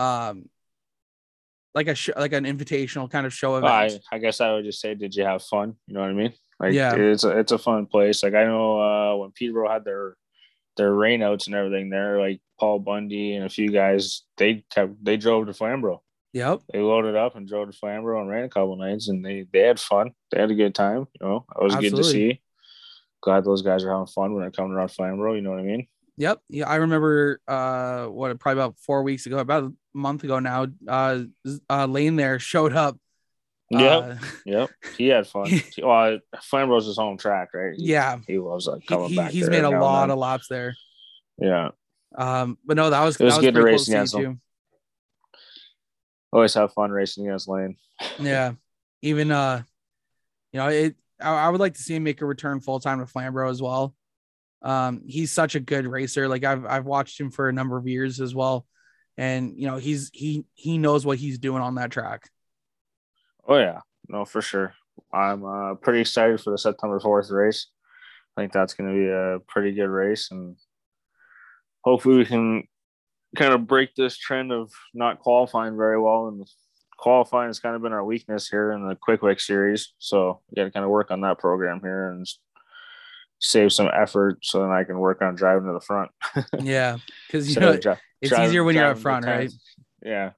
um, 0.00 0.48
like 1.74 1.88
a 1.88 1.94
sh- 1.94 2.10
like 2.16 2.32
an 2.32 2.44
invitational 2.44 3.10
kind 3.10 3.26
of 3.26 3.32
show 3.32 3.56
event. 3.56 4.00
I, 4.12 4.16
I 4.16 4.18
guess 4.18 4.40
I 4.40 4.52
would 4.52 4.64
just 4.64 4.80
say, 4.80 4.94
did 4.94 5.14
you 5.14 5.24
have 5.24 5.42
fun? 5.42 5.74
You 5.86 5.94
know 5.94 6.00
what 6.00 6.10
I 6.10 6.14
mean? 6.14 6.32
Like, 6.58 6.74
yeah, 6.74 6.94
it's 6.94 7.24
a, 7.24 7.38
it's 7.38 7.52
a 7.52 7.58
fun 7.58 7.86
place. 7.86 8.22
Like 8.22 8.34
I 8.34 8.44
know 8.44 8.80
uh, 8.80 9.16
when 9.16 9.30
Peterborough 9.32 9.70
had 9.70 9.84
their 9.84 10.16
their 10.76 10.92
rainouts 10.92 11.46
and 11.46 11.54
everything 11.54 11.90
there, 11.90 12.20
like 12.20 12.40
Paul 12.58 12.80
Bundy 12.80 13.34
and 13.34 13.46
a 13.46 13.50
few 13.50 13.70
guys, 13.70 14.22
they 14.36 14.64
kept 14.70 15.02
they 15.02 15.16
drove 15.16 15.46
to 15.46 15.54
Flamborough. 15.54 16.02
Yep. 16.32 16.60
They 16.72 16.80
loaded 16.80 17.16
up 17.16 17.34
and 17.34 17.48
drove 17.48 17.70
to 17.70 17.76
Flamborough 17.76 18.20
and 18.20 18.30
ran 18.30 18.44
a 18.44 18.48
couple 18.48 18.76
nights, 18.76 19.08
and 19.08 19.24
they 19.24 19.46
they 19.52 19.60
had 19.60 19.80
fun. 19.80 20.12
They 20.30 20.40
had 20.40 20.50
a 20.50 20.54
good 20.54 20.74
time. 20.74 21.06
You 21.20 21.26
know, 21.26 21.46
it 21.58 21.62
was 21.62 21.74
Absolutely. 21.74 21.90
good 21.90 21.96
to 21.96 22.10
see. 22.10 22.42
Glad 23.22 23.44
those 23.44 23.62
guys 23.62 23.84
are 23.84 23.90
having 23.90 24.06
fun 24.06 24.32
when 24.32 24.42
they're 24.42 24.50
coming 24.50 24.72
around 24.72 24.90
Flamborough. 24.90 25.34
You 25.34 25.42
know 25.42 25.50
what 25.50 25.60
I 25.60 25.64
mean? 25.64 25.86
Yep. 26.16 26.40
Yeah, 26.48 26.68
I 26.68 26.76
remember. 26.76 27.40
Uh, 27.48 28.06
what 28.06 28.38
probably 28.38 28.62
about 28.62 28.78
four 28.78 29.02
weeks 29.02 29.26
ago, 29.26 29.38
about 29.38 29.72
month 29.94 30.24
ago 30.24 30.38
now. 30.38 30.66
Uh, 30.86 31.20
uh 31.68 31.86
Lane 31.86 32.16
there 32.16 32.38
showed 32.38 32.74
up 32.74 32.98
Yeah, 33.70 33.96
Uh, 33.96 34.16
yep. 34.46 34.70
He 34.96 35.08
had 35.08 35.26
fun. 35.26 35.50
well, 35.82 36.18
Flamborough's 36.42 36.86
his 36.86 36.96
home 36.96 37.18
track, 37.18 37.50
right? 37.54 37.74
He, 37.76 37.90
yeah. 37.90 38.18
He 38.26 38.38
loves 38.38 38.66
like 38.66 38.86
coming 38.86 39.10
he, 39.10 39.16
back. 39.16 39.30
He's 39.30 39.48
made 39.48 39.64
a 39.64 39.70
lot 39.70 40.10
of 40.10 40.18
laps 40.18 40.48
there. 40.48 40.74
Yeah. 41.38 41.70
Um, 42.16 42.58
but 42.64 42.76
no, 42.76 42.90
that 42.90 43.04
was 43.04 43.16
it 43.16 43.24
was, 43.24 43.34
was 43.34 43.44
good 43.44 43.54
to 43.54 43.62
race 43.62 43.88
against 43.88 44.16
him. 44.16 44.40
Always 46.32 46.54
have 46.54 46.72
fun 46.72 46.90
racing 46.90 47.26
against 47.26 47.48
Lane. 47.48 47.76
yeah. 48.20 48.52
Even 49.02 49.30
uh, 49.30 49.62
you 50.52 50.58
know, 50.58 50.68
it. 50.68 50.96
I, 51.20 51.46
I 51.46 51.48
would 51.48 51.60
like 51.60 51.74
to 51.74 51.82
see 51.82 51.94
him 51.94 52.04
make 52.04 52.20
a 52.22 52.26
return 52.26 52.60
full 52.60 52.80
time 52.80 53.00
to 53.00 53.06
Flamborough 53.06 53.50
as 53.50 53.60
well. 53.60 53.94
Um, 54.62 55.02
he's 55.06 55.32
such 55.32 55.54
a 55.54 55.60
good 55.60 55.86
racer. 55.86 56.28
Like 56.28 56.44
I've 56.44 56.66
I've 56.66 56.86
watched 56.86 57.18
him 57.18 57.30
for 57.30 57.48
a 57.48 57.52
number 57.52 57.76
of 57.76 57.86
years 57.86 58.20
as 58.20 58.34
well, 58.34 58.66
and 59.20 59.52
you 59.54 59.66
know 59.66 59.76
he's 59.76 60.10
he 60.14 60.46
he 60.54 60.78
knows 60.78 61.04
what 61.04 61.18
he's 61.18 61.38
doing 61.38 61.60
on 61.60 61.74
that 61.74 61.90
track. 61.90 62.30
Oh 63.46 63.58
yeah, 63.58 63.80
no, 64.08 64.24
for 64.24 64.40
sure. 64.40 64.72
I'm 65.12 65.44
uh, 65.44 65.74
pretty 65.74 66.00
excited 66.00 66.40
for 66.40 66.50
the 66.50 66.58
September 66.58 66.98
4th 66.98 67.30
race. 67.30 67.66
I 68.36 68.40
think 68.40 68.52
that's 68.52 68.74
going 68.74 68.88
to 68.88 68.98
be 68.98 69.08
a 69.08 69.38
pretty 69.46 69.72
good 69.72 69.88
race, 69.88 70.30
and 70.30 70.56
hopefully 71.82 72.16
we 72.16 72.24
can 72.24 72.66
kind 73.36 73.52
of 73.52 73.66
break 73.66 73.94
this 73.94 74.16
trend 74.16 74.52
of 74.52 74.72
not 74.94 75.20
qualifying 75.20 75.76
very 75.76 76.00
well. 76.00 76.28
And 76.28 76.48
qualifying 76.96 77.50
has 77.50 77.60
kind 77.60 77.76
of 77.76 77.82
been 77.82 77.92
our 77.92 78.04
weakness 78.04 78.48
here 78.48 78.72
in 78.72 78.88
the 78.88 78.96
Qwick 78.96 79.20
Wick 79.20 79.40
series, 79.40 79.92
so 79.98 80.40
we 80.48 80.56
got 80.56 80.64
to 80.64 80.70
kind 80.70 80.84
of 80.84 80.90
work 80.90 81.10
on 81.10 81.20
that 81.22 81.38
program 81.38 81.80
here 81.82 82.10
and 82.10 82.26
save 83.38 83.72
some 83.72 83.90
effort 83.94 84.38
so 84.42 84.60
then 84.60 84.70
I 84.70 84.84
can 84.84 84.98
work 84.98 85.20
on 85.20 85.34
driving 85.34 85.66
to 85.66 85.74
the 85.74 85.80
front. 85.80 86.10
yeah, 86.62 86.96
because 87.26 87.54
you 87.54 87.60
know 87.60 87.78
it's 88.20 88.38
easier 88.38 88.64
when 88.64 88.74
you're 88.74 88.86
up 88.86 88.98
front, 88.98 89.24
right? 89.24 89.52
Yeah. 90.02 90.32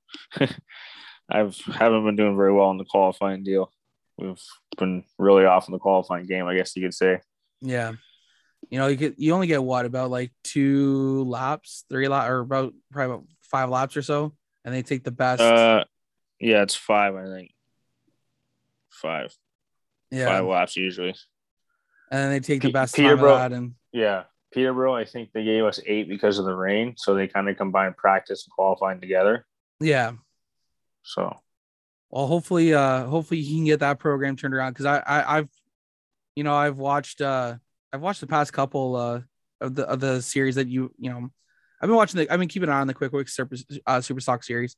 I've 1.31 1.57
haven't 1.59 2.05
been 2.05 2.16
doing 2.16 2.37
very 2.37 2.53
well 2.53 2.71
in 2.71 2.79
the 2.79 2.85
qualifying 2.85 3.42
deal. 3.42 3.73
We've 4.18 4.40
been 4.77 5.05
really 5.18 5.45
off 5.45 5.68
in 5.68 5.73
the 5.73 5.79
qualifying 5.79 6.27
game, 6.27 6.47
I 6.47 6.55
guess 6.55 6.77
you 6.77 6.83
could 6.83 6.95
say. 6.95 7.21
Yeah. 7.61 7.92
You 8.71 8.79
know, 8.79 8.87
you 8.87 8.97
get 8.97 9.18
you 9.18 9.33
only 9.35 9.47
get 9.47 9.62
what 9.62 9.87
about 9.87 10.11
like 10.11 10.33
two 10.45 11.25
laps, 11.25 11.85
three 11.88 12.09
laps, 12.09 12.29
or 12.29 12.40
about 12.40 12.75
probably 12.90 13.14
about 13.14 13.27
five 13.42 13.71
laps 13.71 13.97
or 13.97 14.03
so, 14.03 14.35
and 14.64 14.75
they 14.75 14.83
take 14.83 15.05
the 15.05 15.11
best. 15.11 15.40
Uh, 15.40 15.85
yeah, 16.38 16.62
it's 16.62 16.75
five, 16.75 17.14
I 17.14 17.25
think. 17.25 17.53
Five. 18.90 19.35
Yeah. 20.11 20.27
Five 20.27 20.45
laps 20.45 20.77
usually. 20.77 21.14
And 22.11 22.33
they 22.33 22.40
take 22.40 22.62
the 22.62 22.71
best 22.71 22.95
Peterborough, 22.95 23.33
time 23.33 23.45
of 23.45 23.51
that 23.51 23.57
and 23.57 23.75
yeah. 23.92 24.25
Peterborough, 24.53 24.95
I 24.95 25.05
think 25.05 25.31
they 25.33 25.45
gave 25.45 25.65
us 25.65 25.81
eight 25.87 26.09
because 26.09 26.38
of 26.38 26.45
the 26.45 26.55
rain, 26.55 26.95
so 26.97 27.15
they 27.15 27.27
kind 27.27 27.49
of 27.49 27.57
combined 27.57 27.97
practice 27.97 28.45
and 28.47 28.53
qualifying 28.53 29.01
together. 29.01 29.47
Yeah. 29.81 30.12
So, 31.03 31.37
well, 32.11 32.27
hopefully, 32.27 32.75
uh, 32.75 33.07
hopefully 33.07 33.43
he 33.43 33.57
can 33.57 33.65
get 33.65 33.81
that 33.81 33.99
program 33.99 34.37
turned 34.37 34.55
around 34.55 34.73
because 34.73 34.87
I, 34.87 34.99
I, 34.99 35.38
I've, 35.38 35.49
you 36.37 36.45
know, 36.45 36.55
I've 36.55 36.77
watched, 36.77 37.21
uh, 37.21 37.57
I've 37.93 38.01
watched 38.01 38.21
the 38.21 38.27
past 38.27 38.53
couple, 38.53 38.96
uh, 38.96 39.21
of 39.61 39.75
the 39.77 39.88
of 39.88 40.00
the 40.00 40.21
series 40.21 40.57
that 40.57 40.69
you, 40.69 40.92
you 40.98 41.11
know, 41.11 41.31
I've 41.81 41.88
been 41.88 41.96
watching 41.96 42.19
the, 42.19 42.33
I've 42.33 42.38
been 42.38 42.48
keeping 42.48 42.69
an 42.69 42.75
eye 42.75 42.81
on 42.81 42.87
the 42.87 42.94
Qwick 42.94 43.13
Wick 43.13 43.29
Super, 43.29 43.57
uh, 43.87 44.00
Super 44.00 44.21
Stock 44.21 44.44
series, 44.44 44.77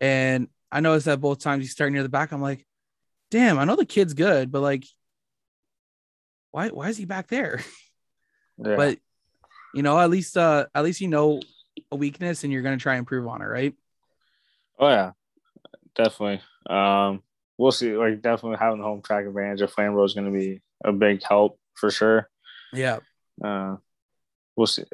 and 0.00 0.48
I 0.70 0.80
noticed 0.80 1.06
that 1.06 1.20
both 1.20 1.38
times 1.40 1.62
you 1.62 1.68
start 1.68 1.92
near 1.92 2.02
the 2.02 2.08
back, 2.08 2.32
I'm 2.32 2.42
like, 2.42 2.66
damn, 3.30 3.58
I 3.58 3.64
know 3.64 3.76
the 3.76 3.86
kid's 3.86 4.14
good, 4.14 4.50
but 4.50 4.60
like, 4.60 4.84
why, 6.50 6.68
why 6.68 6.88
is 6.88 6.96
he 6.96 7.04
back 7.04 7.28
there? 7.28 7.60
Yeah. 8.58 8.76
But 8.76 8.98
you 9.74 9.82
know, 9.82 9.98
at 9.98 10.10
least, 10.10 10.36
uh, 10.36 10.66
at 10.74 10.84
least 10.84 11.00
you 11.00 11.08
know 11.08 11.40
a 11.92 11.96
weakness 11.96 12.44
and 12.44 12.52
you're 12.52 12.62
gonna 12.62 12.76
try 12.76 12.94
and 12.94 13.00
improve 13.00 13.26
on 13.26 13.42
it, 13.42 13.46
right? 13.46 13.74
Oh 14.78 14.88
yeah, 14.88 15.12
definitely. 15.94 16.40
Um, 16.68 17.22
we'll 17.56 17.72
see. 17.72 17.96
Like 17.96 18.22
definitely 18.22 18.58
having 18.58 18.78
the 18.78 18.84
home 18.84 19.02
track 19.02 19.26
advantage 19.26 19.60
of 19.60 19.72
Flamborough 19.72 20.04
is 20.04 20.14
going 20.14 20.32
to 20.32 20.38
be 20.38 20.62
a 20.84 20.92
big 20.92 21.22
help 21.22 21.58
for 21.74 21.90
sure. 21.90 22.28
Yeah. 22.72 22.98
Uh, 23.42 23.76
we'll 24.56 24.66
see. 24.66 24.84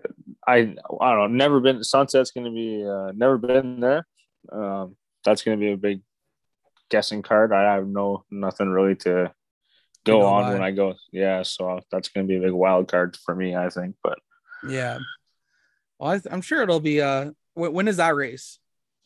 I 0.47 0.55
I 0.57 0.65
don't 0.65 0.99
know. 1.01 1.27
Never 1.27 1.61
been. 1.61 1.85
Sunset's 1.85 2.31
going 2.31 2.47
to 2.47 2.51
be 2.51 2.85
uh, 2.87 3.12
never 3.15 3.39
been 3.39 3.81
there. 3.81 4.07
Um, 4.51 4.97
that's 5.25 5.43
going 5.43 5.59
to 5.59 5.65
be 5.65 5.73
a 5.73 5.77
big 5.77 6.03
guessing 6.91 7.23
card. 7.23 7.53
I 7.53 7.75
have 7.75 7.87
no 7.87 8.25
nothing 8.31 8.71
really 8.71 8.97
to 8.97 9.33
go 10.05 10.23
on 10.27 10.53
when 10.53 10.63
I 10.63 10.71
go. 10.71 10.95
Yeah, 11.13 11.43
so 11.43 11.81
that's 11.91 12.09
going 12.09 12.27
to 12.27 12.29
be 12.29 12.37
a 12.37 12.41
big 12.41 12.53
wild 12.53 12.89
card 12.89 13.17
for 13.25 13.35
me. 13.35 13.57
I 13.57 13.69
think, 13.71 13.97
but 14.03 14.19
yeah. 14.69 14.99
Well, 15.99 16.13
I, 16.13 16.21
I'm 16.31 16.43
sure 16.43 16.63
it'll 16.63 16.81
be. 16.81 17.01
Uh, 17.01 17.31
wh- 17.55 17.73
when 17.73 17.89
is 17.89 17.97
that 17.99 18.15
race? 18.15 18.59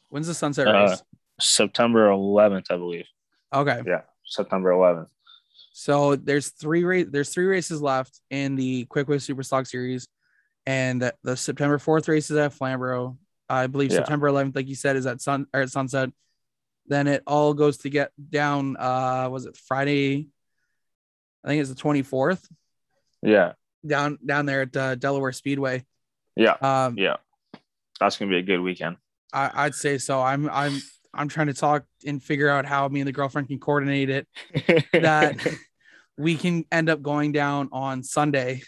When's 0.09 0.27
the 0.27 0.35
sunset 0.35 0.67
Uh, 0.69 0.73
race? 0.91 1.03
September 1.41 2.09
11th, 2.11 2.67
I 2.71 2.77
believe. 2.77 3.07
Okay, 3.55 3.81
Yeah, 3.87 4.03
September 4.27 4.71
11th. 4.71 5.09
so 5.73 6.17
there's 6.17 6.49
three 6.49 6.85
race. 6.85 7.07
There's 7.11 7.31
three 7.31 7.47
races 7.47 7.81
left 7.81 8.21
in 8.31 8.57
the 8.57 8.87
Qwick 8.87 9.07
Wick 9.07 9.21
Super 9.21 9.43
Stock 9.43 9.67
Series, 9.67 10.09
and 10.67 11.01
the, 11.03 11.15
the 11.23 11.37
September 11.37 11.79
4th 11.79 12.09
race 12.09 12.31
is 12.31 12.37
at 12.37 12.53
Flamborough. 12.53 13.17
I 13.49 13.67
believe 13.69 13.91
Yeah. 13.93 13.99
September 13.99 14.29
11th, 14.31 14.57
like 14.57 14.69
you 14.69 14.75
said, 14.75 14.97
is 14.97 15.07
at 15.07 15.21
sun 15.23 15.47
or 15.55 15.61
at 15.61 15.71
sunset. 15.71 16.11
Then 16.87 17.07
it 17.07 17.23
all 17.27 17.55
goes 17.55 17.79
to 17.79 17.91
get 17.91 18.11
down. 18.31 18.77
Uh, 18.79 19.29
was 19.31 19.47
it 19.47 19.57
Friday? 19.57 20.29
I 21.45 21.49
think 21.49 21.61
it's 21.61 21.71
the 21.71 21.77
24th 21.81 22.45
Yeah, 23.23 23.53
down 23.87 24.19
down 24.25 24.47
there 24.47 24.63
at 24.63 24.77
uh, 24.77 24.95
Delaware 24.97 25.33
Speedway. 25.33 25.85
yeah, 26.37 26.57
Um, 26.61 26.95
yeah. 26.99 27.17
That's 28.01 28.17
gonna 28.17 28.31
be 28.31 28.39
a 28.39 28.43
good 28.43 28.61
weekend. 28.61 28.97
I, 29.33 29.51
I'd 29.55 29.75
say 29.75 29.99
so. 29.99 30.21
I'm 30.21 30.49
I'm 30.51 30.81
I'm 31.15 31.29
trying 31.29 31.49
to 31.49 31.55
talk 31.55 31.85
and 32.07 32.23
figure 32.23 32.49
out 32.49 32.65
how 32.67 32.87
me 32.89 33.01
and 33.01 33.09
the 33.09 33.13
girlfriend 33.13 33.49
can 33.49 33.59
coordinate 33.59 34.09
it 34.11 34.29
that 34.93 35.37
we 36.17 36.37
can 36.37 36.65
end 36.71 36.89
up 36.89 37.03
going 37.03 37.33
down 37.33 37.69
on 37.73 38.03
Sunday 38.03 38.63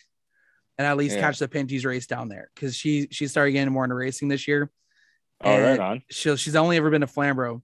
and 0.79 0.87
at 0.87 0.97
least 0.97 1.17
Yeah. 1.17 1.23
catch 1.23 1.39
the 1.39 1.49
Pinty's 1.49 1.85
race 1.85 2.07
down 2.07 2.29
there 2.29 2.51
because 2.55 2.75
she 2.77 3.09
she 3.11 3.27
started 3.29 3.53
getting 3.53 3.73
more 3.73 3.85
into 3.85 3.95
racing 3.97 4.29
this 4.29 4.49
year. 4.49 4.71
oh, 5.43 5.61
right 5.61 5.79
on. 5.79 6.03
She, 6.11 6.35
she's 6.37 6.57
only 6.57 6.77
ever 6.77 6.91
been 6.91 7.03
to 7.03 7.07
Flamborough 7.07 7.63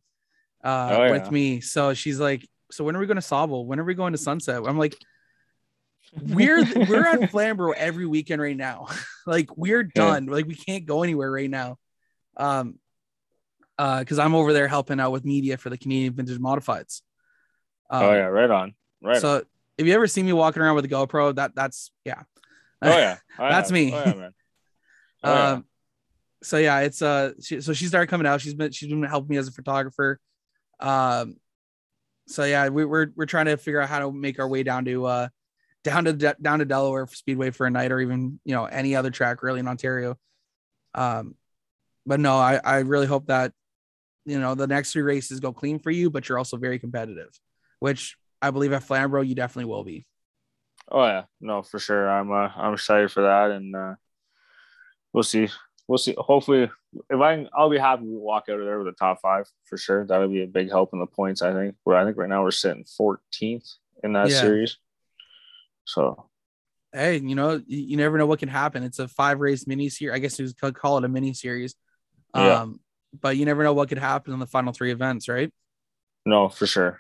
uh, 0.65 0.89
Oh, 1.09 1.11
with 1.11 1.31
me, 1.31 1.61
so 1.61 1.95
she's 1.95 2.19
like, 2.21 2.49
"So 2.71 2.85
when 2.85 2.97
are 2.97 2.99
we 2.99 3.07
going 3.07 3.17
to 3.17 3.23
Sauble? 3.23 3.67
When 3.67 3.81
are 3.81 3.85
we 3.85 3.95
going 3.95 4.12
to 4.12 4.19
Sunset?" 4.19 4.62
I'm 4.67 4.79
like, 4.79 4.97
"We're 6.23 6.64
we're 6.89 7.07
at 7.07 7.31
Flamborough 7.31 7.75
every 7.77 8.07
weekend 8.07 8.41
right 8.41 8.57
now. 8.57 8.89
like 9.27 9.57
we're 9.57 9.83
done. 9.83 10.27
Like 10.27 10.47
we 10.47 10.55
can't 10.55 10.87
go 10.87 11.03
anywhere 11.03 11.31
right 11.31 11.51
now." 11.51 11.79
Um, 12.37 12.79
uh, 13.79 14.01
because 14.01 14.19
I'm 14.19 14.35
over 14.35 14.53
there 14.53 14.69
helping 14.69 15.01
out 15.01 15.12
with 15.12 15.25
media 15.25 15.57
for 15.57 15.71
the 15.71 15.79
Canadian 15.79 16.14
Vintage 16.14 16.39
Modifieds. 16.39 17.03
Um, 17.91 18.03
oh 18.03 18.12
yeah, 18.12 18.27
right 18.27 18.51
on. 18.51 18.75
Right. 19.03 19.21
so 19.21 19.37
on. 19.37 19.43
if 19.79 19.87
you 19.87 19.93
ever 19.93 20.07
see 20.07 20.23
me 20.23 20.33
walking 20.33 20.62
around 20.62 20.77
with 20.77 20.85
a 20.85 20.89
GoPro, 20.89 21.35
that 21.37 21.55
that's 21.55 21.91
yeah. 22.05 22.23
Oh 22.83 22.97
yeah, 22.97 23.19
I 23.39 23.49
That's 23.51 23.71
me. 23.71 23.93
Oh, 23.93 24.03
yeah, 24.05 24.14
man. 24.14 24.35
Oh, 25.23 25.35
yeah. 25.35 25.49
Um, 25.51 25.64
so 26.43 26.59
yeah, 26.59 26.81
it's 26.81 27.03
uh, 27.03 27.33
she, 27.41 27.61
so 27.61 27.73
she 27.73 27.87
started 27.87 28.09
coming 28.09 28.27
out. 28.27 28.41
She's 28.41 28.55
been 28.55 28.73
she's 28.73 28.89
been 28.89 29.03
helping 29.03 29.31
me 29.31 29.37
as 29.37 29.49
a 29.49 29.53
photographer. 29.53 30.21
Um, 30.79 31.37
so 32.27 32.45
yeah, 32.45 32.68
we, 32.68 32.85
we're 32.85 33.09
we're 33.14 33.27
trying 33.27 33.47
to 33.47 33.57
figure 33.57 33.81
out 33.81 33.89
how 33.89 34.01
to 34.01 34.12
make 34.12 34.39
our 34.39 34.49
way 34.49 34.62
down 34.62 34.85
to 34.87 35.07
uh, 35.07 35.29
down 35.85 36.05
to 36.05 36.12
De- 36.12 36.37
down 36.41 36.59
to 36.59 36.64
Delaware 36.64 37.07
Speedway 37.07 37.51
for 37.51 37.66
a 37.66 37.70
night, 37.70 37.93
or 37.93 38.01
even 38.01 38.41
you 38.45 38.55
know 38.55 38.64
any 38.64 38.97
other 38.97 39.11
track 39.11 39.43
really 39.43 39.61
in 39.61 39.68
Ontario. 39.68 40.18
Um, 40.95 41.37
but 42.05 42.20
no, 42.20 42.37
I 42.37 42.61
I 42.62 42.79
really 42.79 43.07
hope 43.07 43.27
that 43.27 43.53
you 44.24 44.41
know 44.41 44.55
the 44.55 44.66
next 44.66 44.93
three 44.93 45.03
races 45.03 45.41
go 45.41 45.53
clean 45.53 45.79
for 45.79 45.91
you, 45.91 46.11
but 46.11 46.29
you're 46.29 46.39
also 46.39 46.57
very 46.57 46.79
competitive, 46.79 47.31
which 47.79 48.16
I 48.43 48.51
believe 48.51 48.72
at 48.72 48.83
Flamborough 48.83 49.22
you 49.22 49.35
definitely 49.35 49.70
will 49.70 49.85
be. 49.85 50.07
Oh 50.91 51.05
yeah, 51.05 51.24
no, 51.41 51.62
for 51.62 51.79
sure. 51.79 52.09
I'm 52.09 52.33
uh, 52.33 52.51
I'm 52.57 52.74
excited 52.74 53.12
for 53.12 53.22
that, 53.22 53.51
and 53.53 53.74
uh, 53.74 53.95
we'll 55.12 55.22
see. 55.22 55.49
We'll 55.89 55.99
see. 55.99 56.14
Hopefully, 56.18 56.68
if 57.11 57.20
I 57.20 57.37
can, 57.37 57.49
I'll 57.57 57.70
be 57.70 57.78
happy 57.78 58.03
to 58.03 58.18
walk 58.18 58.47
out 58.51 58.59
of 58.59 58.66
there 58.66 58.78
with 58.78 58.89
a 58.89 58.93
top 58.93 59.20
five 59.22 59.47
for 59.64 59.76
sure. 59.76 60.05
That'll 60.05 60.28
be 60.28 60.43
a 60.43 60.47
big 60.49 60.68
help 60.68 60.91
in 60.93 60.99
the 60.99 61.07
points. 61.07 61.43
I 61.43 61.53
think. 61.53 61.76
Where 61.84 61.97
I 61.97 62.05
think 62.05 62.16
right 62.16 62.28
now 62.28 62.43
we're 62.43 62.51
sitting 62.51 62.84
14th 62.84 63.74
in 64.03 64.14
that 64.14 64.30
Yeah. 64.30 64.41
series. 64.41 64.78
So 65.84 66.28
hey, 66.93 67.18
you 67.18 67.34
know, 67.34 67.62
you, 67.66 67.97
never 67.97 68.16
know 68.18 68.26
what 68.26 68.39
can 68.39 68.49
happen. 68.49 68.82
It's 68.82 68.99
a 68.99 69.07
five 69.07 69.39
race 69.39 69.66
mini 69.66 69.89
series. 69.89 70.14
I 70.14 70.18
guess 70.18 70.39
you 70.39 70.49
could 70.59 70.74
call 70.74 70.99
it 70.99 71.05
a 71.05 71.09
mini 71.09 71.34
series. 71.34 71.74
Yeah. 72.34 72.62
Um, 72.62 72.80
but 73.20 73.37
you 73.37 73.45
never 73.45 73.62
know 73.62 73.74
what 73.74 73.89
could 73.89 73.99
happen 73.99 74.32
in 74.32 74.41
the 74.41 74.47
final 74.47 74.72
three 74.72 74.91
events, 74.93 75.28
right? 75.28 75.53
no, 76.24 76.49
for 76.49 76.66
sure. 76.66 76.99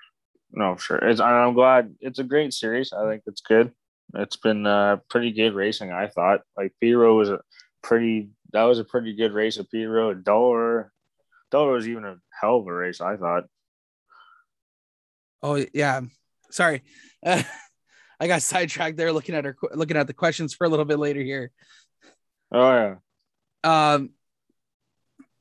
No, 0.52 0.76
for 0.76 0.80
sure. 0.80 0.98
It's, 0.98 1.18
I'm 1.18 1.54
glad. 1.54 1.94
It's 2.00 2.20
a 2.20 2.24
great 2.24 2.52
series. 2.54 2.92
I 2.92 3.10
think 3.10 3.22
it's 3.26 3.40
good. 3.40 3.72
It's 4.14 4.36
been 4.36 4.66
uh, 4.66 4.98
pretty 5.10 5.32
good 5.32 5.54
racing. 5.54 5.90
I 5.90 6.06
thought 6.06 6.42
like 6.56 6.72
Piro 6.80 7.16
was 7.16 7.30
a 7.30 7.40
pretty. 7.82 8.30
That 8.52 8.64
was 8.64 8.78
a 8.78 8.84
pretty 8.84 9.14
good 9.14 9.32
race 9.32 9.58
at 9.58 9.70
Piro. 9.70 10.14
Dollar, 10.14 10.92
Dollar 11.50 11.72
was 11.72 11.88
even 11.88 12.04
a 12.04 12.16
hell 12.40 12.56
of 12.56 12.66
a 12.66 12.72
race. 12.72 13.00
I 13.00 13.16
thought. 13.16 13.44
Oh 15.42 15.64
yeah. 15.72 16.00
Sorry. 16.50 16.82
I 17.24 18.28
got 18.28 18.42
sidetracked 18.42 18.96
there 18.96 19.12
looking 19.12 19.34
at 19.34 19.44
her 19.44 19.56
looking 19.74 19.96
at 19.96 20.06
the 20.06 20.14
questions 20.14 20.54
for 20.54 20.64
a 20.64 20.68
little 20.68 20.84
bit 20.84 20.98
later 20.98 21.20
here. 21.20 21.50
Oh 22.52 22.72
yeah. 22.72 22.94
Um 23.92 24.10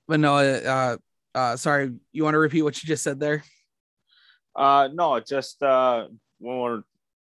but 0.07 0.19
no, 0.19 0.35
uh 0.35 0.97
uh 1.33 1.55
sorry, 1.55 1.93
you 2.11 2.23
want 2.23 2.33
to 2.33 2.39
repeat 2.39 2.63
what 2.63 2.81
you 2.81 2.87
just 2.87 3.03
said 3.03 3.19
there? 3.19 3.43
Uh, 4.55 4.87
no, 4.93 5.19
just 5.19 5.61
uh, 5.61 6.07
when 6.39 6.57
we're, 6.57 6.83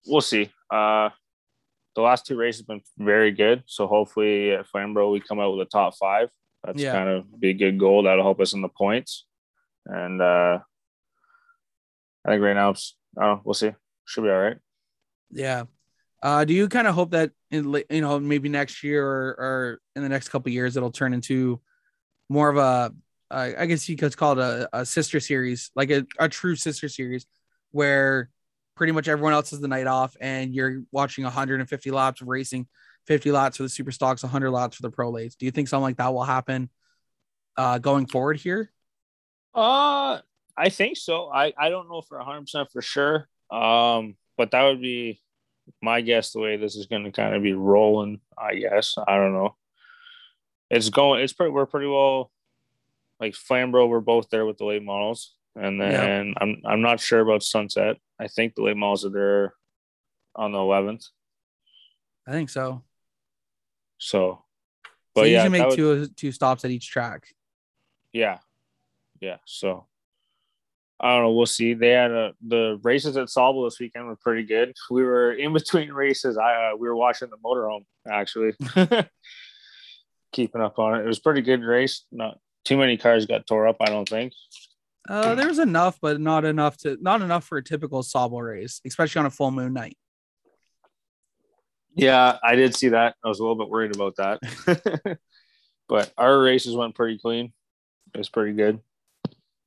we'll 0.05 0.21
see. 0.21 0.51
Uh, 0.69 1.09
the 1.95 2.01
last 2.01 2.25
two 2.25 2.35
races 2.35 2.61
have 2.61 2.67
been 2.67 2.81
very 2.97 3.31
good, 3.31 3.63
so 3.65 3.87
hopefully 3.87 4.51
at 4.51 4.67
Flamborough 4.67 5.11
we 5.11 5.19
come 5.19 5.39
out 5.39 5.55
with 5.55 5.67
a 5.67 5.69
top 5.69 5.95
five. 5.95 6.29
That's 6.63 6.81
Yeah. 6.81 6.93
kind 6.93 7.09
of 7.09 7.39
be 7.39 7.49
a 7.49 7.53
good 7.53 7.77
goal. 7.77 8.03
That'll 8.03 8.23
help 8.23 8.39
us 8.39 8.53
in 8.53 8.61
the 8.61 8.69
points, 8.69 9.25
and 9.85 10.21
uh, 10.21 10.59
I 12.25 12.29
think 12.29 12.41
right 12.41 12.53
now 12.55 12.71
it's, 12.71 12.95
oh, 13.19 13.41
we'll 13.43 13.53
see. 13.53 13.71
Should 14.05 14.23
be 14.23 14.29
all 14.29 14.39
right. 14.41 14.57
Yeah. 15.31 15.65
Uh, 16.21 16.45
do 16.45 16.53
you 16.53 16.69
kind 16.69 16.87
of 16.87 16.95
hope 16.95 17.11
that 17.11 17.31
in 17.51 17.73
you 17.89 18.01
know 18.01 18.17
maybe 18.19 18.47
next 18.47 18.81
year 18.83 19.05
or, 19.05 19.27
or 19.37 19.81
in 19.95 20.03
the 20.03 20.09
next 20.09 20.29
couple 20.29 20.49
of 20.49 20.53
years 20.53 20.77
it'll 20.77 20.89
turn 20.91 21.13
into 21.13 21.59
more 22.29 22.49
of 22.49 22.55
a 22.57 22.93
uh, 23.29 23.51
I 23.57 23.65
guess 23.65 23.89
you 23.89 23.97
could 23.97 24.15
call 24.15 24.33
it 24.33 24.39
a, 24.39 24.69
a 24.71 24.85
sister 24.85 25.19
series, 25.19 25.71
like 25.75 25.89
a, 25.89 26.05
a 26.19 26.29
true 26.29 26.55
sister 26.55 26.87
series, 26.87 27.25
where 27.71 28.29
pretty 28.75 28.91
much 28.91 29.07
everyone 29.07 29.33
else 29.33 29.51
has 29.51 29.59
the 29.59 29.67
night 29.67 29.87
off 29.87 30.15
and 30.19 30.53
you're 30.53 30.83
watching 30.91 31.23
150 31.23 31.91
laps 31.91 32.21
of 32.21 32.27
racing, 32.27 32.67
50 33.07 33.31
laps 33.31 33.57
for 33.57 33.63
the 33.63 33.69
super 33.69 33.91
stocks, 33.91 34.23
100 34.23 34.51
laps 34.51 34.77
for 34.77 34.81
the 34.81 34.89
pro 34.89 35.11
lates. 35.11 35.37
Do 35.37 35.45
you 35.45 35.51
think 35.51 35.67
something 35.67 35.83
like 35.83 35.97
that 35.97 36.13
will 36.13 36.23
happen 36.23 36.69
uh, 37.57 37.77
going 37.77 38.07
forward 38.07 38.37
here? 38.37 38.71
Uh, 39.53 40.19
I 40.57 40.69
think 40.69 40.97
so. 40.97 41.29
I, 41.29 41.53
I 41.57 41.69
don't 41.69 41.89
know 41.89 42.01
for 42.01 42.19
100% 42.19 42.71
for 42.71 42.81
sure. 42.81 43.27
Um, 43.51 44.15
but 44.37 44.51
that 44.51 44.63
would 44.63 44.81
be 44.81 45.21
my 45.81 46.01
guess 46.01 46.31
the 46.31 46.39
way 46.39 46.57
this 46.57 46.75
is 46.75 46.87
going 46.87 47.03
to 47.03 47.11
kind 47.11 47.35
of 47.35 47.43
be 47.43 47.53
rolling, 47.53 48.19
I 48.37 48.55
guess. 48.55 48.95
I 49.07 49.15
don't 49.15 49.33
know. 49.33 49.55
It's 50.69 50.89
going, 50.89 51.21
it's 51.21 51.33
pretty, 51.33 51.51
we're 51.51 51.67
pretty 51.67 51.87
well, 51.87 52.31
like 53.19 53.35
Flamborough, 53.35 53.87
we're 53.87 53.99
both 53.99 54.29
there 54.29 54.45
with 54.45 54.57
the 54.57 54.65
late 54.65 54.83
models. 54.83 55.35
And 55.55 55.79
then 55.79 56.33
I'm, 56.37 56.61
I'm 56.65 56.81
not 56.81 56.99
sure 56.99 57.19
about 57.19 57.43
Sunset. 57.43 57.97
I 58.19 58.27
think 58.27 58.55
the 58.55 58.63
late 58.63 58.77
models 58.77 59.05
are 59.05 59.09
there 59.09 59.53
on 60.35 60.51
the 60.51 60.57
11th. 60.57 61.05
I 62.27 62.31
think 62.31 62.49
so. 62.49 62.81
So, 63.99 64.43
But 65.13 65.21
so 65.21 65.25
you 65.25 65.33
yeah, 65.33 65.47
make 65.49 65.65
would- 65.67 65.75
two 65.75 66.07
two 66.07 66.31
stops 66.31 66.65
at 66.65 66.71
each 66.71 66.89
track. 66.89 67.27
Yeah. 68.13 68.39
Yeah. 69.21 69.37
So 69.45 69.85
I 70.99 71.13
don't 71.13 71.23
know. 71.23 71.31
We'll 71.33 71.45
see. 71.45 71.73
They 71.73 71.89
had 71.89 72.11
a, 72.11 72.33
the 72.45 72.79
races 72.83 73.17
at 73.17 73.27
Sauble 73.27 73.65
this 73.67 73.79
weekend 73.79 74.07
were 74.07 74.15
pretty 74.15 74.43
good. 74.43 74.73
We 74.89 75.03
were 75.03 75.33
in 75.33 75.53
between 75.53 75.91
races. 75.91 76.37
I 76.37 76.71
uh, 76.71 76.75
we 76.77 76.87
were 76.87 76.95
watching 76.95 77.29
the 77.29 77.37
motorhome 77.37 77.85
actually, 78.09 78.53
keeping 80.31 80.61
up 80.61 80.79
on 80.79 80.95
it. 80.99 81.03
It 81.03 81.07
was 81.07 81.19
pretty 81.19 81.41
good 81.41 81.63
race. 81.63 82.05
Not 82.11 82.39
too 82.65 82.77
many 82.77 82.97
cars 82.97 83.25
got 83.25 83.45
tore 83.47 83.67
up. 83.67 83.77
I 83.81 83.85
don't 83.85 84.07
think. 84.07 84.33
Uh, 85.07 85.35
there 85.35 85.47
was 85.47 85.59
enough, 85.59 85.99
but 86.01 86.21
not 86.21 86.45
enough 86.45 86.77
to 86.77 86.97
not 87.01 87.21
enough 87.21 87.43
for 87.43 87.57
a 87.57 87.63
typical 87.63 88.03
Sauble 88.03 88.41
race, 88.41 88.79
especially 88.85 89.19
on 89.19 89.25
a 89.25 89.31
full 89.31 89.51
moon 89.51 89.73
night. 89.73 89.97
Yeah, 91.95 92.37
I 92.41 92.55
did 92.55 92.75
see 92.75 92.89
that. 92.89 93.15
I 93.23 93.27
was 93.27 93.39
a 93.39 93.43
little 93.43 93.57
bit 93.57 93.69
worried 93.69 93.95
about 93.95 94.15
that, 94.15 95.19
but 95.89 96.11
our 96.17 96.41
races 96.41 96.75
went 96.75 96.95
pretty 96.95 97.19
clean. 97.19 97.51
It 98.13 98.17
was 98.17 98.29
pretty 98.29 98.53
good. 98.53 98.79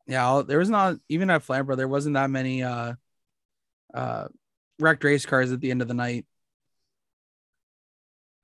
Yeah, 0.06 0.42
there 0.46 0.58
was 0.58 0.70
not 0.70 0.96
even 1.08 1.30
at 1.30 1.42
Flamborough. 1.42 1.76
There 1.76 1.88
wasn't 1.88 2.14
that 2.14 2.30
many 2.30 2.62
uh, 2.62 2.94
uh, 3.92 4.28
wrecked 4.78 5.04
race 5.04 5.26
cars 5.26 5.52
at 5.52 5.60
the 5.60 5.70
end 5.70 5.82
of 5.82 5.88
the 5.88 5.94
night. 5.94 6.26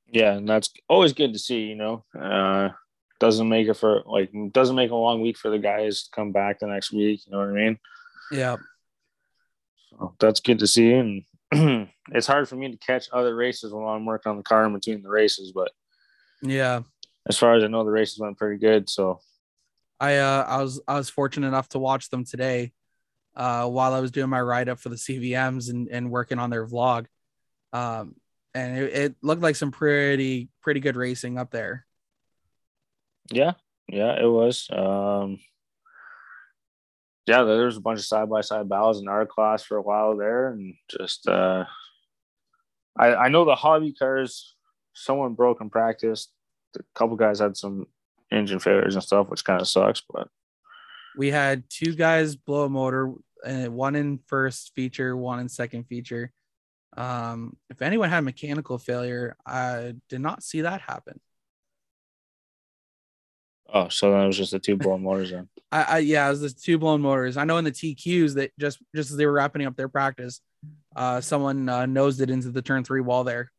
Yeah, 0.09 0.34
and 0.34 0.49
that's 0.49 0.72
always 0.88 1.14
good 1.14 1.32
to 1.32 1.38
see. 1.38 1.61
You 1.61 1.76
know, 1.76 2.05
uh, 2.18 2.70
doesn't 3.23 3.49
make 3.49 3.68
it 3.68 3.75
for 3.75 4.03
like 4.05 4.33
doesn't 4.51 4.75
make 4.75 4.91
a 4.91 4.97
long 4.97 5.23
week 5.23 5.39
for 5.39 5.49
the 5.49 5.59
guys 5.59 6.03
to 6.03 6.11
come 6.11 6.33
back 6.33 6.59
the 6.59 6.66
next 6.66 6.93
week. 6.93 7.20
You 7.25 7.31
know 7.31 7.39
what 7.39 7.51
I 7.51 7.53
mean? 7.53 7.79
Yeah, 8.33 8.57
So 9.91 10.16
that's 10.18 10.41
good 10.41 10.59
to 10.59 10.66
see. 10.66 10.93
And 10.93 11.23
it's 12.11 12.27
hard 12.27 12.49
for 12.49 12.57
me 12.57 12.73
to 12.73 12.77
catch 12.79 13.09
other 13.12 13.37
races 13.37 13.73
while 13.73 13.95
I'm 13.95 14.05
working 14.07 14.31
on 14.31 14.39
the 14.39 14.43
car 14.43 14.64
in 14.66 14.73
between 14.73 15.03
the 15.03 15.09
races. 15.09 15.53
But 15.53 15.70
yeah. 16.43 16.81
as 17.29 17.39
far 17.39 17.55
as 17.55 17.62
I 17.62 17.68
know, 17.68 17.85
the 17.85 17.93
races 17.93 18.18
went 18.18 18.39
pretty 18.39 18.59
good. 18.59 18.91
So 18.91 19.20
I 20.01 20.16
uh, 20.16 20.45
I 20.49 20.61
was 20.61 20.81
I 20.89 20.95
was 20.97 21.09
fortunate 21.09 21.47
enough 21.47 21.68
to 21.70 21.79
watch 21.79 22.11
them 22.11 22.25
today, 22.25 22.73
uh, 23.37 23.68
while 23.68 23.95
I 23.95 24.01
was 24.01 24.11
doing 24.11 24.31
my 24.31 24.43
write 24.43 24.68
up 24.68 24.81
for 24.81 24.89
the 24.89 24.97
CVMs 24.97 25.70
and 25.70 25.87
and 25.89 26.11
working 26.11 26.41
on 26.41 26.51
their 26.51 26.66
vlog, 26.66 27.07
um, 27.73 28.16
and 28.53 28.79
it, 28.79 28.93
it 28.93 29.14
looked 29.23 29.43
like 29.43 29.55
some 29.55 29.70
pretty 29.70 30.49
pretty 30.61 30.81
good 30.81 30.97
racing 30.97 31.39
up 31.39 31.53
there. 31.53 31.87
Yeah, 33.31 33.53
yeah, 33.89 34.20
it 34.20 34.27
was. 34.27 34.68
Um, 34.70 35.39
yeah, 37.27 37.43
there 37.45 37.66
was 37.66 37.77
a 37.77 37.81
bunch 37.81 38.01
of 38.01 38.05
side 38.05 38.29
by 38.29 38.41
side 38.41 38.68
battles 38.68 39.01
in 39.01 39.09
our 39.09 39.27
class 39.27 39.62
for 39.62 39.77
a 39.77 39.83
while 39.83 40.16
there, 40.16 40.49
and 40.49 40.75
just 40.91 41.29
uh, 41.29 41.64
I 42.99 43.14
I 43.14 43.29
know 43.29 43.45
the 43.45 43.55
hobby 43.55 43.93
cars. 43.93 44.57
Someone 44.95 45.35
broke 45.35 45.61
in 45.61 45.70
practice. 45.70 46.29
A 46.77 46.81
couple 46.95 47.16
guys 47.16 47.39
had 47.39 47.57
some 47.57 47.87
engine 48.31 48.59
failures 48.59 48.95
and 48.95 49.05
stuff, 49.05 49.29
which 49.29 49.45
kind 49.45 49.61
of 49.61 49.68
sucks. 49.68 50.03
But 50.11 50.29
We 51.16 51.31
had 51.31 51.64
two 51.68 51.95
guys 51.95 52.35
blow 52.35 52.64
a 52.64 52.68
motor, 52.68 53.12
uh, 53.45 53.66
one 53.66 53.95
in 53.95 54.20
first 54.27 54.73
feature, 54.75 55.16
one 55.16 55.39
in 55.39 55.49
second 55.49 55.85
feature. 55.85 56.33
Um, 56.97 57.57
if 57.70 57.81
anyone 57.81 58.11
had 58.11 58.20
mechanical 58.20 58.79
failure, 58.79 59.37
I 59.47 59.95
did 60.09 60.20
not 60.20 60.43
see 60.43 60.62
that 60.62 60.83
happen. 60.83 61.20
Oh, 63.73 63.89
so 63.89 64.11
that 64.12 64.27
was 64.27 64.37
just 64.37 64.53
the 64.53 64.59
two 64.59 64.77
blown 64.77 65.03
motors 65.03 65.31
then. 65.31 65.49
I, 65.73 65.83
I 65.83 65.99
yeah, 65.99 66.27
it 66.27 66.31
was 66.31 66.41
the 66.41 66.51
two 66.51 66.79
blown 66.79 67.01
motors. 67.01 67.37
I 67.37 67.45
know 67.45 67.57
in 67.59 67.64
the 67.64 67.73
TQs 67.73 68.35
that 68.35 68.53
just 68.59 68.79
just 68.95 69.11
as 69.11 69.16
they 69.16 69.27
were 69.27 69.33
wrapping 69.33 69.64
up 69.66 69.77
their 69.77 69.89
practice, 69.89 70.41
uh, 70.95 71.20
someone 71.20 71.68
uh, 71.68 71.87
nosed 71.87 72.20
it 72.20 72.31
into 72.31 72.51
the 72.51 72.62
turn 72.62 72.85
three 72.85 73.01
wall 73.01 73.25
there. 73.25 73.51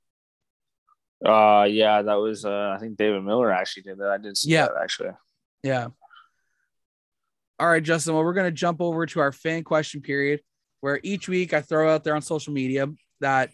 Uh, 1.26 1.64
yeah, 1.70 2.02
that 2.02 2.16
was. 2.16 2.46
Uh, 2.46 2.74
I 2.76 2.80
think 2.80 2.98
David 2.98 3.24
Miller 3.24 3.52
actually 3.52 3.84
did 3.84 3.98
that. 4.00 4.10
I 4.10 4.18
did 4.18 4.38
see 4.38 4.52
Yeah. 4.52 4.68
that 4.68 4.76
actually. 4.82 5.12
Yeah. 5.64 5.88
All 7.60 7.68
right, 7.68 7.82
Justin. 7.84 8.14
Well, 8.14 8.24
we're 8.24 8.34
going 8.34 8.48
to 8.48 8.52
jump 8.52 8.82
over 8.82 9.06
to 9.06 9.20
our 9.22 9.32
fan 9.32 9.64
question 9.64 10.02
period 10.02 10.42
where 10.82 11.00
each 11.02 11.30
week 11.30 11.54
I 11.54 11.62
throw 11.62 11.94
out 11.94 12.04
there 12.04 12.16
on 12.16 12.22
social 12.22 12.52
media 12.52 12.88
that 13.22 13.52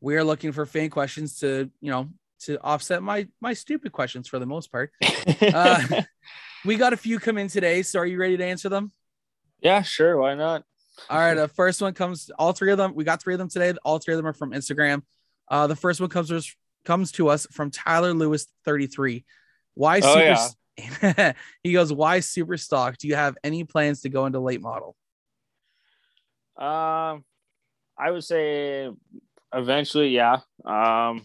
we 0.00 0.16
are 0.16 0.22
looking 0.22 0.52
for 0.52 0.64
fan 0.64 0.90
questions 0.90 1.40
to, 1.40 1.68
you 1.80 1.90
know, 1.90 2.08
to 2.40 2.60
offset 2.62 3.02
my 3.02 3.28
my 3.40 3.52
stupid 3.52 3.92
questions 3.92 4.28
for 4.28 4.38
the 4.38 4.46
most 4.46 4.70
part. 4.72 4.92
Uh, 5.42 6.02
we 6.64 6.76
got 6.76 6.92
a 6.92 6.96
few 6.96 7.18
come 7.18 7.38
in 7.38 7.48
today, 7.48 7.82
so 7.82 7.98
are 7.98 8.06
you 8.06 8.18
ready 8.18 8.36
to 8.36 8.44
answer 8.44 8.68
them? 8.68 8.90
yeah, 9.60 9.82
sure. 9.82 10.16
Why 10.16 10.34
not? 10.34 10.64
All 11.08 11.18
right, 11.18 11.34
the 11.34 11.48
first 11.48 11.80
one 11.80 11.94
comes 11.94 12.30
all 12.38 12.52
three 12.52 12.72
of 12.72 12.78
them. 12.78 12.94
We 12.94 13.04
got 13.04 13.22
three 13.22 13.34
of 13.34 13.38
them 13.38 13.48
today. 13.48 13.72
All 13.84 13.98
three 13.98 14.14
of 14.14 14.18
them 14.18 14.26
are 14.26 14.32
from 14.32 14.52
Instagram. 14.52 15.02
Uh, 15.48 15.66
the 15.66 15.76
first 15.76 16.00
one 16.00 16.08
comes 16.08 16.32
us 16.32 16.54
comes 16.84 17.12
to 17.12 17.28
us 17.28 17.46
from 17.52 17.70
Tyler 17.70 18.14
Lewis 18.14 18.46
33. 18.64 19.24
Why 19.74 20.00
Oh, 20.02 20.14
super 20.14 20.54
he 21.62 21.72
goes, 21.72 21.92
why 21.92 22.20
super 22.20 22.56
stock? 22.56 22.98
Do 22.98 23.08
you 23.08 23.14
have 23.14 23.36
any 23.42 23.64
plans 23.64 24.02
to 24.02 24.08
go 24.08 24.26
into 24.26 24.40
late 24.40 24.60
model? 24.60 24.96
Um, 26.56 27.24
I 27.96 28.10
would 28.10 28.24
say 28.24 28.88
eventually, 29.52 30.08
yeah. 30.10 30.38
Um, 30.64 31.22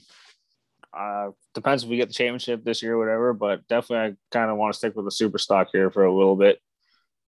uh, 0.95 1.31
depends 1.53 1.83
if 1.83 1.89
we 1.89 1.97
get 1.97 2.07
the 2.07 2.13
championship 2.13 2.63
this 2.63 2.83
year 2.83 2.93
or 2.95 2.99
whatever, 2.99 3.33
but 3.33 3.67
definitely 3.67 4.13
I 4.13 4.15
kind 4.31 4.51
of 4.51 4.57
want 4.57 4.73
to 4.73 4.77
stick 4.77 4.95
with 4.95 5.05
the 5.05 5.11
super 5.11 5.37
stock 5.37 5.69
here 5.71 5.89
for 5.89 6.05
a 6.05 6.13
little 6.13 6.35
bit 6.35 6.59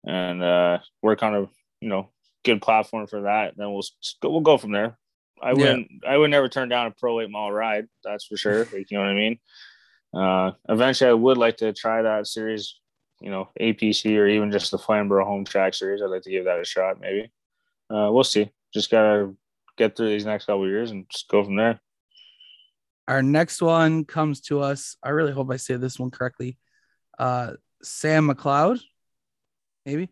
and 0.05 0.43
uh, 0.43 0.79
work 1.01 1.23
on 1.23 1.35
a 1.35 1.41
you 1.81 1.89
know 1.89 2.09
good 2.43 2.61
platform 2.61 3.07
for 3.07 3.23
that. 3.23 3.57
Then 3.57 3.71
we'll 3.71 3.83
go, 4.21 4.29
we'll 4.29 4.41
go 4.41 4.57
from 4.57 4.71
there. 4.71 4.97
I 5.41 5.53
wouldn't 5.53 5.89
I 6.07 6.17
would 6.17 6.31
never 6.31 6.47
turn 6.47 6.69
down 6.69 6.87
a 6.87 6.91
pro 6.91 7.17
late 7.17 7.29
model 7.29 7.51
ride. 7.51 7.87
That's 8.03 8.25
for 8.25 8.37
sure. 8.37 8.59
Like, 8.59 8.89
you 8.89 8.97
know 8.97 9.03
what 9.03 9.09
I 9.09 9.13
mean? 9.13 9.39
Uh, 10.13 10.51
eventually, 10.69 11.09
I 11.09 11.13
would 11.13 11.37
like 11.37 11.57
to 11.57 11.73
try 11.73 12.01
that 12.01 12.27
series. 12.27 12.79
You 13.21 13.31
know, 13.31 13.49
APC 13.59 14.17
or 14.17 14.27
even 14.27 14.51
just 14.51 14.71
the 14.71 14.77
Flamborough 14.77 15.25
Home 15.25 15.45
Track 15.45 15.73
Series. 15.73 16.01
I'd 16.01 16.09
like 16.09 16.23
to 16.23 16.31
give 16.31 16.45
that 16.45 16.59
a 16.59 16.65
shot. 16.65 16.99
Maybe 16.99 17.31
uh, 17.89 18.09
we'll 18.11 18.23
see. 18.23 18.51
Just 18.73 18.91
gotta 18.91 19.33
get 19.77 19.95
through 19.95 20.09
these 20.09 20.25
next 20.25 20.45
couple 20.45 20.63
of 20.63 20.69
years 20.69 20.91
and 20.91 21.05
just 21.09 21.27
go 21.27 21.43
from 21.43 21.55
there. 21.55 21.79
Our 23.07 23.21
next 23.21 23.61
one 23.61 24.03
comes 24.05 24.41
to 24.41 24.61
us. 24.61 24.97
I 25.03 25.09
really 25.09 25.31
hope 25.31 25.51
I 25.51 25.57
say 25.57 25.75
this 25.75 25.99
one 25.99 26.11
correctly. 26.11 26.57
Uh, 27.19 27.53
Sam 27.83 28.27
McLeod, 28.27 28.79
maybe. 29.85 30.09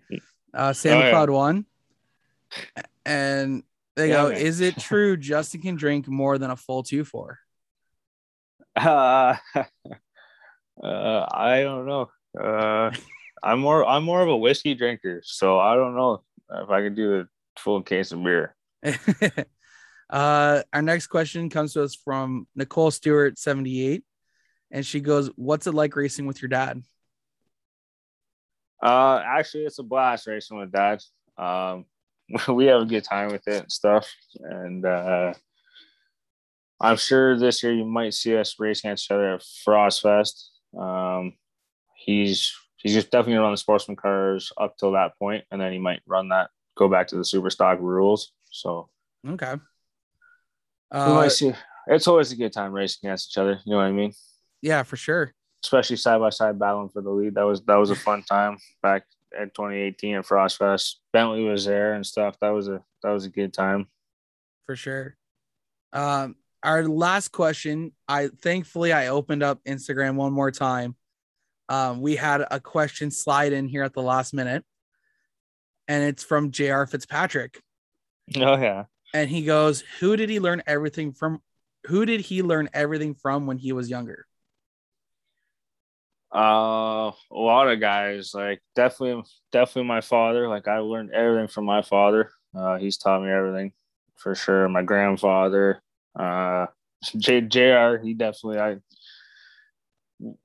Uh, 0.54 0.74
Sam 0.74 0.98
Oh, 0.98 1.02
yeah. 1.02 1.12
McLeod 1.12 1.30
one. 1.32 1.66
And 3.06 3.64
they 3.96 4.10
Yeah, 4.10 4.24
go, 4.24 4.30
man. 4.30 4.38
is 4.42 4.60
it 4.62 4.78
true 4.78 5.18
Justin 5.18 5.62
can 5.62 5.76
drink 5.76 6.08
more 6.08 6.38
than 6.38 6.52
a 6.52 6.56
full 6.56 6.84
two 6.84 7.04
four? 7.04 7.40
Uh, 8.76 9.36
uh, 9.56 9.66
I 10.84 11.62
don't 11.64 11.86
know. 11.88 12.10
Uh, 12.40 12.92
I'm 13.44 13.60
more 13.60 13.86
I'm 13.86 14.04
more 14.04 14.22
of 14.22 14.30
a 14.30 14.38
whiskey 14.38 14.74
drinker, 14.76 15.22
so 15.24 15.60
I 15.60 15.76
don't 15.76 15.96
know 15.96 16.24
if 16.52 16.70
I 16.70 16.82
could 16.82 16.96
do 16.96 17.22
a 17.22 17.26
full 17.60 17.82
case 17.82 18.12
of 18.12 18.24
beer. 18.24 18.56
uh, 20.14 20.62
our 20.72 20.84
next 20.84 21.08
question 21.08 21.50
comes 21.50 21.74
to 21.74 21.82
us 21.82 21.96
from 21.96 22.48
Nicole 22.56 22.92
Stewart, 22.92 23.40
78. 23.40 24.04
And 24.70 24.86
she 24.86 25.00
goes, 25.00 25.32
What's 25.36 25.66
it 25.66 25.74
like 25.74 25.96
racing 25.96 26.28
with 26.28 26.40
your 26.40 26.50
dad? 26.50 26.84
Uh, 28.82 29.24
actually, 29.26 29.66
it's 29.66 29.80
a 29.80 29.84
blast 29.84 30.28
racing 30.28 30.58
with 30.58 30.72
dad. 30.72 31.02
Um, 31.36 31.86
we 32.48 32.66
have 32.66 32.84
a 32.84 32.86
good 32.86 33.04
time 33.04 33.32
with 33.32 33.48
it 33.48 33.64
and 33.64 33.72
stuff, 33.72 34.08
and 34.40 34.86
uh, 34.86 35.34
I'm 36.80 36.98
sure 36.98 37.38
this 37.38 37.64
year 37.64 37.74
you 37.74 37.86
might 37.86 38.14
see 38.14 38.38
us 38.38 38.60
race 38.60 38.80
against 38.80 39.06
each 39.06 39.12
other 39.12 39.36
at 39.36 39.44
Frost 39.64 40.02
Fest. 40.02 40.52
Um, 40.78 41.34
he's 41.96 42.54
he's 42.78 42.94
just 42.94 43.10
definitely 43.10 43.34
gonna 43.34 43.44
run 43.44 43.54
the 43.54 43.58
sportsman 43.58 43.96
cars 43.96 44.52
up 44.60 44.78
till 44.78 44.92
that 44.92 45.18
point, 45.18 45.44
and 45.50 45.60
then 45.60 45.72
he 45.74 45.80
might 45.80 46.02
run 46.06 46.30
that 46.30 46.52
go 46.76 46.88
back 46.88 47.08
to 47.08 47.16
the 47.16 47.26
super 47.26 47.50
stock 47.50 47.80
rules. 47.80 48.32
So 48.52 48.90
Okay. 49.28 49.56
Uh. 50.94 51.30
It's 51.88 52.08
always 52.08 52.32
a 52.32 52.38
good 52.38 52.54
time 52.54 52.72
racing 52.72 53.10
against 53.10 53.32
each 53.32 53.38
other. 53.38 53.60
You 53.66 53.72
know 53.72 53.78
what 53.78 53.88
I 53.88 53.92
mean? 53.92 54.14
yeah, 54.64 54.82
for 54.84 54.96
sure. 54.96 55.34
Especially 55.64 55.98
side 55.98 56.20
by 56.20 56.30
side 56.30 56.58
battling 56.58 56.90
for 56.90 57.02
the 57.02 57.10
lead. 57.10 57.36
That 57.36 57.44
was 57.44 57.62
that 57.64 57.76
was 57.76 57.92
a 57.92 57.96
fun 57.96 58.24
time 58.24 58.58
back 58.82 59.04
at 59.38 59.54
2018 59.54 60.16
at 60.16 60.26
Frost 60.26 60.58
Fest. 60.58 61.02
Bentley 61.12 61.44
was 61.44 61.66
there 61.66 61.94
and 61.94 62.06
stuff. 62.06 62.38
That 62.40 62.50
was 62.50 62.70
a 62.70 62.82
that 63.04 63.12
was 63.12 63.26
a 63.26 63.30
good 63.30 63.54
time. 63.54 63.88
for 64.66 64.76
sure. 64.76 65.18
Um, 65.92 66.36
our 66.64 66.88
last 66.88 67.34
question, 67.34 67.92
I 68.08 68.30
thankfully 68.42 68.94
I 68.94 69.08
opened 69.08 69.44
up 69.44 69.62
Instagram 69.66 70.16
one 70.16 70.32
more 70.32 70.52
time. 70.52 70.96
Um, 71.70 72.02
we 72.02 72.16
had 72.16 72.46
a 72.50 72.60
question 72.60 73.12
slide 73.12 73.52
in 73.52 73.68
here 73.68 73.84
at 73.84 73.94
the 73.94 74.02
last 74.02 74.34
minute, 74.34 74.64
and 75.88 76.04
it's 76.04 76.24
from 76.24 76.52
J.R. 76.52 76.88
Fitzpatrick, 76.88 77.62
Oh 78.38 78.58
yeah. 78.58 78.86
And 79.14 79.30
he 79.30 79.44
goes, 79.44 79.84
"Who 80.00 80.16
did 80.16 80.30
he 80.30 80.40
learn 80.40 80.64
everything 80.68 81.14
from? 81.14 81.42
Who 81.88 82.06
did 82.06 82.22
he 82.22 82.42
learn 82.42 82.70
everything 82.74 83.16
from 83.16 83.46
when 83.46 83.58
he 83.58 83.72
was 83.72 83.90
younger?" 83.90 84.26
Uh, 86.34 87.12
a 87.32 87.36
lot 87.36 87.68
of 87.68 87.80
guys 87.80 88.34
like 88.34 88.60
definitely, 88.76 89.24
definitely 89.52 89.88
my 89.88 90.02
father. 90.02 90.48
Like 90.50 90.68
I 90.68 90.80
learned 90.80 91.12
everything 91.12 91.48
from 91.48 91.66
my 91.66 91.84
father. 91.84 92.32
Uh, 92.56 92.78
he's 92.78 92.98
taught 92.98 93.22
me 93.22 93.30
everything 93.30 93.72
for 94.18 94.34
sure. 94.34 94.68
My 94.68 94.82
grandfather, 94.82 95.82
uh, 96.20 96.68
Jr. 97.18 97.98
He 98.04 98.16
definitely 98.16 98.60
I. 98.60 98.78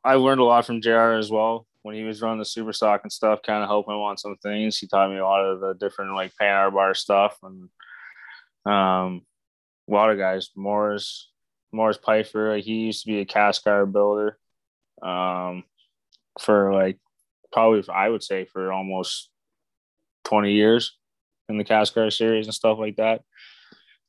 I 0.03 0.14
learned 0.14 0.41
a 0.41 0.45
lot 0.45 0.66
from 0.66 0.81
Jr. 0.81 1.12
as 1.12 1.31
well 1.31 1.66
when 1.83 1.95
he 1.95 2.03
was 2.03 2.21
running 2.21 2.41
the 2.41 2.45
super 2.45 2.73
stock 2.73 3.01
and 3.05 3.12
stuff. 3.12 3.41
Kind 3.43 3.62
of 3.62 3.69
helping 3.69 3.95
him 3.95 4.01
on 4.01 4.19
some 4.19 4.37
things. 4.43 4.77
He 4.77 4.89
taught 4.89 5.11
me 5.11 5.19
a 5.19 5.25
lot 5.25 5.45
of 5.45 5.61
the 5.61 5.75
different 5.75 6.14
like 6.14 6.33
pan 6.37 6.73
bar 6.73 6.95
stuff 6.95 7.39
and 7.43 7.69
um, 8.69 9.23
a 9.89 9.93
lot 9.93 10.11
of 10.11 10.19
guys. 10.19 10.51
Morris, 10.57 11.31
Morris 11.73 11.99
Pfeiffer. 12.05 12.59
He 12.62 12.87
used 12.87 13.05
to 13.05 13.07
be 13.07 13.21
a 13.21 13.27
CASCAR 13.27 13.91
builder. 13.91 14.39
Um, 15.03 15.64
for 16.41 16.73
like 16.73 16.99
probably 17.53 17.83
I 17.93 18.09
would 18.09 18.23
say 18.23 18.45
for 18.45 18.73
almost 18.73 19.31
20 20.25 20.53
years 20.53 20.97
in 21.49 21.59
the 21.59 21.64
CASCAR 21.64 22.12
series 22.12 22.47
and 22.47 22.55
stuff 22.55 22.79
like 22.79 22.97
that. 22.97 23.23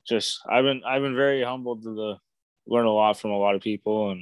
Just 0.07 0.41
I've 0.49 0.63
been 0.63 0.81
I've 0.85 1.01
been 1.01 1.15
very 1.15 1.43
humbled 1.43 1.83
to 1.83 1.93
the 1.93 2.17
learn 2.67 2.85
a 2.85 2.91
lot 2.91 3.19
from 3.19 3.31
a 3.31 3.37
lot 3.37 3.55
of 3.55 3.61
people 3.61 4.11
and 4.11 4.21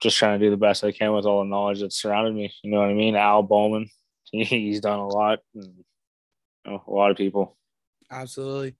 just 0.00 0.16
trying 0.16 0.38
to 0.38 0.44
do 0.44 0.50
the 0.50 0.56
best 0.56 0.84
I 0.84 0.92
can 0.92 1.12
with 1.12 1.26
all 1.26 1.40
the 1.40 1.48
knowledge 1.48 1.80
that 1.80 1.92
surrounded 1.92 2.34
me. 2.34 2.52
You 2.62 2.70
know 2.70 2.80
what 2.80 2.90
I 2.90 2.94
mean? 2.94 3.16
Al 3.16 3.42
Bowman, 3.42 3.90
he's 4.24 4.80
done 4.80 4.98
a 4.98 5.08
lot. 5.08 5.40
And, 5.54 5.64
you 6.64 6.72
know, 6.72 6.84
a 6.86 6.90
lot 6.90 7.10
of 7.10 7.16
people. 7.16 7.56
Absolutely. 8.10 8.76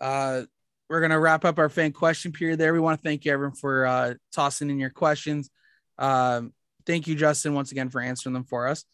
Uh, 0.00 0.42
we're 0.88 1.00
gonna 1.00 1.18
wrap 1.18 1.44
up 1.44 1.58
our 1.58 1.68
fan 1.68 1.92
question 1.92 2.32
period 2.32 2.58
there. 2.58 2.72
We 2.72 2.80
want 2.80 3.00
to 3.00 3.08
thank 3.08 3.24
you 3.24 3.32
everyone 3.32 3.56
for 3.56 3.86
uh, 3.86 4.14
tossing 4.32 4.70
in 4.70 4.78
your 4.78 4.90
questions. 4.90 5.50
Um, 5.98 6.52
thank 6.86 7.06
you, 7.06 7.14
Justin, 7.14 7.54
once 7.54 7.72
again 7.72 7.88
for 7.88 8.00
answering 8.00 8.34
them 8.34 8.44
for 8.44 8.66
us. 8.66 8.84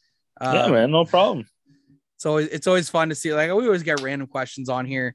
Uh, 0.41 0.53
yeah, 0.55 0.72
man, 0.72 0.91
no 0.91 1.05
problem. 1.05 1.47
So 2.16 2.37
it's 2.37 2.66
always 2.66 2.91
fun 2.91 3.09
to 3.09 3.14
see. 3.14 3.33
Like 3.33 3.53
we 3.53 3.66
always 3.66 3.83
get 3.83 4.03
random 4.03 4.28
questions 4.28 4.68
on 4.68 4.85
here, 4.85 5.14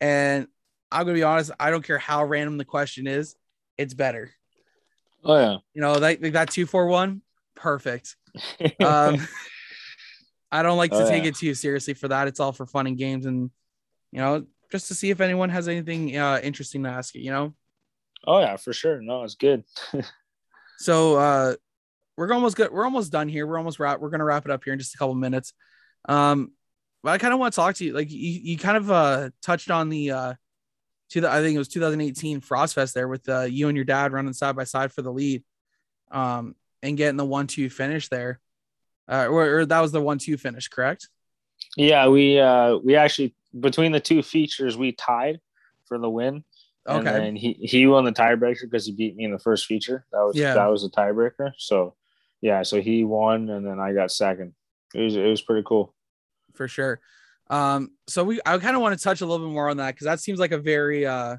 and 0.00 0.46
I'm 0.90 1.02
gonna 1.04 1.14
be 1.14 1.22
honest. 1.22 1.52
I 1.58 1.70
don't 1.70 1.84
care 1.84 1.98
how 1.98 2.24
random 2.24 2.58
the 2.58 2.64
question 2.64 3.06
is, 3.06 3.36
it's 3.78 3.94
better. 3.94 4.30
Oh 5.24 5.38
yeah. 5.38 5.56
You 5.74 5.80
know, 5.80 5.94
like, 5.94 6.20
like 6.20 6.32
that 6.32 6.50
two 6.50 6.66
four 6.66 6.86
one, 6.86 7.22
perfect. 7.54 8.16
Um, 8.80 9.26
I 10.52 10.62
don't 10.62 10.76
like 10.76 10.90
to 10.92 10.98
Oh, 11.04 11.08
take 11.08 11.22
yeah. 11.24 11.30
it 11.30 11.36
too 11.36 11.54
seriously 11.54 11.94
for 11.94 12.08
that. 12.08 12.28
It's 12.28 12.38
all 12.38 12.52
for 12.52 12.66
fun 12.66 12.86
and 12.86 12.96
games, 12.98 13.26
and 13.26 13.50
you 14.12 14.20
know, 14.20 14.46
just 14.70 14.88
to 14.88 14.94
see 14.94 15.10
if 15.10 15.20
anyone 15.20 15.48
has 15.48 15.66
anything 15.66 16.16
uh, 16.16 16.38
interesting 16.42 16.84
to 16.84 16.90
ask 16.90 17.14
you. 17.14 17.22
You 17.22 17.30
know. 17.32 17.54
oh 18.26 18.38
yeah, 18.40 18.56
for 18.56 18.72
sure. 18.72 19.00
No, 19.02 19.24
it's 19.24 19.34
good. 19.34 19.64
So 20.78 21.16
uh 21.16 21.54
we're 22.16 22.32
almost 22.32 22.56
good. 22.56 22.72
We're 22.72 22.84
almost 22.84 23.12
done 23.12 23.28
here. 23.28 23.46
We're 23.46 23.56
almost 23.58 23.78
wrap. 23.78 24.00
We're 24.00 24.10
gonna 24.10 24.24
wrap 24.24 24.44
it 24.44 24.50
up 24.50 24.64
here 24.64 24.72
in 24.72 24.78
just 24.80 24.94
a 24.94 24.98
couple 24.98 25.14
minutes. 25.14 25.52
Um, 26.08 26.52
but 27.04 27.10
I 27.12 27.18
kind 27.18 27.32
of 27.32 27.38
want 27.38 27.54
to 27.54 27.56
talk 27.56 27.76
to 27.76 27.84
you. 27.84 27.92
Like 27.92 28.10
you, 28.10 28.18
you 28.18 28.58
kind 28.58 28.76
of 28.76 28.90
uh 28.90 29.30
touched 29.42 29.70
on 29.70 29.88
the 29.90 30.10
uh 30.10 30.34
to 31.10 31.20
the 31.20 31.30
I 31.30 31.40
think 31.40 31.54
it 31.54 31.58
was 31.58 31.68
2018 31.68 32.40
Frostfest 32.40 32.94
there 32.94 33.06
with 33.06 33.28
uh 33.28 33.42
you 33.42 33.68
and 33.68 33.76
your 33.76 33.84
dad 33.84 34.12
running 34.12 34.32
side 34.32 34.56
by 34.56 34.64
side 34.64 34.92
for 34.92 35.02
the 35.02 35.12
lead, 35.12 35.44
um, 36.10 36.56
and 36.82 36.96
getting 36.96 37.16
the 37.16 37.24
one 37.24 37.46
two 37.46 37.70
finish 37.70 38.08
there. 38.08 38.40
Uh, 39.10 39.26
or, 39.26 39.58
or 39.60 39.66
that 39.66 39.80
was 39.80 39.92
the 39.92 40.00
one 40.00 40.18
two 40.18 40.36
finish, 40.36 40.68
correct? 40.68 41.08
Yeah, 41.76 42.08
we 42.08 42.38
uh 42.38 42.76
we 42.76 42.96
actually 42.96 43.34
between 43.58 43.92
the 43.92 44.00
two 44.00 44.22
features 44.22 44.76
we 44.76 44.92
tied 44.92 45.40
for 45.86 45.98
the 45.98 46.10
win. 46.10 46.44
And 46.86 47.06
Okay. 47.06 47.12
then 47.12 47.36
he 47.36 47.52
he 47.54 47.86
won 47.86 48.04
the 48.04 48.12
tiebreaker 48.12 48.62
because 48.62 48.86
he 48.86 48.92
beat 48.92 49.14
me 49.16 49.24
in 49.24 49.30
the 49.32 49.38
first 49.38 49.66
feature. 49.66 50.04
That 50.12 50.20
was 50.20 50.36
Yeah. 50.36 50.54
that 50.54 50.66
was 50.66 50.82
the 50.82 50.90
tiebreaker. 50.90 51.52
So 51.58 51.94
yeah, 52.40 52.62
so 52.62 52.80
he 52.80 53.04
won 53.04 53.48
and 53.48 53.66
then 53.66 53.78
I 53.78 53.92
got 53.92 54.10
second. 54.10 54.54
It 54.94 55.00
was 55.00 55.16
it 55.16 55.26
was 55.26 55.42
pretty 55.42 55.64
cool. 55.66 55.94
for 56.54 56.68
sure. 56.68 57.00
Um, 57.48 57.90
so 58.08 58.24
we 58.24 58.40
I 58.44 58.56
kind 58.58 58.76
of 58.76 58.82
want 58.82 58.98
to 58.98 59.02
touch 59.02 59.20
a 59.20 59.26
little 59.26 59.46
bit 59.46 59.52
more 59.52 59.68
on 59.68 59.76
that 59.78 59.94
because 59.94 60.06
that 60.06 60.20
seems 60.20 60.38
like 60.38 60.52
a 60.52 60.58
very 60.58 61.06
uh 61.06 61.36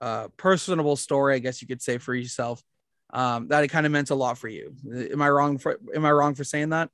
uh 0.00 0.28
personable 0.36 0.96
story, 0.96 1.34
I 1.34 1.38
guess 1.38 1.62
you 1.62 1.68
could 1.68 1.82
say 1.82 1.98
for 1.98 2.14
yourself. 2.14 2.62
Um, 3.10 3.48
that 3.48 3.64
it 3.64 3.68
kind 3.68 3.86
of 3.86 3.92
meant 3.92 4.10
a 4.10 4.14
lot 4.14 4.38
for 4.38 4.48
you. 4.48 4.74
Am 5.12 5.22
I 5.22 5.30
wrong 5.30 5.58
for 5.58 5.78
am 5.94 6.04
I 6.04 6.10
wrong 6.10 6.34
for 6.34 6.44
saying 6.44 6.70
that? 6.70 6.90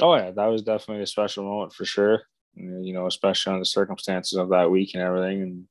Oh 0.00 0.14
yeah, 0.16 0.30
that 0.30 0.46
was 0.46 0.62
definitely 0.62 1.02
a 1.02 1.06
special 1.06 1.44
moment 1.44 1.72
for 1.72 1.84
sure. 1.84 2.22
You 2.54 2.92
know, 2.92 3.06
especially 3.06 3.52
on 3.52 3.58
the 3.58 3.66
circumstances 3.66 4.38
of 4.38 4.50
that 4.50 4.70
week 4.70 4.94
and 4.94 5.02
everything, 5.02 5.42
and 5.42 5.66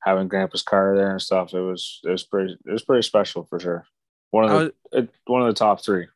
having 0.00 0.28
Grandpa's 0.28 0.62
car 0.62 0.96
there 0.96 1.10
and 1.10 1.22
stuff. 1.22 1.54
It 1.54 1.60
was 1.60 2.00
it 2.04 2.10
was 2.10 2.24
pretty 2.24 2.56
it 2.66 2.72
was 2.72 2.82
pretty 2.82 3.02
special 3.02 3.44
for 3.44 3.60
sure. 3.60 3.86
One 4.30 4.44
of 4.44 4.50
the 4.50 4.72
was, 4.92 5.08
one 5.26 5.42
of 5.42 5.48
the 5.48 5.54
top 5.54 5.84
three. 5.84 6.06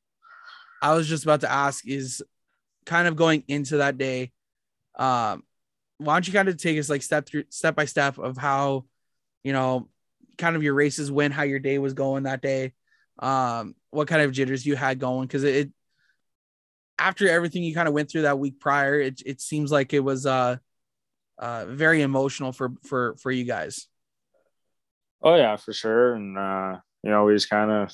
I 0.81 0.95
was 0.95 1.09
just 1.09 1.25
about 1.25 1.41
to 1.41 1.51
ask 1.51 1.87
is 1.87 2.23
kind 2.87 3.09
of 3.09 3.17
going 3.17 3.45
into 3.49 3.79
that 3.79 3.99
day. 3.99 4.33
Um, 4.97 5.43
why 5.99 6.15
don't 6.15 6.27
you 6.27 6.33
kind 6.33 6.49
of 6.49 6.57
take 6.57 6.79
us 6.79 6.91
like 6.91 7.03
step 7.03 7.27
through 7.27 7.45
step 7.49 7.75
by 7.75 7.85
step 7.85 8.19
of 8.19 8.37
how, 8.37 8.85
you 9.43 9.53
know, 9.53 9.89
kind 10.39 10.57
of 10.57 10.63
your 10.63 10.75
races 10.75 11.11
went, 11.11 11.35
how 11.35 11.43
your 11.43 11.59
day 11.59 11.79
was 11.79 11.95
going 11.95 12.25
that 12.25 12.43
day, 12.43 12.73
um, 13.19 13.75
what 13.91 14.09
kind 14.09 14.23
of 14.23 14.33
jitters 14.33 14.67
you 14.67 14.77
had 14.77 14.99
going 14.99 15.27
because 15.27 15.45
it, 15.45 15.55
it 15.55 15.73
after 16.99 17.29
everything 17.29 17.63
you 17.63 17.75
kind 17.75 17.89
of 17.89 17.95
went 17.95 18.11
through 18.11 18.23
that 18.23 18.39
week 18.39 18.61
prior, 18.61 19.01
it 19.01 19.23
it 19.25 19.41
seems 19.41 19.73
like 19.73 19.93
it 19.93 20.01
was 20.01 20.27
uh 20.27 20.57
uh 21.39 21.67
very 21.67 22.03
emotional 22.03 22.53
for 22.53 22.73
for 22.83 23.17
for 23.17 23.31
you 23.31 23.45
guys. 23.45 23.87
Oh 25.23 25.37
yeah, 25.37 25.57
for 25.57 25.73
sure. 25.73 26.15
And 26.15 26.37
uh, 26.37 26.79
you 27.03 27.11
know, 27.11 27.25
we 27.25 27.35
just 27.35 27.51
kind 27.51 27.71
of 27.71 27.93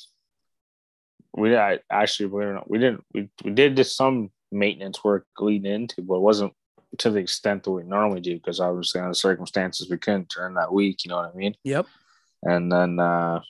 we 1.37 1.57
I, 1.57 1.79
actually 1.91 2.29
believe 2.29 2.49
it 2.49 2.51
or 2.51 2.55
not, 2.55 2.71
we 2.71 2.79
didn't 2.79 3.05
we 3.15 3.29
we 3.45 3.53
did 3.53 3.77
just 3.77 3.97
some 3.97 4.31
maintenance 4.51 5.03
work 5.05 5.27
leading 5.39 5.73
into, 5.73 6.03
but 6.03 6.17
it 6.17 6.23
wasn't 6.23 6.53
to 6.99 7.11
the 7.11 7.21
extent 7.21 7.63
that 7.63 7.71
we 7.71 7.85
normally 7.85 8.21
do 8.21 8.35
because 8.35 8.59
obviously 8.59 9.01
on 9.01 9.09
the 9.09 9.15
circumstances 9.15 9.89
we 9.89 9.97
couldn't 9.97 10.29
turn 10.29 10.55
that 10.55 10.73
week. 10.73 11.05
You 11.05 11.11
know 11.11 11.17
what 11.19 11.33
I 11.33 11.37
mean? 11.37 11.55
Yep. 11.63 11.87
And 12.43 12.73
then 12.73 12.99
uh, 12.99 13.41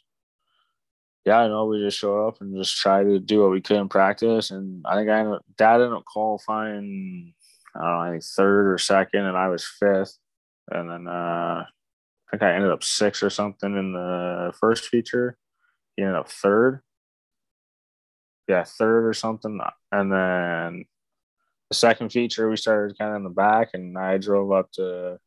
yeah, 1.25 1.41
I 1.41 1.49
know 1.49 1.67
we 1.67 1.81
just 1.81 1.99
show 1.99 2.27
up 2.27 2.41
and 2.41 2.57
just 2.57 2.77
try 2.77 3.03
to 3.05 3.19
do 3.19 3.43
what 3.43 3.51
we 3.51 3.61
could 3.61 3.77
in 3.77 3.89
practice. 3.89 4.51
And 4.51 4.85
I 4.87 4.97
think 4.97 5.11
I 5.11 5.21
ended, 5.21 5.41
dad 5.57 5.81
ended 5.81 5.93
up 5.93 6.05
qualifying. 6.05 7.35
I 7.75 7.79
don't 7.79 7.89
know, 7.89 8.01
I 8.01 8.11
think 8.11 8.25
third 8.25 8.73
or 8.73 8.79
second, 8.79 9.27
and 9.27 9.37
I 9.37 9.49
was 9.49 9.65
fifth. 9.65 10.19
And 10.71 10.91
then 10.91 11.07
uh, 11.07 11.65
I 11.65 12.31
think 12.31 12.43
I 12.43 12.55
ended 12.55 12.71
up 12.71 12.83
sixth 12.83 13.23
or 13.23 13.31
something 13.31 13.77
in 13.77 13.93
the 13.93 14.53
first 14.59 14.87
feature. 14.87 15.37
He 15.97 16.03
ended 16.03 16.17
up 16.17 16.31
third. 16.31 16.81
Yeah, 18.49 18.65
third 18.65 19.07
or 19.07 19.15
something. 19.15 19.61
And 19.93 20.13
then 20.13 20.85
the 21.69 21.75
second 21.75 22.11
feature, 22.11 22.49
we 22.49 22.57
started 22.57 22.99
kind 22.99 23.11
of 23.11 23.17
in 23.19 23.25
the 23.25 23.31
back, 23.31 23.71
and 23.75 23.97
I 23.97 24.19
drove 24.19 24.51
up 24.51 24.73
to 24.73 25.19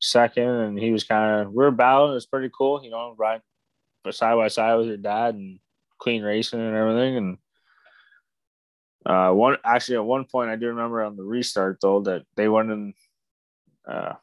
second, 0.00 0.48
and 0.48 0.78
he 0.78 0.90
was 0.90 1.04
kind 1.04 1.46
of 1.46 1.52
we 1.52 1.64
were 1.64 1.70
battling. 1.70 2.10
It 2.10 2.14
was 2.14 2.26
pretty 2.26 2.50
cool, 2.56 2.84
you 2.84 2.90
know, 2.90 3.14
side 4.12 4.36
by 4.36 4.48
side 4.48 4.76
with 4.76 4.86
your 4.88 4.96
dad 4.96 5.34
and 5.34 5.58
clean 5.98 6.22
racing 6.22 6.60
and 6.60 6.76
everything. 6.76 7.16
And 7.16 7.38
uh, 9.04 9.32
one 9.32 9.56
actually 9.64 9.96
at 9.96 10.04
one 10.04 10.24
point, 10.24 10.50
I 10.50 10.56
do 10.56 10.68
remember 10.68 11.02
on 11.02 11.16
the 11.16 11.24
restart 11.24 11.78
though 11.80 12.00
that 12.02 12.22
they 12.36 12.48
went 12.48 12.70
in. 12.70 12.94
Uh, 13.88 14.14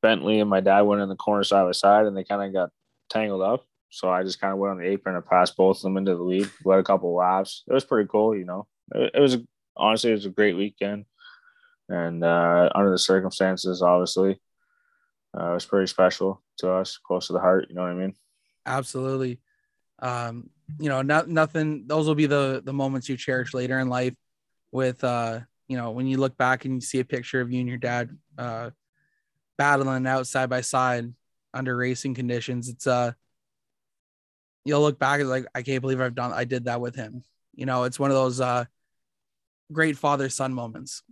Bentley 0.00 0.40
and 0.40 0.48
my 0.48 0.60
dad 0.60 0.82
went 0.82 1.02
in 1.02 1.08
the 1.08 1.16
corner 1.16 1.42
side 1.42 1.64
by 1.64 1.72
side, 1.72 2.06
and 2.06 2.16
they 2.16 2.24
kind 2.24 2.42
of 2.42 2.52
got 2.52 2.70
tangled 3.10 3.42
up. 3.42 3.64
So 3.90 4.10
I 4.10 4.22
just 4.22 4.40
kind 4.40 4.52
of 4.52 4.58
went 4.58 4.72
on 4.72 4.78
the 4.78 4.86
apron 4.86 5.16
and 5.16 5.26
passed 5.26 5.56
both 5.56 5.78
of 5.78 5.82
them 5.82 5.96
into 5.96 6.14
the 6.14 6.22
lead. 6.22 6.48
Led 6.64 6.78
a 6.78 6.84
couple 6.84 7.14
laps. 7.14 7.64
It 7.66 7.72
was 7.72 7.84
pretty 7.84 8.08
cool, 8.08 8.36
you 8.36 8.44
know. 8.44 8.66
It, 8.94 9.12
it 9.14 9.20
was 9.20 9.38
honestly 9.76 10.10
it 10.10 10.14
was 10.14 10.26
a 10.26 10.30
great 10.30 10.56
weekend, 10.56 11.06
and 11.88 12.22
uh, 12.22 12.70
under 12.74 12.90
the 12.90 12.98
circumstances, 12.98 13.82
obviously, 13.82 14.40
uh, 15.38 15.50
it 15.50 15.54
was 15.54 15.66
pretty 15.66 15.86
special 15.86 16.42
to 16.58 16.70
us, 16.70 16.98
close 16.98 17.26
to 17.28 17.32
the 17.32 17.40
heart. 17.40 17.66
You 17.68 17.74
know 17.74 17.82
what 17.82 17.90
I 17.90 17.94
mean? 17.94 18.14
Absolutely. 18.66 19.40
Um, 19.98 20.50
you 20.78 20.88
know, 20.88 21.02
not 21.02 21.28
nothing. 21.28 21.84
Those 21.86 22.06
will 22.06 22.14
be 22.14 22.26
the 22.26 22.62
the 22.64 22.72
moments 22.72 23.08
you 23.08 23.16
cherish 23.16 23.54
later 23.54 23.78
in 23.78 23.88
life. 23.88 24.14
With 24.70 25.02
uh, 25.02 25.40
you 25.66 25.76
know, 25.76 25.90
when 25.92 26.06
you 26.06 26.18
look 26.18 26.36
back 26.36 26.64
and 26.64 26.74
you 26.74 26.80
see 26.80 27.00
a 27.00 27.04
picture 27.04 27.40
of 27.40 27.50
you 27.50 27.60
and 27.60 27.68
your 27.68 27.78
dad 27.78 28.10
uh, 28.36 28.70
battling 29.56 30.06
out 30.06 30.26
side 30.26 30.50
by 30.50 30.60
side 30.60 31.12
under 31.54 31.76
racing 31.76 32.14
conditions, 32.14 32.68
it's 32.68 32.86
uh, 32.86 33.12
you'll 34.64 34.82
look 34.82 34.98
back 34.98 35.20
and 35.20 35.28
like, 35.28 35.46
I 35.54 35.62
can't 35.62 35.80
believe 35.80 36.00
I've 36.00 36.14
done, 36.14 36.32
I 36.32 36.44
did 36.44 36.66
that 36.66 36.80
with 36.80 36.94
him. 36.94 37.24
You 37.54 37.66
know, 37.66 37.84
it's 37.84 37.98
one 37.98 38.10
of 38.10 38.16
those 38.16 38.40
uh, 38.40 38.66
great 39.72 39.96
father 39.96 40.28
son 40.28 40.52
moments. 40.52 41.02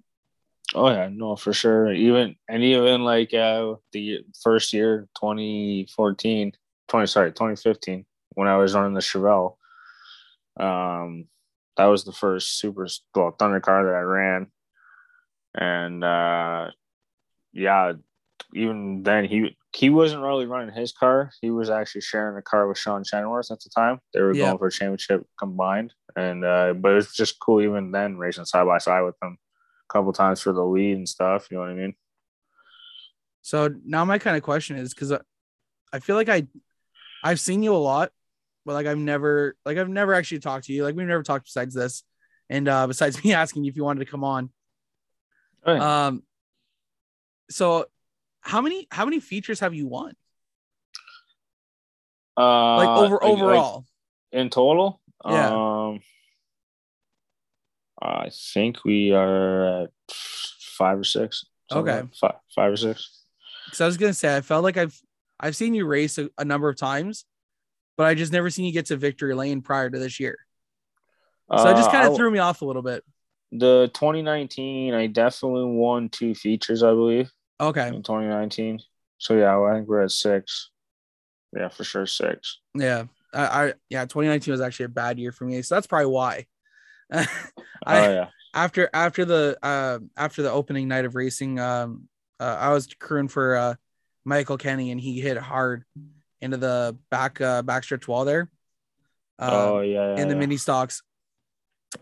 Oh 0.75 0.91
yeah, 0.91 1.09
no, 1.11 1.37
for 1.37 1.53
sure. 1.53 1.93
Even 1.93 2.37
and 2.49 2.63
even 2.63 3.05
like 3.05 3.33
uh, 3.33 3.75
the 3.93 4.25
first 4.43 4.73
year, 4.73 5.09
2014, 5.17 6.53
20 6.89 7.07
sorry, 7.07 7.31
2015, 7.33 8.05
when 8.31 8.49
I 8.49 8.57
was 8.57 8.75
running 8.75 8.95
the 8.95 9.01
Chevelle. 9.01 9.57
Um, 10.59 11.27
that 11.77 11.87
was 11.87 12.05
the 12.05 12.13
first 12.13 12.59
super 12.59 12.87
well 13.15 13.33
thunder 13.39 13.61
car 13.61 13.85
that 13.85 13.95
I 13.95 14.01
ran, 14.01 14.47
and 15.55 16.03
uh, 16.03 16.71
yeah, 17.53 17.93
even 18.55 19.03
then 19.03 19.27
he 19.27 19.57
he 19.75 19.91
wasn't 19.91 20.23
really 20.23 20.47
running 20.47 20.75
his 20.75 20.93
car. 20.93 21.31
He 21.43 21.51
was 21.51 21.69
actually 21.69 22.01
sharing 22.01 22.39
a 22.39 22.43
car 22.43 22.67
with 22.67 22.79
Sean 22.79 23.05
Chenworth 23.05 23.51
at 23.51 23.61
the 23.61 23.69
time. 23.69 24.01
They 24.15 24.23
were 24.23 24.33
Yeah. 24.33 24.45
going 24.47 24.59
for 24.59 24.69
a 24.69 24.73
championship 24.73 25.27
combined, 25.39 25.93
and 26.17 26.45
uh, 26.45 26.73
but 26.73 26.93
it 26.93 26.95
was 26.95 27.13
just 27.13 27.39
cool 27.41 27.61
even 27.61 27.91
then 27.91 28.17
racing 28.17 28.47
side 28.47 28.65
by 28.67 28.79
side 28.79 29.03
with 29.03 29.19
them 29.21 29.37
a 29.89 29.93
couple 29.93 30.15
times 30.15 30.41
for 30.41 30.55
the 30.55 30.65
lead 30.65 30.97
and 30.97 31.09
stuff. 31.09 31.49
You 31.51 31.59
know 31.59 31.65
what 31.65 31.71
I 31.71 31.75
mean? 31.75 31.95
So 33.43 33.75
now 33.85 34.05
my 34.05 34.19
kind 34.19 34.37
of 34.37 34.43
question 34.43 34.77
is 34.77 34.95
because 34.95 35.13
I 35.93 35.99
feel 36.01 36.17
like 36.17 36.29
I 36.29 36.47
I've 37.27 37.41
seen 37.41 37.63
you 37.63 37.75
a 37.75 37.77
lot, 37.77 38.13
but 38.65 38.75
like 38.75 38.87
I've 38.87 38.99
never 38.99 39.57
like 39.65 39.79
I've 39.79 39.89
never 39.89 40.15
actually 40.15 40.39
talked 40.39 40.67
to 40.67 40.73
you. 40.73 40.85
Like 40.85 40.95
we've 40.95 41.07
never 41.07 41.25
talked 41.25 41.47
besides 41.47 41.75
this, 41.75 42.05
and 42.49 42.69
uh 42.69 42.87
besides 42.87 43.23
me 43.25 43.35
asking 43.35 43.65
you 43.65 43.71
if 43.71 43.77
you 43.77 43.83
wanted 43.85 44.05
to 44.05 44.11
come 44.11 44.23
on. 44.23 44.51
Yeah. 45.67 46.07
Um. 46.07 46.23
So, 47.51 47.87
how 48.41 48.61
many 48.61 48.87
how 48.91 49.05
many 49.05 49.19
features 49.19 49.59
have 49.61 49.75
you 49.75 49.89
won? 49.89 50.15
Uh, 52.37 52.77
Like 52.77 52.89
over 52.89 53.25
overall. 53.25 53.87
like 54.33 54.41
in 54.41 54.51
total. 54.51 55.01
Yeah. 55.25 55.49
Um, 55.51 56.01
I 58.01 58.31
think 58.31 58.85
we 58.85 59.11
are 59.13 59.85
at 59.85 59.91
five 60.11 60.99
or 61.01 61.05
six. 61.05 61.47
Okay. 61.73 62.03
like 62.03 62.15
five, 62.15 62.35
five 62.55 62.73
or 62.73 62.77
six. 62.77 63.25
Because 63.65 63.81
I 63.81 63.87
was 63.87 63.97
gonna 63.97 64.15
say 64.15 64.37
I 64.37 64.41
felt 64.43 64.63
like 64.63 64.77
I've 64.77 65.01
I've 65.41 65.57
seen 65.57 65.75
you 65.75 65.87
race 65.87 66.19
a, 66.19 66.31
a 66.39 66.45
number 66.45 66.69
of 66.69 66.77
times, 66.77 67.25
but 67.97 68.07
I 68.07 68.15
just 68.15 68.33
never 68.33 68.51
seen 68.51 68.67
you 68.67 68.73
get 68.73 68.87
to 68.87 68.97
victory 68.97 69.35
lane 69.35 69.63
prior 69.63 69.91
to 69.91 69.99
this 69.99 70.21
year. 70.21 70.39
So 71.57 71.71
it 71.71 71.75
just 71.77 71.91
Uh, 71.91 71.93
kind 71.93 72.07
of 72.07 72.17
threw 72.17 72.31
me 72.31 72.39
off 72.39 72.63
a 72.63 72.65
little 72.65 72.83
bit. 72.83 73.05
the 73.53 73.91
2019. 73.95 74.95
I 74.95 75.07
definitely 75.07 75.65
won 75.65 76.09
two 76.09 76.35
features, 76.35 76.83
I 76.83 76.91
believe, 76.91 77.31
Okay. 77.61 77.89
in 77.89 78.03
2019. 78.03 78.81
So 79.19 79.37
yeah, 79.37 79.59
I 79.59 79.75
think 79.75 79.89
we're 79.89 80.03
at 80.03 80.11
six. 80.11 80.71
Yeah, 81.57 81.69
for 81.69 81.85
sure, 81.85 82.07
six. 82.07 82.61
Yeah. 82.75 83.05
I, 83.35 83.67
I 83.69 83.75
yeah, 83.91 84.05
2019 84.07 84.53
was 84.53 84.61
actually 84.61 84.87
a 84.87 84.91
bad 84.91 85.19
year 85.19 85.33
for 85.33 85.45
me. 85.45 85.63
So 85.63 85.75
that's 85.75 85.87
probably 85.87 86.07
why. 86.07 86.47
I, 87.13 87.27
oh 87.87 88.13
yeah, 88.13 88.29
after 88.55 88.91
after 88.95 89.25
the 89.25 89.59
uh, 89.63 89.99
after 90.17 90.43
the 90.43 90.51
opening 90.51 90.89
night 90.89 91.05
of 91.05 91.15
racing, 91.15 91.61
um, 91.61 92.09
uh, 92.41 92.57
I 92.61 92.73
was 92.73 92.89
crewing 92.99 93.29
for 93.29 93.57
uh, 93.57 93.75
Michael 94.27 94.59
Kenny, 94.59 94.91
and 94.91 95.01
he 95.01 95.21
hit 95.21 95.39
hard 95.39 95.85
into 96.41 96.57
the 96.57 96.99
back 97.11 97.41
uh, 97.41 97.63
backstretch 97.63 98.09
wall 98.09 98.25
there. 98.25 98.51
Uh, 99.39 99.51
oh 99.53 99.81
yeah, 99.81 100.15
yeah 100.15 100.23
in 100.23 100.29
the 100.29 100.35
yeah. 100.35 100.41
mini 100.41 100.57
stocks. 100.57 101.03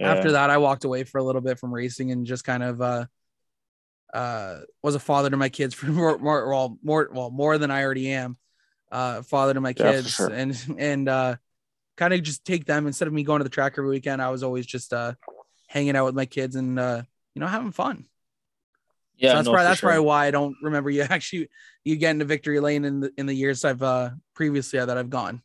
Yeah. 0.01 0.13
After 0.13 0.33
that, 0.33 0.51
I 0.51 0.57
walked 0.59 0.85
away 0.85 1.05
for 1.05 1.19
a 1.19 1.23
little 1.23 1.43
bit 1.43 1.59
from 1.59 1.73
racing 1.73 2.11
and 2.11 2.27
just 2.27 2.43
kind 2.43 2.63
of 2.63 2.81
uh, 2.81 3.07
uh, 4.13 4.61
was 4.83 4.95
a 4.95 4.99
father 4.99 5.29
to 5.31 5.37
my 5.37 5.51
kids 5.51 5.75
for 5.75 5.87
more, 5.87 6.19
more, 6.19 6.49
well, 6.49 6.79
more, 6.83 7.11
well, 7.13 7.31
more 7.31 7.59
than 7.59 7.71
I 7.71 7.85
already 7.85 8.11
am. 8.11 8.39
Uh, 8.91 9.23
father 9.23 9.55
to 9.55 9.61
my 9.61 9.73
kids, 9.73 10.11
sure. 10.11 10.29
and 10.29 10.57
and 10.79 11.09
uh, 11.09 11.37
kind 11.97 12.15
of 12.15 12.23
just 12.23 12.45
take 12.45 12.65
them 12.65 12.87
instead 12.87 13.09
of 13.09 13.15
me 13.15 13.25
going 13.25 13.41
to 13.41 13.45
the 13.45 13.51
track 13.51 13.75
every 13.77 13.91
weekend. 13.91 14.23
I 14.23 14.31
was 14.31 14.43
always 14.45 14.67
just 14.67 14.93
uh, 14.93 15.15
hanging 15.67 15.97
out 15.97 16.05
with 16.05 16.15
my 16.15 16.27
kids 16.27 16.55
and 16.55 16.79
uh, 16.79 17.03
you 17.35 17.41
know 17.41 17.49
having 17.49 17.73
fun. 17.73 18.07
Yeah, 19.17 19.31
so 19.31 19.35
that's 19.37 19.47
no, 19.47 19.53
probably 19.53 19.65
that's 19.67 19.81
sure. 19.81 19.89
probably 19.91 20.07
why 20.07 20.27
I 20.27 20.31
don't 20.31 20.57
remember 20.63 20.91
you 20.91 21.03
actually 21.11 21.49
you 21.85 21.97
getting 21.97 22.19
to 22.19 22.25
victory 22.25 22.59
lane 22.61 22.85
in 22.85 23.01
the 23.01 23.13
in 23.17 23.27
the 23.27 23.35
years 23.35 23.65
I've 23.65 23.83
uh 23.83 24.11
previously 24.35 24.79
that 24.85 24.97
I've 24.99 25.11
gone. 25.11 25.43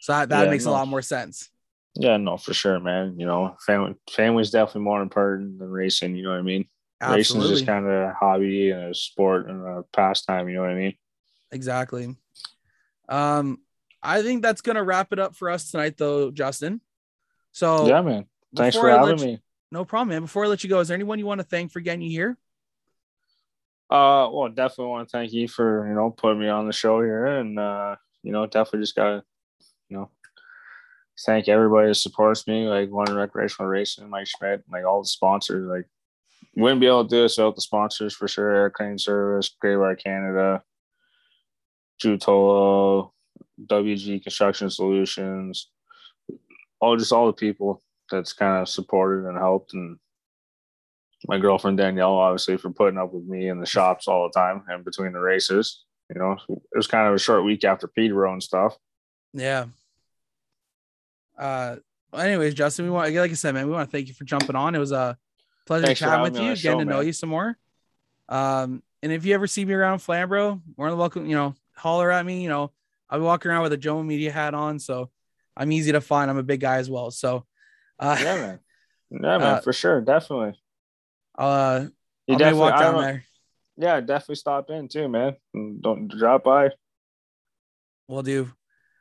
So 0.00 0.12
that, 0.12 0.28
that 0.30 0.44
Yeah, 0.44 0.50
makes 0.50 0.64
no. 0.64 0.70
a 0.70 0.72
lot 0.72 0.88
more 0.88 1.02
sense. 1.02 1.50
Yeah, 1.94 2.16
no, 2.16 2.36
for 2.36 2.52
sure, 2.54 2.80
man. 2.80 3.18
You 3.18 3.26
know, 3.26 3.56
family 3.64 3.94
family's 4.10 4.50
definitely 4.50 4.82
more 4.82 5.02
important 5.02 5.58
than 5.58 5.70
racing. 5.70 6.16
You 6.16 6.24
know 6.24 6.30
what 6.30 6.38
I 6.38 6.42
mean? 6.42 6.66
Racing 7.06 7.40
is 7.42 7.48
just 7.50 7.66
kind 7.66 7.84
of 7.86 7.92
a 7.92 8.14
hobby 8.18 8.70
and 8.70 8.84
a 8.90 8.94
sport 8.94 9.48
and 9.48 9.62
a 9.66 9.82
pastime. 9.92 10.48
You 10.48 10.56
know 10.56 10.60
what 10.62 10.70
I 10.70 10.74
mean? 10.74 10.94
Exactly. 11.52 12.16
Um, 13.08 13.58
I 14.02 14.22
think 14.22 14.42
that's 14.42 14.62
gonna 14.62 14.82
wrap 14.82 15.12
it 15.12 15.18
up 15.18 15.36
for 15.36 15.50
us 15.50 15.70
tonight, 15.70 15.96
though, 15.98 16.30
Justin. 16.30 16.80
So 17.52 17.86
yeah, 17.86 18.00
man. 18.00 18.24
Thanks 18.56 18.76
for 18.76 18.88
having 18.88 19.18
you- 19.18 19.24
me. 19.24 19.42
no 19.70 19.84
problem, 19.84 20.08
man. 20.08 20.22
Before 20.22 20.44
I 20.44 20.48
let 20.48 20.64
you 20.64 20.70
go, 20.70 20.80
is 20.80 20.88
there 20.88 20.94
anyone 20.94 21.18
you 21.18 21.26
want 21.26 21.40
to 21.40 21.46
thank 21.46 21.70
for 21.72 21.80
getting 21.80 22.02
you 22.02 22.10
here? 22.10 22.38
Uh, 23.90 24.28
well, 24.32 24.48
definitely 24.48 24.86
want 24.86 25.08
to 25.08 25.12
thank 25.12 25.32
you 25.32 25.46
for 25.46 25.86
you 25.86 25.94
know 25.94 26.10
putting 26.10 26.40
me 26.40 26.48
on 26.48 26.66
the 26.66 26.72
show 26.72 27.00
here, 27.00 27.26
and 27.26 27.58
uh, 27.58 27.96
you 28.24 28.32
know, 28.32 28.46
definitely 28.46 28.80
just 28.80 28.96
gotta, 28.96 29.22
you 29.88 29.96
know, 29.96 30.10
thank 31.24 31.46
everybody 31.46 31.88
that 31.88 31.94
supports 31.94 32.46
me, 32.48 32.66
like 32.66 32.90
London 32.90 33.16
Recreational 33.16 33.68
Racing, 33.70 34.08
Mike 34.08 34.26
Schmidt, 34.26 34.64
like 34.72 34.84
all 34.84 35.02
the 35.02 35.08
sponsors. 35.08 35.68
Like, 35.68 35.86
wouldn't 36.56 36.80
be 36.80 36.86
able 36.86 37.04
to 37.04 37.14
do 37.14 37.22
this 37.22 37.36
without 37.36 37.54
the 37.54 37.60
sponsors 37.60 38.14
for 38.14 38.26
sure. 38.26 38.50
Air 38.54 38.70
Crane 38.70 38.98
Service, 38.98 39.54
Great 39.60 39.76
Bar 39.76 39.94
Canada, 39.96 40.62
Jutolo, 42.02 43.10
WG 43.66 44.22
Construction 44.22 44.70
Solutions, 44.70 45.70
all 46.80 46.96
just 46.96 47.12
all 47.12 47.26
the 47.26 47.32
people 47.32 47.82
that's 48.10 48.32
kind 48.32 48.62
of 48.62 48.68
supported 48.68 49.28
and 49.28 49.38
helped 49.38 49.74
and 49.74 49.98
my 51.26 51.38
girlfriend 51.38 51.78
Danielle, 51.78 52.14
obviously, 52.14 52.56
for 52.56 52.70
putting 52.70 52.98
up 52.98 53.12
with 53.12 53.24
me 53.24 53.48
in 53.48 53.60
the 53.60 53.66
shops 53.66 54.08
all 54.08 54.24
the 54.24 54.38
time 54.38 54.62
and 54.68 54.84
between 54.84 55.12
the 55.12 55.20
races. 55.20 55.84
You 56.12 56.20
know, 56.20 56.36
it 56.48 56.76
was 56.76 56.86
kind 56.86 57.08
of 57.08 57.14
a 57.14 57.18
short 57.18 57.44
week 57.44 57.64
after 57.64 57.88
Peterborough 57.88 58.32
and 58.32 58.42
stuff. 58.42 58.76
Yeah. 59.32 59.66
Uh, 61.38 61.76
anyways, 62.14 62.54
Justin, 62.54 62.84
we 62.84 62.90
want 62.90 63.12
like 63.14 63.30
I 63.30 63.34
said, 63.34 63.54
man, 63.54 63.66
we 63.66 63.72
want 63.72 63.88
to 63.88 63.96
thank 63.96 64.08
you 64.08 64.14
for 64.14 64.24
jumping 64.24 64.54
on. 64.54 64.74
It 64.74 64.78
was 64.78 64.92
a 64.92 65.16
pleasure 65.66 65.86
Thanks 65.86 66.00
chatting 66.00 66.22
with 66.22 66.34
you, 66.34 66.40
getting 66.40 66.56
show, 66.56 66.78
to 66.78 66.84
know 66.84 66.98
man. 66.98 67.06
you 67.06 67.12
some 67.12 67.30
more. 67.30 67.56
Um, 68.28 68.82
and 69.02 69.12
if 69.12 69.24
you 69.24 69.34
ever 69.34 69.46
see 69.46 69.64
me 69.64 69.74
around 69.74 69.98
Flambro, 69.98 70.60
more 70.76 70.90
than 70.90 70.98
welcome. 70.98 71.26
You 71.26 71.36
know, 71.36 71.54
holler 71.74 72.10
at 72.10 72.24
me. 72.24 72.42
You 72.42 72.48
know, 72.48 72.70
I'll 73.08 73.18
be 73.18 73.24
walking 73.24 73.50
around 73.50 73.62
with 73.62 73.72
a 73.72 73.78
Jomo 73.78 74.04
Media 74.04 74.30
hat 74.30 74.54
on, 74.54 74.78
so 74.78 75.10
I'm 75.56 75.72
easy 75.72 75.92
to 75.92 76.00
find. 76.00 76.30
I'm 76.30 76.38
a 76.38 76.42
big 76.42 76.60
guy 76.60 76.76
as 76.76 76.90
well, 76.90 77.10
so 77.10 77.46
uh, 77.98 78.16
Yeah, 78.20 78.34
man. 78.36 78.58
Yeah, 79.10 79.38
man, 79.38 79.42
Uh, 79.42 79.60
for 79.60 79.72
sure. 79.72 80.00
Definitely. 80.00 80.58
Uh, 81.36 81.86
You 82.26 82.34
I'll 82.34 82.38
definitely 82.38 82.60
walk 82.60 82.78
down 82.78 83.00
there. 83.00 83.24
Yeah, 83.76 84.00
definitely 84.00 84.36
stop 84.36 84.70
in 84.70 84.88
too, 84.88 85.08
man. 85.08 85.36
Don't 85.52 86.08
drop 86.08 86.44
by. 86.44 86.70
We'll 88.08 88.22
do. 88.22 88.50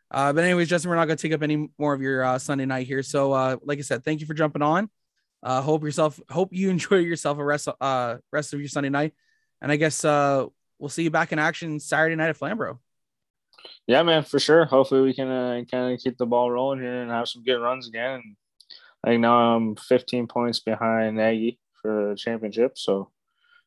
Uh, 0.10 0.32
but 0.34 0.44
anyways, 0.44 0.70
Justin, 0.70 0.90
we're 0.90 0.96
not 0.96 1.06
gonna 1.06 1.18
take 1.18 1.34
up 1.34 1.42
any 1.44 1.70
more 1.78 1.94
of 1.94 2.02
your 2.02 2.24
uh, 2.24 2.40
Sunday 2.40 2.66
night 2.66 2.88
here. 2.88 3.04
So, 3.04 3.34
uh, 3.34 3.58
like 3.64 3.80
I 3.80 3.82
said, 3.82 4.04
thank 4.04 4.20
you 4.22 4.28
for 4.28 4.34
jumping 4.34 4.62
on. 4.62 4.90
Uh, 5.42 5.62
hope 5.62 5.84
yourself, 5.84 6.20
hope 6.30 6.50
you 6.52 6.70
enjoy 6.72 6.98
yourself 6.98 7.38
a 7.38 7.44
rest, 7.44 7.68
uh, 7.82 8.18
rest 8.32 8.54
of 8.54 8.60
your 8.60 8.70
Sunday 8.70 8.90
night, 8.90 9.14
and 9.62 9.72
I 9.72 9.76
guess 9.76 10.06
uh, 10.06 10.46
we'll 10.80 10.90
see 10.90 11.04
you 11.04 11.12
back 11.12 11.32
in 11.32 11.40
action 11.40 11.80
Saturday 11.80 12.16
night 12.16 12.30
at 12.30 12.40
Flambro. 12.40 12.80
Yeah, 13.88 14.04
man, 14.04 14.24
for 14.24 14.40
sure. 14.40 14.66
Hopefully, 14.66 15.02
we 15.02 15.14
can 15.14 15.30
uh, 15.30 15.62
kind 15.70 15.94
of 15.94 16.00
keep 16.00 16.18
the 16.18 16.26
ball 16.26 16.50
rolling 16.50 16.80
here 16.80 17.02
and 17.02 17.12
have 17.12 17.28
some 17.28 17.44
good 17.44 17.60
runs 17.60 17.88
again. 17.88 18.36
Like 19.06 19.20
now 19.20 19.56
I'm 19.56 19.76
15 19.76 20.28
points 20.28 20.60
behind 20.60 21.18
Nagy 21.18 21.60
for 21.84 22.10
the 22.10 22.16
championship, 22.16 22.80
so 22.80 23.12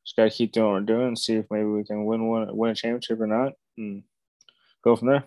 just 0.05 0.17
gotta 0.17 0.31
keep 0.31 0.51
doing 0.51 0.67
what 0.67 0.81
we're 0.81 0.87
doing 0.87 1.07
and 1.09 1.19
see 1.19 1.35
if 1.35 1.47
maybe 1.51 1.67
we 1.67 1.85
can 1.85 2.05
win 2.05 2.27
one, 2.27 2.49
win 2.57 2.73
a 2.73 2.75
championship 2.75 3.21
or 3.21 3.29
not, 3.29 3.53
and 3.79 4.03
go 4.83 4.97
from 4.97 5.09
there. 5.09 5.25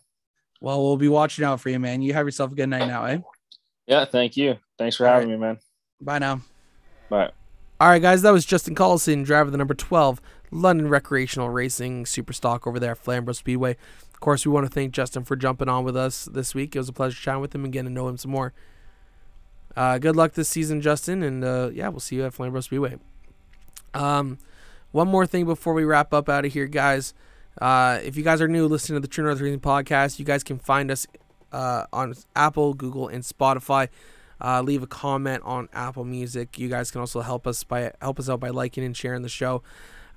Well, 0.60 0.84
we'll 0.84 0.98
be 0.98 1.08
watching 1.08 1.46
out 1.46 1.62
for 1.62 1.70
you, 1.70 1.80
man. 1.80 2.02
You 2.02 2.14
have 2.14 2.28
yourself 2.28 2.52
a 2.52 2.56
good 2.56 2.68
night 2.68 2.88
now, 2.88 3.06
eh? 3.06 3.20
Yeah, 3.88 4.04
thank 4.04 4.36
you. 4.36 4.58
Thanks 4.78 4.98
for 4.98 5.08
All 5.08 5.14
having 5.14 5.30
me, 5.30 5.38
man. 5.38 5.60
Bye 6.02 6.20
now. 6.20 6.42
Bye. 7.10 7.32
All 7.80 7.88
right, 7.88 8.02
guys, 8.02 8.24
that 8.24 8.32
was 8.32 8.46
Justin 8.46 8.76
Collison, 8.76 9.24
driver 9.24 9.48
of 9.48 9.52
the 9.54 9.58
number 9.58 9.74
12 9.74 10.22
London 10.52 10.90
Recreational 10.90 11.50
Racing 11.50 12.06
Super 12.06 12.34
Stock 12.34 12.68
over 12.68 12.80
there 12.80 12.92
at 12.92 12.98
Flamborough 12.98 13.34
Speedway. 13.34 13.78
Of 14.14 14.20
course, 14.20 14.46
we 14.46 14.52
want 14.52 14.66
to 14.66 14.72
thank 14.72 14.92
Justin 14.92 15.24
for 15.24 15.38
jumping 15.38 15.70
on 15.70 15.86
with 15.86 15.96
us 15.96 16.26
this 16.26 16.54
week. 16.54 16.76
It 16.76 16.80
was 16.80 16.90
a 16.90 16.94
pleasure 16.94 17.18
chatting 17.18 17.40
with 17.40 17.56
him 17.56 17.64
and 17.64 17.72
getting 17.72 17.88
to 17.88 17.94
know 17.94 18.10
him 18.10 18.18
some 18.18 18.32
more. 18.32 18.54
Uh, 19.80 19.98
good 19.98 20.14
luck 20.14 20.34
this 20.34 20.50
season, 20.50 20.82
Justin, 20.82 21.24
and 21.24 21.42
uh, 21.42 21.70
yeah, 21.74 21.88
we'll 21.88 22.02
see 22.02 22.18
you 22.18 22.26
at 22.26 22.34
Flamborough 22.34 22.60
Speedway. 22.60 22.98
Um, 23.94 24.38
one 24.92 25.08
more 25.08 25.26
thing 25.26 25.46
before 25.46 25.74
we 25.74 25.86
wrap 25.86 26.14
up 26.14 26.28
out 26.28 26.44
of 26.44 26.52
here, 26.52 26.68
guys. 26.68 27.14
Uh, 27.62 27.98
if 28.04 28.18
you 28.18 28.24
guys 28.24 28.42
are 28.42 28.50
new 28.50 28.68
listening 28.68 28.98
to 28.98 29.00
the 29.00 29.08
True 29.08 29.24
North 29.24 29.40
Racing 29.40 29.62
podcast, 29.62 30.20
you 30.20 30.26
guys 30.26 30.44
can 30.44 30.60
find 30.60 30.92
us 30.92 31.08
uh, 31.54 31.86
on 31.94 32.14
Apple, 32.36 32.74
Google, 32.74 33.08
and 33.08 33.24
Spotify. 33.24 33.88
Uh, 34.42 34.62
leave 34.62 34.84
a 34.84 34.88
comment 34.88 35.44
on 35.46 35.70
Apple 35.72 36.04
Music. 36.04 36.60
You 36.60 36.68
guys 36.68 36.92
can 36.92 37.00
also 37.00 37.22
help 37.22 37.48
us 37.48 37.64
by 37.64 37.94
help 38.02 38.20
us 38.20 38.28
out 38.28 38.42
by 38.42 38.50
liking 38.50 38.84
and 38.84 38.98
sharing 38.98 39.22
the 39.22 39.30
show. 39.30 39.64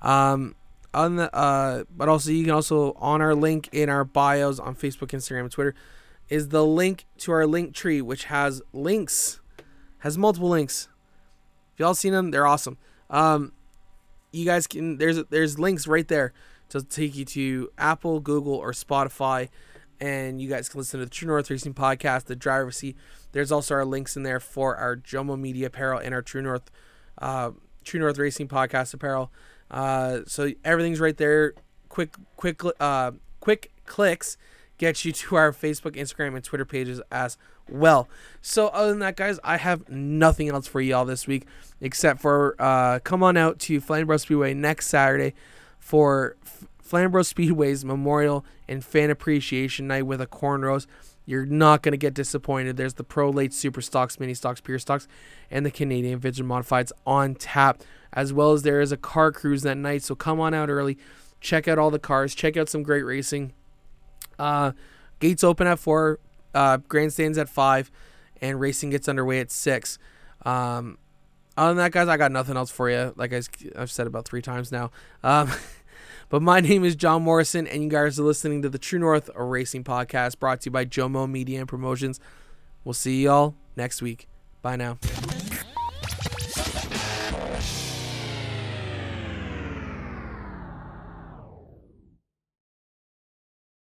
Um, 0.01 0.55
on 0.93 1.15
the 1.15 1.33
uh, 1.33 1.85
but 1.95 2.09
also 2.09 2.31
you 2.31 2.43
can 2.43 2.51
also 2.51 2.91
on 2.97 3.21
our 3.21 3.33
link 3.33 3.69
in 3.71 3.87
our 3.87 4.03
bios 4.03 4.59
on 4.59 4.75
Facebook, 4.75 5.11
Instagram, 5.11 5.43
and 5.43 5.51
Twitter 5.51 5.73
is 6.29 6.49
the 6.49 6.65
link 6.65 7.05
to 7.19 7.31
our 7.31 7.43
Linktree, 7.43 8.01
which 8.01 8.25
has 8.25 8.61
links, 8.73 9.39
has 10.03 10.17
multiple 10.17 10.49
links. 10.49 10.89
If 11.73 11.79
y'all 11.79 11.93
seen 11.93 12.11
them, 12.11 12.31
they're 12.31 12.45
awesome. 12.45 12.77
Um, 13.09 13.53
you 14.33 14.43
guys 14.43 14.67
can 14.67 14.97
there's 14.97 15.23
there's 15.29 15.57
links 15.57 15.87
right 15.87 16.07
there 16.07 16.33
to 16.69 16.83
take 16.83 17.15
you 17.15 17.23
to 17.23 17.69
Apple, 17.77 18.19
Google, 18.19 18.55
or 18.55 18.73
Spotify, 18.73 19.47
and 20.01 20.41
you 20.41 20.49
guys 20.49 20.67
can 20.67 20.79
listen 20.79 20.99
to 20.99 21.05
the 21.05 21.09
True 21.09 21.29
North 21.29 21.49
Racing 21.49 21.73
podcast, 21.73 22.25
the 22.25 22.35
driver 22.35 22.69
seat. 22.69 22.97
There's 23.31 23.49
also 23.49 23.75
our 23.75 23.85
links 23.85 24.17
in 24.17 24.23
there 24.23 24.41
for 24.41 24.75
our 24.75 24.97
Jomo 24.97 25.39
Media 25.39 25.67
apparel 25.67 25.99
and 25.99 26.13
our 26.13 26.21
True 26.21 26.41
North, 26.41 26.69
uh, 27.19 27.51
True 27.85 28.01
North 28.01 28.17
Racing 28.17 28.49
podcast 28.49 28.93
apparel. 28.93 29.31
Uh, 29.71 30.19
so 30.27 30.51
everything's 30.65 30.99
right 30.99 31.15
there. 31.15 31.53
Quick, 31.87 32.15
quick, 32.35 32.61
uh, 32.79 33.11
quick 33.39 33.71
clicks 33.85 34.35
get 34.77 35.05
you 35.05 35.11
to 35.13 35.35
our 35.35 35.53
Facebook, 35.53 35.95
Instagram, 35.95 36.35
and 36.35 36.43
Twitter 36.43 36.65
pages 36.65 36.99
as 37.09 37.37
well. 37.69 38.07
So 38.41 38.67
other 38.67 38.89
than 38.89 38.99
that, 38.99 39.15
guys, 39.15 39.39
I 39.43 39.57
have 39.57 39.89
nothing 39.89 40.49
else 40.49 40.67
for 40.67 40.81
y'all 40.81 41.05
this 41.05 41.27
week 41.27 41.45
except 41.81 42.21
for 42.21 42.55
uh, 42.59 42.99
come 42.99 43.23
on 43.23 43.37
out 43.37 43.59
to 43.59 43.79
Flamborough 43.79 44.17
Speedway 44.17 44.53
next 44.53 44.87
Saturday 44.87 45.33
for 45.79 46.35
F- 46.45 46.65
Flamborough 46.81 47.23
Speedway's 47.23 47.83
Memorial 47.83 48.45
and 48.67 48.83
Fan 48.83 49.09
Appreciation 49.09 49.87
Night 49.87 50.03
with 50.03 50.21
a 50.21 50.27
corn 50.27 50.63
roast. 50.63 50.87
You're 51.25 51.45
not 51.45 51.81
going 51.81 51.93
to 51.93 51.97
get 51.97 52.13
disappointed. 52.13 52.75
There's 52.75 52.95
the 52.95 53.03
Pro 53.03 53.29
Late 53.29 53.53
Super 53.53 53.81
Stocks, 53.81 54.19
Mini 54.19 54.33
Stocks, 54.33 54.59
Pure 54.59 54.79
Stocks, 54.79 55.07
and 55.49 55.65
the 55.65 55.71
Canadian 55.71 56.19
Vintage 56.19 56.43
Modifieds 56.43 56.91
on 57.07 57.35
tap, 57.35 57.81
as 58.11 58.33
well 58.33 58.51
as 58.51 58.63
there 58.63 58.81
is 58.81 58.91
a 58.91 58.97
car 58.97 59.31
cruise 59.31 59.61
that 59.63 59.77
night. 59.77 60.03
So 60.03 60.15
come 60.15 60.39
on 60.41 60.53
out 60.53 60.69
early, 60.69 60.97
check 61.39 61.67
out 61.67 61.79
all 61.79 61.91
the 61.91 61.99
cars, 61.99 62.35
check 62.35 62.57
out 62.57 62.67
some 62.67 62.83
great 62.83 63.03
racing. 63.03 63.53
Uh, 64.37 64.73
gates 65.19 65.43
open 65.43 65.65
at 65.65 65.79
four, 65.79 66.19
uh, 66.53 66.77
grandstands 66.77 67.37
at 67.37 67.49
five, 67.49 67.91
and 68.41 68.59
racing 68.59 68.89
gets 68.91 69.07
underway 69.07 69.39
at 69.39 69.51
six. 69.51 69.97
Um, 70.45 70.97
other 71.55 71.69
than 71.69 71.77
that, 71.77 71.91
guys, 71.91 72.07
I 72.07 72.17
got 72.17 72.31
nothing 72.31 72.57
else 72.57 72.71
for 72.71 72.89
you. 72.89 73.13
Like 73.15 73.33
I, 73.33 73.41
have 73.77 73.91
said 73.91 74.07
about 74.07 74.25
three 74.25 74.41
times 74.41 74.71
now. 74.71 74.91
Um, 75.23 75.51
but 76.29 76.41
my 76.41 76.59
name 76.59 76.83
is 76.83 76.95
John 76.95 77.23
Morrison, 77.23 77.67
and 77.67 77.83
you 77.83 77.89
guys 77.89 78.19
are 78.19 78.23
listening 78.23 78.61
to 78.63 78.69
the 78.69 78.79
True 78.79 78.99
North 78.99 79.29
Racing 79.35 79.83
Podcast 79.83 80.39
brought 80.39 80.61
to 80.61 80.67
you 80.67 80.71
by 80.71 80.85
Jomo 80.85 81.29
Media 81.29 81.59
and 81.59 81.67
Promotions. 81.67 82.19
We'll 82.83 82.93
see 82.93 83.23
y'all 83.23 83.55
next 83.75 84.01
week. 84.01 84.27
Bye 84.61 84.75
now. 84.77 84.97